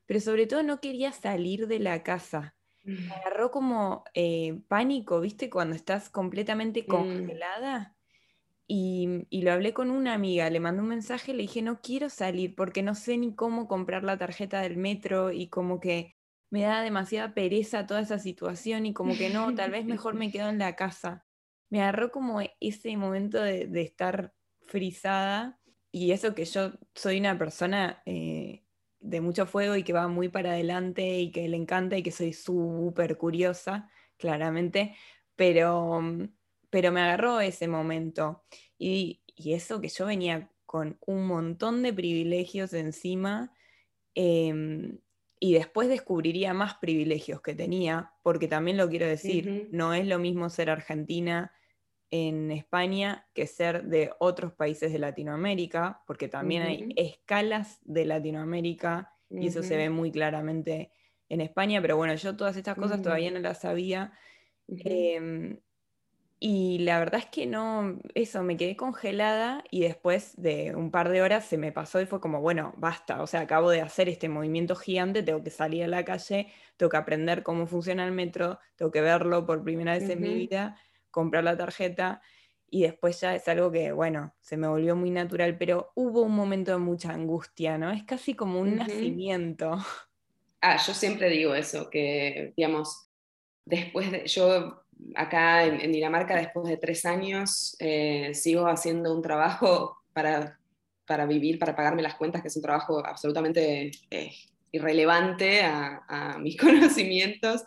pero 0.05 0.19
sobre 0.19 0.45
todo 0.45 0.61
no 0.61 0.79
quería 0.79 1.11
salir 1.11 1.65
de 1.65 1.79
la 1.79 2.03
casa. 2.03 2.55
Me 2.83 2.93
mm. 2.93 3.11
agarró 3.13 3.49
como 3.49 4.03
eh, 4.13 4.61
pánico, 4.67 5.19
¿viste? 5.21 5.49
Cuando 5.49 5.75
estás 5.75 6.11
completamente 6.11 6.85
congelada. 6.85 7.95
Y, 8.73 9.41
lo 9.41 9.51
hablé 9.51 9.73
con 9.73 9.91
una 9.91 10.13
amiga, 10.13 10.49
le 10.49 10.59
mandé 10.59 10.81
un 10.81 10.87
mensaje, 10.87 11.33
le 11.33 11.41
dije, 11.41 11.61
no 11.61 11.81
quiero 11.81 12.09
salir 12.09 12.55
porque 12.55 12.83
no 12.83 12.95
sé 12.95 13.17
ni 13.17 13.35
cómo 13.35 13.67
comprar 13.67 14.03
la 14.03 14.17
tarjeta 14.17 14.61
del 14.61 14.77
metro 14.77 15.31
y 15.31 15.47
como 15.47 15.79
que 15.79 16.15
me 16.49 16.61
da 16.61 16.81
demasiada 16.81 17.33
pereza 17.33 17.85
toda 17.85 18.01
esa 18.01 18.19
situación 18.19 18.85
y 18.85 18.93
como 18.93 19.17
que 19.17 19.29
no, 19.29 19.53
tal 19.55 19.71
vez 19.71 19.85
mejor 19.85 20.13
me 20.15 20.31
quedo 20.31 20.49
en 20.49 20.59
la 20.59 20.75
casa 20.75 21.25
me 21.71 21.81
agarró 21.81 22.11
como 22.11 22.41
ese 22.59 22.95
momento 22.97 23.41
de, 23.41 23.81
estar 23.81 24.33
frisada 24.67 25.59
y 25.91 26.11
eso 26.11 26.35
que 26.35 26.45
yo 26.45 26.73
soy 26.93 27.19
una 27.19 27.37
persona 27.37 28.03
eh, 28.05 28.65
de 28.99 29.21
mucho 29.21 29.45
fuego 29.47 29.75
y 29.77 29.83
que 29.83 29.93
va 29.93 30.07
muy 30.07 30.29
para 30.29 30.51
adelante 30.51 31.19
y 31.19 31.31
que 31.31 31.47
le 31.47 31.57
encanta 31.57 31.97
y 31.97 32.03
que 32.03 32.11
soy 32.11 32.33
súper 32.33 33.17
curiosa, 33.17 33.89
claramente, 34.17 34.95
pero, 35.35 36.01
pero 36.71 36.91
me 36.91 37.01
agarró 37.01 37.39
ese 37.39 37.67
momento. 37.67 38.43
Y, 38.79 39.19
eso 39.43 39.81
que 39.81 39.87
yo 39.87 40.05
venía 40.05 40.51
con 40.67 40.99
un 41.07 41.25
montón 41.25 41.81
de 41.81 41.91
privilegios 41.91 42.73
encima 42.73 43.51
em, 44.13 44.99
y 45.39 45.53
después 45.53 45.89
descubriría 45.89 46.53
más 46.53 46.75
privilegios 46.75 47.41
que 47.41 47.55
tenía, 47.55 48.13
porque 48.21 48.47
también 48.47 48.77
lo 48.77 48.87
quiero 48.87 49.07
decir, 49.07 49.67
no 49.71 49.95
es 49.95 50.05
lo 50.05 50.19
mismo 50.19 50.51
ser 50.51 50.69
argentina 50.69 51.51
en 52.11 52.51
España 52.51 53.27
que 53.33 53.47
ser 53.47 53.85
de 53.85 54.11
otros 54.19 54.53
países 54.53 54.91
de 54.91 54.99
Latinoamérica, 54.99 56.03
porque 56.05 56.27
también 56.27 56.63
hay 56.63 56.93
escalas 56.95 57.79
de 57.81 58.05
Latinoamérica 58.05 59.15
y 59.31 59.47
eso 59.47 59.63
se 59.63 59.77
ve 59.77 59.89
muy 59.89 60.11
claramente 60.11 60.91
en 61.29 61.41
España, 61.41 61.81
pero 61.81 61.97
bueno, 61.97 62.13
yo 62.13 62.35
todas 62.35 62.57
estas 62.57 62.75
cosas 62.75 63.01
todavía 63.01 63.31
no 63.31 63.39
las 63.39 63.61
sabía. 63.61 64.13
Y 66.43 66.79
la 66.79 66.97
verdad 66.97 67.19
es 67.19 67.27
que 67.27 67.45
no, 67.45 67.99
eso, 68.15 68.41
me 68.41 68.57
quedé 68.57 68.75
congelada 68.75 69.63
y 69.69 69.81
después 69.81 70.33
de 70.41 70.73
un 70.73 70.89
par 70.89 71.09
de 71.09 71.21
horas 71.21 71.45
se 71.45 71.55
me 71.59 71.71
pasó 71.71 72.01
y 72.01 72.07
fue 72.07 72.19
como, 72.19 72.41
bueno, 72.41 72.73
basta, 72.77 73.21
o 73.21 73.27
sea, 73.27 73.41
acabo 73.41 73.69
de 73.69 73.81
hacer 73.81 74.09
este 74.09 74.27
movimiento 74.27 74.75
gigante, 74.75 75.21
tengo 75.21 75.43
que 75.43 75.51
salir 75.51 75.83
a 75.83 75.87
la 75.87 76.03
calle, 76.03 76.51
tengo 76.77 76.89
que 76.89 76.97
aprender 76.97 77.43
cómo 77.43 77.67
funciona 77.67 78.03
el 78.07 78.11
metro, 78.11 78.57
tengo 78.75 78.89
que 78.89 79.01
verlo 79.01 79.45
por 79.45 79.63
primera 79.63 79.93
vez 79.93 80.09
en 80.09 80.19
mi 80.19 80.33
vida 80.33 80.79
comprar 81.11 81.43
la 81.43 81.55
tarjeta 81.55 82.23
y 82.71 82.81
después 82.81 83.21
ya 83.21 83.35
es 83.35 83.47
algo 83.47 83.71
que, 83.71 83.91
bueno, 83.91 84.33
se 84.39 84.57
me 84.57 84.67
volvió 84.67 84.95
muy 84.95 85.11
natural, 85.11 85.59
pero 85.59 85.91
hubo 85.93 86.23
un 86.23 86.33
momento 86.33 86.71
de 86.71 86.79
mucha 86.79 87.11
angustia, 87.11 87.77
¿no? 87.77 87.91
Es 87.91 88.03
casi 88.03 88.33
como 88.33 88.59
un 88.61 88.77
nacimiento. 88.77 89.77
Ah, 90.59 90.77
yo 90.77 90.95
siempre 90.95 91.29
digo 91.29 91.53
eso, 91.53 91.87
que, 91.91 92.53
digamos, 92.57 93.11
después 93.65 94.11
de, 94.11 94.25
yo 94.25 94.81
acá 95.15 95.65
en, 95.65 95.91
Dinamarca, 95.91 96.35
después 96.35 96.67
de 96.67 96.77
tres 96.77 97.05
años, 97.05 97.75
eh, 97.79 98.31
sigo 98.33 98.67
haciendo 98.67 99.13
un 99.13 99.21
trabajo 99.21 100.01
para, 100.13 100.59
para 101.05 101.25
vivir, 101.25 101.59
para 101.59 101.75
pagarme 101.75 102.01
las 102.01 102.15
cuentas, 102.15 102.41
que 102.41 102.47
es 102.47 102.55
un 102.55 102.61
trabajo 102.61 103.05
absolutamente 103.05 103.91
eh, 104.09 104.31
irrelevante 104.71 105.61
a, 105.63 106.37
mis 106.39 106.57
conocimientos. 106.57 107.63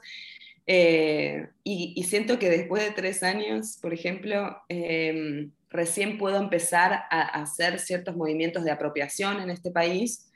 Eh, 0.67 1.49
y, 1.63 2.03
siento 2.05 2.39
que 2.39 2.49
después 2.49 2.83
de 2.83 2.93
tres 2.93 3.23
años, 3.23 3.79
por 3.83 3.93
ejemplo, 3.93 4.57
em, 4.69 5.51
recién 5.69 6.17
puedo 6.17 6.39
empezar 6.39 7.05
a, 7.11 7.21
hacer 7.43 7.79
ciertos 7.79 8.17
movimientos 8.17 8.65
de 8.65 8.71
apropiación 8.71 9.41
en 9.41 9.51
este 9.51 9.71
país, 9.71 10.31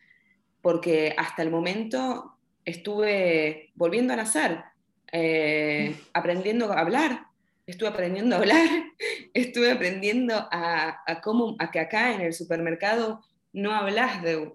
porque 0.60 1.14
hasta 1.16 1.42
el 1.42 1.50
momento 1.50 2.34
estuve 2.64 3.70
volviendo 3.74 4.12
a 4.12 4.16
nacer, 4.16 4.62
eh, 5.12 5.96
aprendiendo 6.12 6.72
a 6.72 6.80
hablar, 6.80 7.26
estuve 7.66 7.88
aprendiendo 7.88 8.34
a 8.34 8.38
hablar, 8.38 8.68
estuve 9.34 9.70
aprendiendo 9.70 10.34
a, 10.50 11.20
cómo, 11.22 11.56
a 11.58 11.70
que 11.70 11.80
acá 11.80 12.14
en 12.14 12.22
el 12.22 12.32
supermercado 12.32 13.22
no 13.52 13.72
hablas 13.72 14.22
de, 14.22 14.50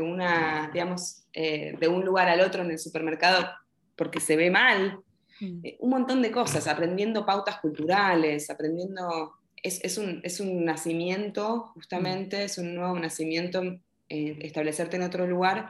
una, 0.00 0.70
digamos, 0.72 1.24
eh, 1.32 1.74
de 1.80 1.88
un 1.88 2.04
lugar 2.04 2.28
al 2.28 2.40
otro 2.40 2.62
en 2.62 2.70
el 2.70 2.78
supermercado 2.78 3.48
porque 3.96 4.20
se 4.20 4.36
ve 4.36 4.50
mal. 4.50 5.00
Mm. 5.40 5.60
Eh, 5.64 5.76
un 5.80 5.90
montón 5.90 6.22
de 6.22 6.30
cosas, 6.30 6.66
aprendiendo 6.66 7.26
pautas 7.26 7.58
culturales, 7.60 8.50
aprendiendo... 8.50 9.34
Es, 9.62 9.98
un, 9.98 10.22
es 10.22 10.40
un, 10.40 10.64
nacimiento, 10.64 11.72
justamente, 11.74 12.44
es 12.44 12.56
un 12.56 12.74
nuevo 12.74 12.98
nacimiento, 12.98 13.62
eh, 14.08 14.38
establecerte 14.40 14.96
en 14.96 15.02
otro 15.02 15.26
lugar. 15.26 15.68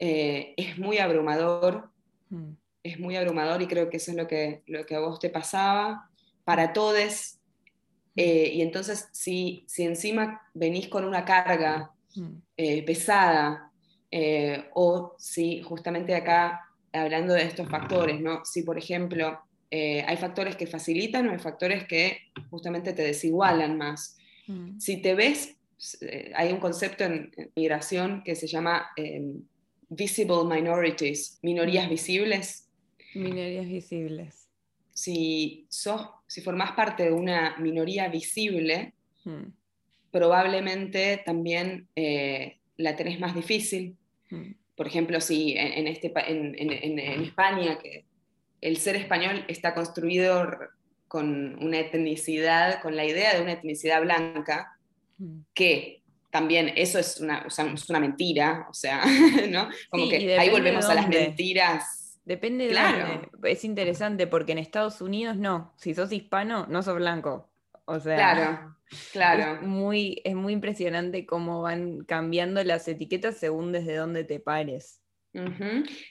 es 0.00 0.76
muy 0.78 0.98
abrumador, 0.98 1.90
mm. 2.30 2.54
Es 2.84 3.00
muy 3.00 3.16
abrumador 3.16 3.60
y 3.60 3.66
creo 3.66 3.90
que 3.90 3.96
eso 3.96 4.12
es 4.12 4.16
lo 4.16 4.28
que, 4.28 4.62
lo 4.66 4.86
que 4.86 4.94
a 4.94 5.00
vos 5.00 5.18
te 5.18 5.30
pasaba, 5.30 6.08
para 6.44 6.72
todos. 6.72 7.38
y 8.14 8.62
entonces, 8.62 9.08
si, 9.10 9.64
si 9.66 9.82
encima 9.82 10.42
venís 10.54 10.86
con 10.86 11.04
una 11.04 11.24
carga 11.24 11.90
pesada, 12.86 13.72
eh, 14.16 14.66
o 14.74 15.16
si 15.18 15.60
justamente 15.62 16.14
acá, 16.14 16.70
hablando 16.92 17.34
de 17.34 17.42
estos 17.42 17.68
factores, 17.68 18.20
¿no? 18.20 18.44
si 18.44 18.62
por 18.62 18.78
ejemplo 18.78 19.40
eh, 19.72 20.04
hay 20.06 20.16
factores 20.16 20.54
que 20.54 20.68
facilitan 20.68 21.26
o 21.26 21.32
hay 21.32 21.40
factores 21.40 21.84
que 21.88 22.18
justamente 22.48 22.92
te 22.92 23.02
desigualan 23.02 23.76
más. 23.76 24.16
Mm. 24.46 24.78
Si 24.78 25.02
te 25.02 25.16
ves, 25.16 25.56
eh, 26.00 26.30
hay 26.36 26.52
un 26.52 26.60
concepto 26.60 27.02
en, 27.02 27.32
migración 27.56 28.22
que 28.22 28.36
se 28.36 28.46
llama 28.46 28.86
visible 29.88 30.44
minorities, 30.44 31.40
minorías 31.42 31.88
mm. 31.88 31.90
visibles. 31.90 32.63
Minorías 33.14 33.66
visibles. 33.66 34.48
Si, 34.92 35.66
sos, 35.68 36.08
si 36.26 36.40
formás 36.40 36.72
parte 36.72 37.04
de 37.04 37.12
una 37.12 37.56
minoría 37.58 38.08
visible, 38.08 38.94
mm. 39.24 39.44
probablemente 40.10 41.22
también 41.24 41.88
la 42.76 42.96
tenés 42.96 43.18
más 43.18 43.34
difícil, 43.34 43.96
Mm. 44.34 44.54
Por 44.76 44.86
ejemplo, 44.86 45.20
si 45.20 45.54
en, 45.56 45.86
este, 45.86 46.12
en, 46.26 46.98
España, 46.98 47.78
que 47.78 48.04
el 48.60 48.76
ser 48.78 48.96
español 48.96 49.44
está 49.46 49.72
construido 49.72 50.50
con 51.06 51.62
una 51.62 51.78
etnicidad, 51.78 52.82
con 52.82 52.96
la 52.96 53.04
idea 53.04 53.36
de 53.36 53.42
una 53.42 53.52
etnicidad 53.52 54.02
blanca, 54.02 54.76
mm. 55.18 55.40
que 55.54 56.02
también 56.30 56.72
eso 56.74 56.98
es 56.98 57.20
una, 57.20 57.46
es 57.46 57.88
una 57.88 58.00
mentira, 58.00 58.66
o 58.68 58.74
sea, 58.74 59.04
¿no? 59.48 59.68
Como 59.90 60.08
que 60.08 60.36
ahí 60.36 60.50
volvemos 60.50 60.86
a 60.86 60.94
las 60.94 61.08
mentiras. 61.08 62.03
Depende 62.24 62.64
de 62.64 62.70
claro. 62.70 63.30
Es 63.42 63.64
interesante 63.64 64.26
porque 64.26 64.52
en 64.52 64.58
Estados 64.58 65.00
Unidos 65.00 65.36
no. 65.36 65.72
Si 65.76 65.94
sos 65.94 66.12
hispano, 66.12 66.66
no 66.68 66.82
sos 66.82 66.96
blanco. 66.96 67.50
O 67.84 68.00
sea, 68.00 68.16
claro, 68.16 68.76
claro. 69.12 69.60
Es 69.60 69.62
muy, 69.62 70.22
es 70.24 70.34
muy 70.34 70.54
impresionante 70.54 71.26
cómo 71.26 71.62
van 71.62 72.04
cambiando 72.04 72.64
las 72.64 72.88
etiquetas 72.88 73.36
según 73.36 73.72
desde 73.72 73.96
dónde 73.96 74.24
te 74.24 74.40
pares. 74.40 75.00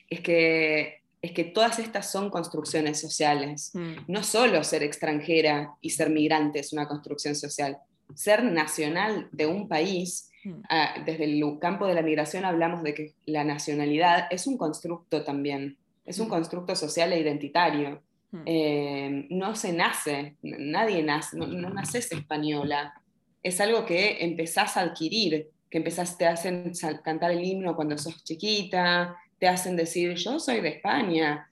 Es 0.10 0.22
que 0.22 1.04
es 1.24 1.32
que 1.32 1.46
todas 1.46 1.80
estas 1.80 2.12
son 2.12 2.30
construcciones 2.30 3.00
sociales. 3.00 3.72
Mm. 3.74 3.94
No 4.08 4.24
solo 4.24 4.62
ser 4.64 4.84
extranjera 4.84 5.74
y 5.80 5.92
ser 5.92 6.10
migrante 6.10 6.60
es 6.60 6.74
una 6.74 6.86
construcción 6.86 7.34
social. 7.34 7.78
Ser 8.14 8.44
nacional 8.44 9.30
de 9.32 9.46
un 9.46 9.70
país, 9.70 10.30
mm. 10.44 10.52
ah, 10.70 10.96
desde 11.06 11.24
el 11.24 11.42
campo 11.62 11.88
de 11.88 11.94
la 11.94 12.02
migración 12.02 12.44
hablamos 12.44 12.84
de 12.84 12.94
que 12.94 13.14
la 13.26 13.46
nacionalidad 13.46 14.28
es 14.32 14.48
un 14.48 14.58
constructo 14.58 15.24
también, 15.24 15.78
es 16.06 16.20
un 16.20 16.28
constructo 16.28 16.76
social 16.76 17.14
e 17.14 17.20
identitario. 17.20 18.02
Hmm. 18.32 18.42
Eh, 18.46 19.28
no 19.30 19.56
se 19.56 19.74
nace, 19.74 20.36
nadie 20.42 21.04
nace, 21.04 21.38
no, 21.38 21.48
naces 21.70 22.12
española. 22.12 22.94
Es 23.42 23.60
algo 23.62 23.86
que 23.86 24.24
empezás 24.24 24.78
a 24.78 24.82
adquirir, 24.82 25.50
que 25.70 25.78
empezás, 25.78 26.18
te 26.18 26.28
hacen 26.28 26.72
cantar 27.04 27.32
el 27.32 27.44
himno 27.44 27.76
cuando 27.76 27.98
sos 27.98 28.24
chiquita, 28.24 29.16
te 29.40 29.48
hacen 29.48 29.76
decir, 29.76 30.16
yo 30.16 30.40
soy 30.40 30.62
de 30.62 30.70
España. 30.70 31.50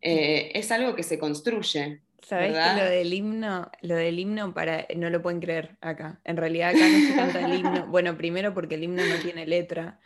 Eh, 0.00 0.50
es 0.54 0.70
algo 0.70 0.94
que 0.94 1.02
se 1.02 1.18
construye. 1.18 2.00
Sabes 2.22 2.52
que 2.52 2.82
lo 2.82 2.84
del 2.84 3.14
himno, 3.14 3.70
lo 3.80 3.94
del 3.94 4.18
himno 4.18 4.52
para, 4.52 4.86
no 4.96 5.08
lo 5.08 5.22
pueden 5.22 5.40
creer 5.40 5.76
acá. 5.80 6.20
En 6.24 6.36
realidad 6.36 6.70
acá 6.70 6.86
no 6.86 6.98
se 7.06 7.14
canta 7.14 7.40
el 7.40 7.58
himno. 7.58 7.86
Bueno, 7.88 8.18
primero 8.18 8.52
porque 8.52 8.74
el 8.74 8.84
himno 8.84 9.02
no 9.04 9.16
tiene 9.22 9.46
letra. 9.46 9.98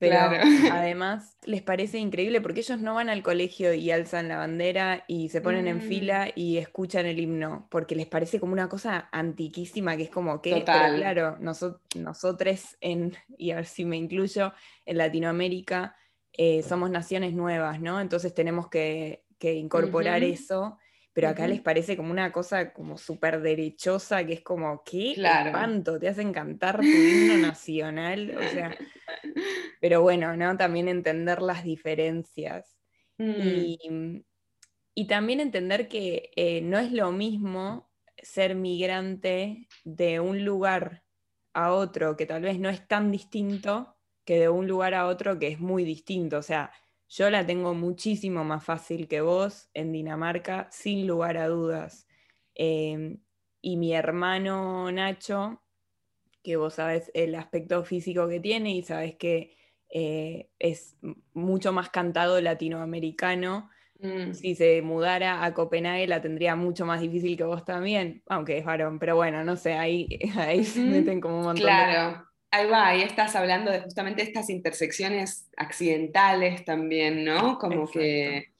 Pero 0.00 0.16
además 0.72 1.36
les 1.44 1.60
parece 1.60 1.98
increíble 1.98 2.40
porque 2.40 2.60
ellos 2.60 2.80
no 2.80 2.94
van 2.94 3.10
al 3.10 3.22
colegio 3.22 3.74
y 3.74 3.90
alzan 3.90 4.28
la 4.28 4.38
bandera 4.38 5.04
y 5.06 5.28
se 5.28 5.42
ponen 5.42 5.68
en 5.68 5.76
mm. 5.76 5.82
fila 5.82 6.32
y 6.34 6.56
escuchan 6.56 7.04
el 7.04 7.20
himno, 7.20 7.68
porque 7.70 7.94
les 7.94 8.06
parece 8.06 8.40
como 8.40 8.54
una 8.54 8.68
cosa 8.68 9.10
antiquísima 9.12 9.98
que 9.98 10.04
es 10.04 10.10
como 10.10 10.40
que, 10.40 10.64
claro, 10.64 11.36
nosotros 11.38 12.76
en, 12.80 13.14
y 13.38 13.50
a 13.50 13.56
ver 13.56 13.66
si 13.66 13.84
me 13.84 13.98
incluyo, 13.98 14.54
en 14.86 14.96
Latinoamérica 14.96 15.94
eh, 16.32 16.62
somos 16.62 16.90
naciones 16.90 17.34
nuevas, 17.34 17.78
¿no? 17.80 18.00
Entonces 18.00 18.34
tenemos 18.34 18.68
que, 18.68 19.24
incorporar 19.42 20.22
eso 20.22 20.78
pero 21.20 21.32
acá 21.32 21.46
les 21.46 21.60
parece 21.60 21.98
como 21.98 22.10
una 22.10 22.32
cosa 22.32 22.72
como 22.72 22.96
súper 22.96 23.42
derechosa, 23.42 24.24
que 24.24 24.32
es 24.32 24.40
como, 24.40 24.82
¿qué 24.84 25.12
espanto? 25.12 25.98
Te 25.98 26.08
hacen 26.08 26.32
cantar 26.32 26.80
tu 26.80 26.86
himno 26.86 27.36
nacional, 27.36 28.34
o 28.38 28.48
sea, 28.48 28.74
pero 29.82 30.00
bueno, 30.00 30.34
¿no? 30.34 30.56
También 30.56 30.88
entender 30.88 31.42
las 31.42 31.62
diferencias. 31.62 32.74
Mm. 33.18 34.22
Y, 34.94 35.06
también 35.06 35.40
entender 35.40 35.88
que 35.88 36.30
eh, 36.36 36.62
no 36.62 36.78
es 36.78 36.90
lo 36.90 37.12
mismo 37.12 37.90
ser 38.16 38.54
migrante 38.54 39.68
de 39.84 40.20
un 40.20 40.42
lugar 40.42 41.04
a 41.52 41.74
otro, 41.74 42.16
que 42.16 42.24
tal 42.24 42.40
vez 42.40 42.58
no 42.58 42.70
es 42.70 42.88
tan 42.88 43.10
distinto, 43.10 43.94
que 44.24 44.40
de 44.40 44.48
un 44.48 44.66
lugar 44.66 44.94
a 44.94 45.06
otro 45.06 45.38
que 45.38 45.48
es 45.48 45.60
muy 45.60 45.84
distinto. 45.84 46.38
O 46.38 46.42
sea, 46.42 46.72
yo 47.10 47.28
la 47.28 47.44
tengo 47.44 47.74
muchísimo 47.74 48.44
más 48.44 48.64
fácil 48.64 49.08
que 49.08 49.20
vos 49.20 49.68
en 49.74 49.92
Dinamarca, 49.92 50.68
sin 50.70 51.08
lugar 51.08 51.36
a 51.38 51.48
dudas. 51.48 52.06
Em, 52.54 53.18
y 53.60 53.76
mi 53.76 53.92
hermano 53.92 54.90
Nacho, 54.92 55.60
que 56.42 56.56
vos 56.56 56.74
sabes 56.74 57.10
el 57.12 57.34
aspecto 57.34 57.84
físico 57.84 58.28
que 58.28 58.38
tiene 58.38 58.76
y 58.76 58.82
sabes 58.82 59.16
que 59.16 59.56
eh, 59.90 60.50
es 60.60 60.96
mucho 61.34 61.72
más 61.72 61.90
cantado 61.90 62.40
latinoamericano. 62.40 63.70
Mm. 63.98 64.32
Si 64.32 64.54
se 64.54 64.80
mudara 64.80 65.44
a 65.44 65.52
Copenhague 65.52 66.06
la 66.06 66.22
tendría 66.22 66.54
mucho 66.54 66.86
más 66.86 67.00
difícil 67.00 67.36
que 67.36 67.44
vos 67.44 67.64
también, 67.64 68.22
aunque 68.28 68.56
es 68.56 68.64
varón, 68.64 69.00
pero 69.00 69.16
bueno, 69.16 69.42
no 69.42 69.56
sé, 69.56 69.74
ahí, 69.74 70.08
ahí 70.38 70.64
se 70.64 70.84
meten 70.84 71.20
como 71.20 71.38
un 71.38 71.44
montón 71.44 71.64
claro. 71.64 72.29
Ahí 72.50 72.66
va, 72.66 72.88
ahí 72.88 73.02
estás 73.02 73.36
hablando 73.36 73.70
de 73.70 73.80
justamente 73.80 74.22
estas 74.22 74.50
intersecciones 74.50 75.48
accidentales 75.56 76.64
también, 76.64 77.24
¿no? 77.24 77.58
Como 77.58 77.88
que... 77.88 78.50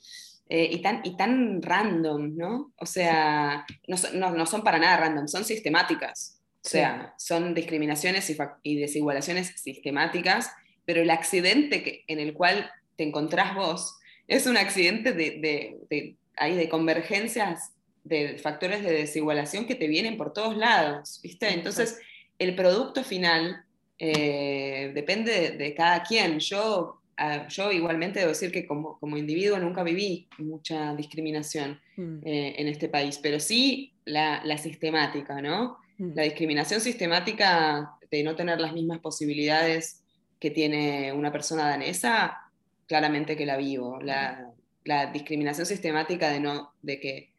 Eh, 0.52 0.68
y, 0.72 0.82
tan, 0.82 1.00
y 1.04 1.16
tan 1.16 1.62
random, 1.62 2.36
¿no? 2.36 2.72
O 2.76 2.84
sea, 2.84 3.64
no, 3.86 4.46
son 4.46 4.64
para 4.64 4.80
nada 4.80 4.96
random, 4.96 5.28
son 5.28 5.44
sistemáticas. 5.44 6.40
O 6.64 6.68
sea, 6.68 7.14
son 7.18 7.54
discriminaciones 7.54 8.28
y, 8.64 8.76
desigualaciones 8.76 9.54
sistemáticas, 9.60 10.50
pero 10.84 11.02
el 11.02 11.10
accidente 11.10 11.84
que, 11.84 12.04
en 12.08 12.18
el 12.18 12.34
cual 12.34 12.68
te 12.96 13.04
encontrás 13.04 13.54
vos 13.54 13.96
es 14.26 14.46
un 14.46 14.56
accidente 14.56 15.12
de, 15.12 15.78
de, 15.88 16.16
de 16.52 16.68
convergencias 16.68 17.70
de 18.02 18.36
factores 18.38 18.82
de 18.82 18.92
desigualación 18.92 19.66
que 19.66 19.76
te 19.76 19.86
vienen 19.86 20.16
por 20.16 20.32
todos 20.32 20.56
lados, 20.56 21.20
¿viste? 21.22 21.48
Entonces, 21.52 21.98
el 22.38 22.56
producto 22.56 23.04
final 23.04 23.64
eh, 24.00 24.92
depende 24.94 25.50
de, 25.52 25.74
cada 25.74 26.02
quien. 26.02 26.38
Yo, 26.38 27.02
yo 27.48 27.70
igualmente 27.70 28.20
debo 28.20 28.30
decir 28.30 28.50
que 28.50 28.66
como, 28.66 28.98
como 28.98 29.18
individuo 29.18 29.58
nunca 29.58 29.82
viví 29.82 30.26
mucha 30.38 30.94
discriminación 30.96 31.78
mm. 31.96 32.18
eh, 32.24 32.54
en 32.56 32.66
este 32.66 32.88
país, 32.88 33.20
pero 33.22 33.38
sí 33.38 33.92
la, 34.06 34.42
la 34.44 34.56
sistemática, 34.56 35.42
¿no? 35.42 35.76
Mm. 35.98 36.12
La 36.14 36.22
discriminación 36.22 36.80
sistemática 36.80 37.90
de 38.10 38.22
no 38.22 38.34
tener 38.34 38.58
las 38.58 38.72
mismas 38.72 39.00
posibilidades 39.00 40.02
que 40.40 40.50
tiene 40.50 41.12
una 41.12 41.30
persona 41.30 41.68
danesa, 41.68 42.38
claramente 42.86 43.36
que 43.36 43.44
la 43.44 43.58
vivo. 43.58 44.00
La, 44.00 44.50
la 44.84 45.12
discriminación 45.12 45.66
sistemática 45.66 46.30
de 46.30 46.40
no, 46.40 46.72
de 46.80 46.98
que, 46.98 47.34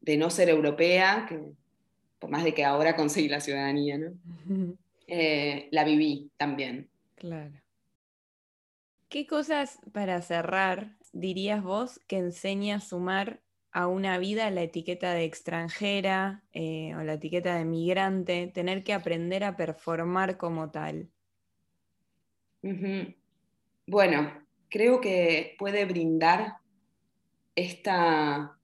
de 0.00 0.16
no 0.16 0.28
ser 0.28 0.48
europea, 0.48 1.26
que, 1.28 1.38
por 2.18 2.30
más 2.30 2.42
de 2.42 2.52
que 2.52 2.64
ahora 2.64 2.96
conseguí 2.96 3.28
la 3.28 3.40
ciudadanía, 3.40 3.96
¿no? 3.96 4.74
eh, 5.10 5.68
la 5.72 5.82
viví 5.82 6.30
también. 6.36 6.88
Claro. 7.16 7.60
¿Qué 9.08 9.26
cosas 9.26 9.80
para 9.92 10.22
cerrar 10.22 10.96
dirías 11.12 11.64
vos 11.64 12.00
que 12.06 12.18
enseña 12.18 12.76
a 12.76 12.80
sumar 12.80 13.42
a 13.72 13.88
una 13.88 14.18
vida 14.18 14.48
la 14.50 14.62
etiqueta 14.62 15.12
de 15.12 15.24
extranjera 15.24 16.44
eh, 16.52 16.94
o 16.94 17.02
la 17.02 17.14
etiqueta 17.14 17.56
de 17.56 17.64
migrante, 17.64 18.46
tener 18.54 18.84
que 18.84 18.92
aprender 18.92 19.42
a 19.42 19.56
performar 19.56 20.36
como 20.36 20.70
tal? 20.70 21.10
Bueno, 23.86 24.32
creo 24.68 25.00
que 25.00 25.56
puede 25.58 25.86
brindar 25.86 26.58
esta, 27.56 28.56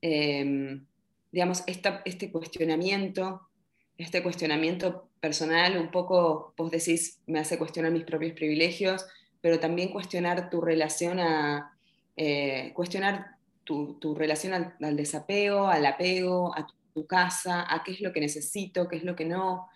em, 0.00 0.86
digamos, 1.32 1.64
este 1.66 2.30
cuestionamiento, 2.30 3.48
este 3.96 4.22
cuestionamiento 4.22 5.07
personal, 5.20 5.78
un 5.78 5.90
poco, 5.90 6.54
vos 6.56 6.70
decís, 6.70 7.20
me 7.26 7.40
hace 7.40 7.58
cuestionar 7.58 7.92
mis 7.92 8.04
propios 8.04 8.32
privilegios, 8.32 9.06
pero 9.40 9.60
también 9.60 9.90
cuestionar 9.90 10.50
tu 10.50 10.60
relación 10.60 11.20
a, 11.20 11.76
eh, 12.16 12.72
cuestionar 12.74 13.36
tu, 13.64 14.14
relación 14.16 14.74
al, 14.80 14.96
desapego, 14.96 15.68
al 15.68 15.84
apego, 15.84 16.56
a 16.56 16.66
tu, 16.66 17.06
casa, 17.06 17.64
a 17.72 17.84
qué 17.84 17.92
es 17.92 18.00
lo 18.00 18.12
que 18.12 18.20
necesito, 18.20 18.88
qué 18.88 18.96
es 18.96 19.04
lo 19.04 19.14
que 19.14 19.24
no, 19.24 19.68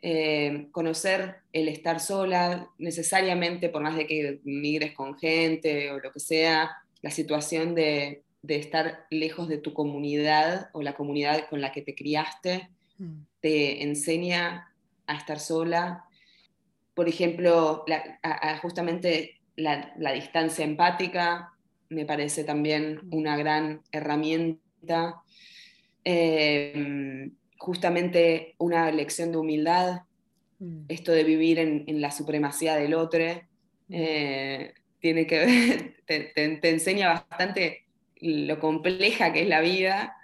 eh, 0.00 0.68
conocer 0.70 1.38
el 1.52 1.66
estar 1.66 1.98
sola, 1.98 2.68
necesariamente, 2.78 3.68
por 3.68 3.82
más 3.82 3.96
de 3.96 4.06
que 4.06 4.38
migres 4.44 4.92
con 4.92 5.18
gente 5.18 5.90
o 5.90 5.98
lo 5.98 6.12
que 6.12 6.20
sea, 6.20 6.70
la 7.02 7.10
situación 7.10 7.74
de, 7.74 8.22
estar 8.46 9.06
lejos 9.10 9.48
de 9.48 9.58
tu 9.58 9.74
comunidad 9.74 10.70
o 10.72 10.82
la 10.82 10.94
comunidad 10.94 11.48
con 11.50 11.60
la 11.60 11.72
que 11.72 11.82
te 11.82 11.96
criaste, 11.96 12.68
mm. 12.98 13.22
te 13.40 13.82
enseña 13.82 14.72
a 15.08 15.16
estar 15.16 15.40
sola. 15.40 16.04
Por 16.94 17.08
ejemplo, 17.08 17.84
justamente 18.62 19.40
la, 19.56 20.12
distancia 20.12 20.64
empática 20.64 21.52
me 21.88 22.04
parece 22.04 22.44
también 22.44 23.00
una 23.10 23.36
gran 23.36 23.82
herramienta. 23.90 25.22
Eh, 26.04 27.30
justamente 27.58 28.54
una 28.58 28.90
lección 28.92 29.32
de 29.32 29.38
humildad, 29.38 30.02
mm. 30.60 30.84
esto 30.88 31.12
de 31.12 31.24
vivir 31.24 31.58
en, 31.58 32.00
la 32.00 32.10
supremacía 32.10 32.76
del 32.76 32.94
otro, 32.94 33.24
eh, 33.90 34.74
tiene 35.00 35.26
que 35.26 35.96
te, 36.06 36.70
enseña 36.70 37.08
bastante 37.08 37.84
lo 38.20 38.58
compleja 38.60 39.32
que 39.32 39.42
es 39.42 39.48
la 39.48 39.60
vida. 39.60 40.16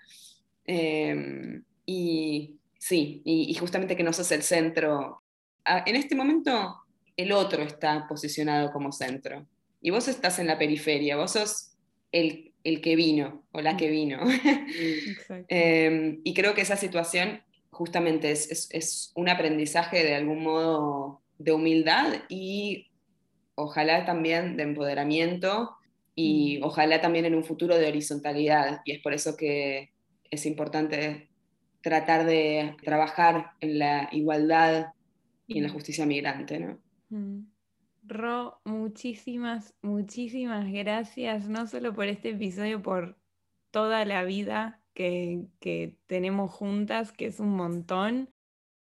Eh, 0.67 1.61
y 1.87 2.57
sí, 2.85 3.23
y, 3.25 3.55
justamente 3.55 3.97
que 3.97 4.03
no 4.03 4.13
sos 4.13 4.31
el 4.31 4.43
centro. 4.43 5.23
En 5.65 5.97
este 5.97 6.15
momento 6.15 6.77
el 7.17 7.33
otro 7.33 7.63
está 7.63 8.07
posicionado 8.07 8.71
como 8.73 8.93
centro 8.93 9.47
y 9.81 9.89
vos 9.89 10.07
estás 10.07 10.39
en 10.39 10.49
la 10.49 10.59
periferia, 10.59 11.17
vos 11.17 11.33
sos 11.33 11.73
el, 12.13 12.53
el 12.63 12.83
que 12.83 12.95
vino 12.95 13.47
o 13.53 13.63
la 13.63 13.79
que 13.79 13.89
vino. 13.89 14.21
Em, 15.49 16.21
y 16.25 16.35
creo 16.35 16.53
que 16.53 16.61
esa 16.61 16.77
situación 16.77 17.43
justamente 17.71 18.31
es, 18.31 18.69
es, 18.71 19.13
un 19.15 19.31
aprendizaje 19.31 20.05
de 20.05 20.15
algún 20.15 20.43
modo 20.43 21.23
de 21.39 21.53
humildad 21.53 22.13
y 22.29 22.89
ojalá 23.55 24.05
también 24.05 24.59
de 24.59 24.65
empoderamiento 24.65 25.75
y 26.15 26.59
mm. 26.59 26.65
ojalá 26.65 27.01
también 27.01 27.25
en 27.25 27.35
un 27.35 27.45
futuro 27.45 27.79
de 27.79 27.89
horizontalidad. 27.89 28.83
Y 28.85 28.93
es 28.93 29.03
por 29.03 29.15
eso 29.15 29.39
que 29.39 29.91
es 30.31 30.45
importante 30.45 31.31
tratar 31.85 32.25
de 32.25 32.77
trabajar 32.83 33.53
en 33.61 33.79
la 33.79 34.09
igualdad 34.11 34.95
y 35.47 35.59
en 35.59 35.65
la 35.65 35.69
mm. 35.69 35.73
justicia 35.73 36.07
migrante. 36.07 36.59
¿no? 36.59 36.79
Mm. 37.11 37.47
Ro, 38.05 38.59
muchísimas, 38.65 39.75
muchísimas 39.83 40.73
gracias, 40.73 41.47
no 41.47 41.67
solo 41.67 41.95
por 41.95 42.07
este 42.07 42.31
episodio, 42.31 42.81
por 42.83 43.19
toda 43.71 44.07
la 44.07 44.25
vida 44.25 44.81
que, 44.95 45.45
tenemos 46.07 46.51
juntas, 46.51 47.13
que 47.13 47.27
es 47.27 47.39
un 47.39 47.55
montón. 47.55 48.31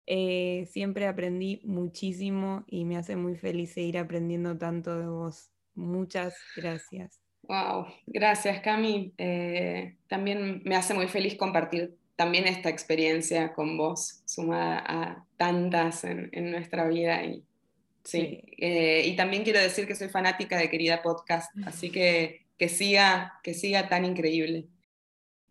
Eh, 0.05 0.65
siempre 0.71 1.05
aprendí 1.05 1.59
muchísimo 1.65 2.63
y 2.67 2.85
me 2.85 2.95
hace 2.95 3.17
muy 3.17 3.35
feliz 3.35 3.73
seguir 3.73 3.97
aprendiendo 3.97 4.57
tanto 4.57 4.97
de 4.97 5.07
vos. 5.07 5.51
Muchas 5.75 6.35
gracias. 6.55 7.19
Wow, 7.43 7.87
gracias 8.07 8.61
Cami. 8.61 9.13
Eh, 9.17 9.97
también 10.07 10.61
me 10.63 10.77
hace 10.77 10.93
muy 10.93 11.07
feliz 11.07 11.35
compartir 11.35 11.97
también 12.15 12.47
esta 12.47 12.69
experiencia 12.69 13.53
con 13.53 13.77
vos, 13.77 14.21
sumada 14.25 14.83
a 14.85 15.25
tantas 15.37 16.03
en, 16.03 16.29
en 16.31 16.51
nuestra 16.51 16.87
vida 16.87 17.23
y 17.23 17.43
Sí, 18.03 18.41
eh, 18.57 19.03
y 19.05 19.15
también 19.15 19.43
quiero 19.45 19.61
decir 19.61 19.87
que 19.87 19.95
soy 19.95 20.09
fanática 20.09 20.57
de 20.57 20.69
Querida 20.69 21.01
Podcast, 21.01 21.49
así 21.65 21.89
que 21.89 22.43
que 22.57 22.69
siga, 22.69 23.39
que 23.43 23.53
siga 23.53 23.89
tan 23.89 24.05
increíble. 24.05 24.67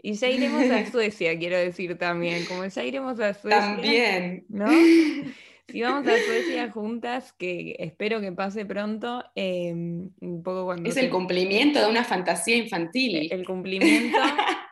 Y 0.03 0.15
ya 0.15 0.29
iremos 0.29 0.71
a 0.71 0.91
Suecia, 0.91 1.39
quiero 1.39 1.57
decir 1.59 1.97
también, 1.97 2.45
como 2.47 2.65
ya 2.65 2.85
iremos 2.85 3.21
a 3.21 3.35
Suecia. 3.35 3.61
También. 3.61 4.45
¿No? 4.49 4.67
Si 5.73 5.81
vamos 5.81 6.07
a 6.07 6.18
Suecia 6.18 6.70
juntas, 6.70 7.33
que 7.33 7.77
espero 7.79 8.20
que 8.20 8.31
pase 8.31 8.66
pronto, 8.66 9.25
em, 9.35 10.11
un 10.20 10.43
poco 10.43 10.66
cuando... 10.66 10.87
Es 10.87 10.99
el 10.99 11.09
cumplimiento 11.09 11.81
de 11.81 11.87
una 11.87 12.05
fantasía 12.05 12.57
infantil. 12.57 13.33
El 13.33 13.47
cumplimiento 13.47 14.18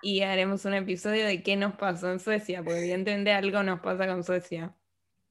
y 0.02 0.20
haremos 0.20 0.66
un 0.66 0.74
episodio 0.74 1.24
de 1.24 1.42
qué 1.42 1.56
nos 1.56 1.74
pasó 1.76 2.12
en 2.12 2.20
Suecia, 2.20 2.62
porque 2.62 2.80
evidentemente 2.80 3.32
algo 3.32 3.62
nos 3.62 3.80
pasa 3.80 4.06
con 4.06 4.22
Suecia. 4.24 4.74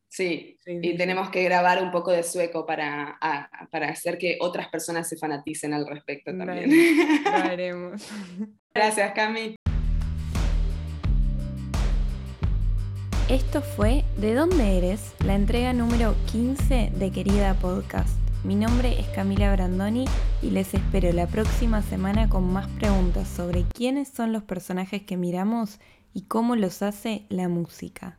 Sí, 0.07 0.57
y 0.65 0.97
tenemos 0.97 1.29
que 1.29 1.43
grabar 1.43 1.83
un 1.83 1.91
poco 1.91 2.11
de 2.11 2.23
sueco 2.23 2.65
para, 2.65 3.19
para, 3.69 3.89
hacer 3.89 4.17
que 4.17 4.37
otras 4.41 4.67
personas 4.69 5.07
se 5.07 5.17
fanaticen 5.17 5.71
al 5.71 5.85
respecto 5.85 6.35
también. 6.35 6.71
lo 7.23 7.29
haremos. 7.29 8.09
Gracias, 8.73 9.11
Cami. 9.13 9.55
Esto 13.29 13.61
fue 13.61 14.05
¿De 14.17 14.33
dónde 14.33 14.79
eres? 14.79 15.13
La 15.23 15.35
entrega 15.35 15.71
número 15.71 16.15
15 16.31 16.93
de 16.95 17.11
Querida 17.11 17.53
Podcast. 17.53 18.17
Mi 18.43 18.55
nombre 18.55 18.99
es 18.99 19.05
Camila 19.09 19.53
Brandoni 19.53 20.05
y 20.41 20.49
les 20.49 20.73
espero 20.73 21.11
la 21.13 21.27
próxima 21.27 21.83
semana 21.83 22.27
con 22.27 22.51
más 22.51 22.67
preguntas 22.69 23.27
sobre 23.27 23.65
quiénes 23.65 24.07
son 24.07 24.33
los 24.33 24.41
personajes 24.41 25.03
que 25.03 25.15
miramos 25.15 25.77
y 26.11 26.23
cómo 26.23 26.55
los 26.55 26.81
hace 26.81 27.27
la 27.29 27.49
música. 27.49 28.17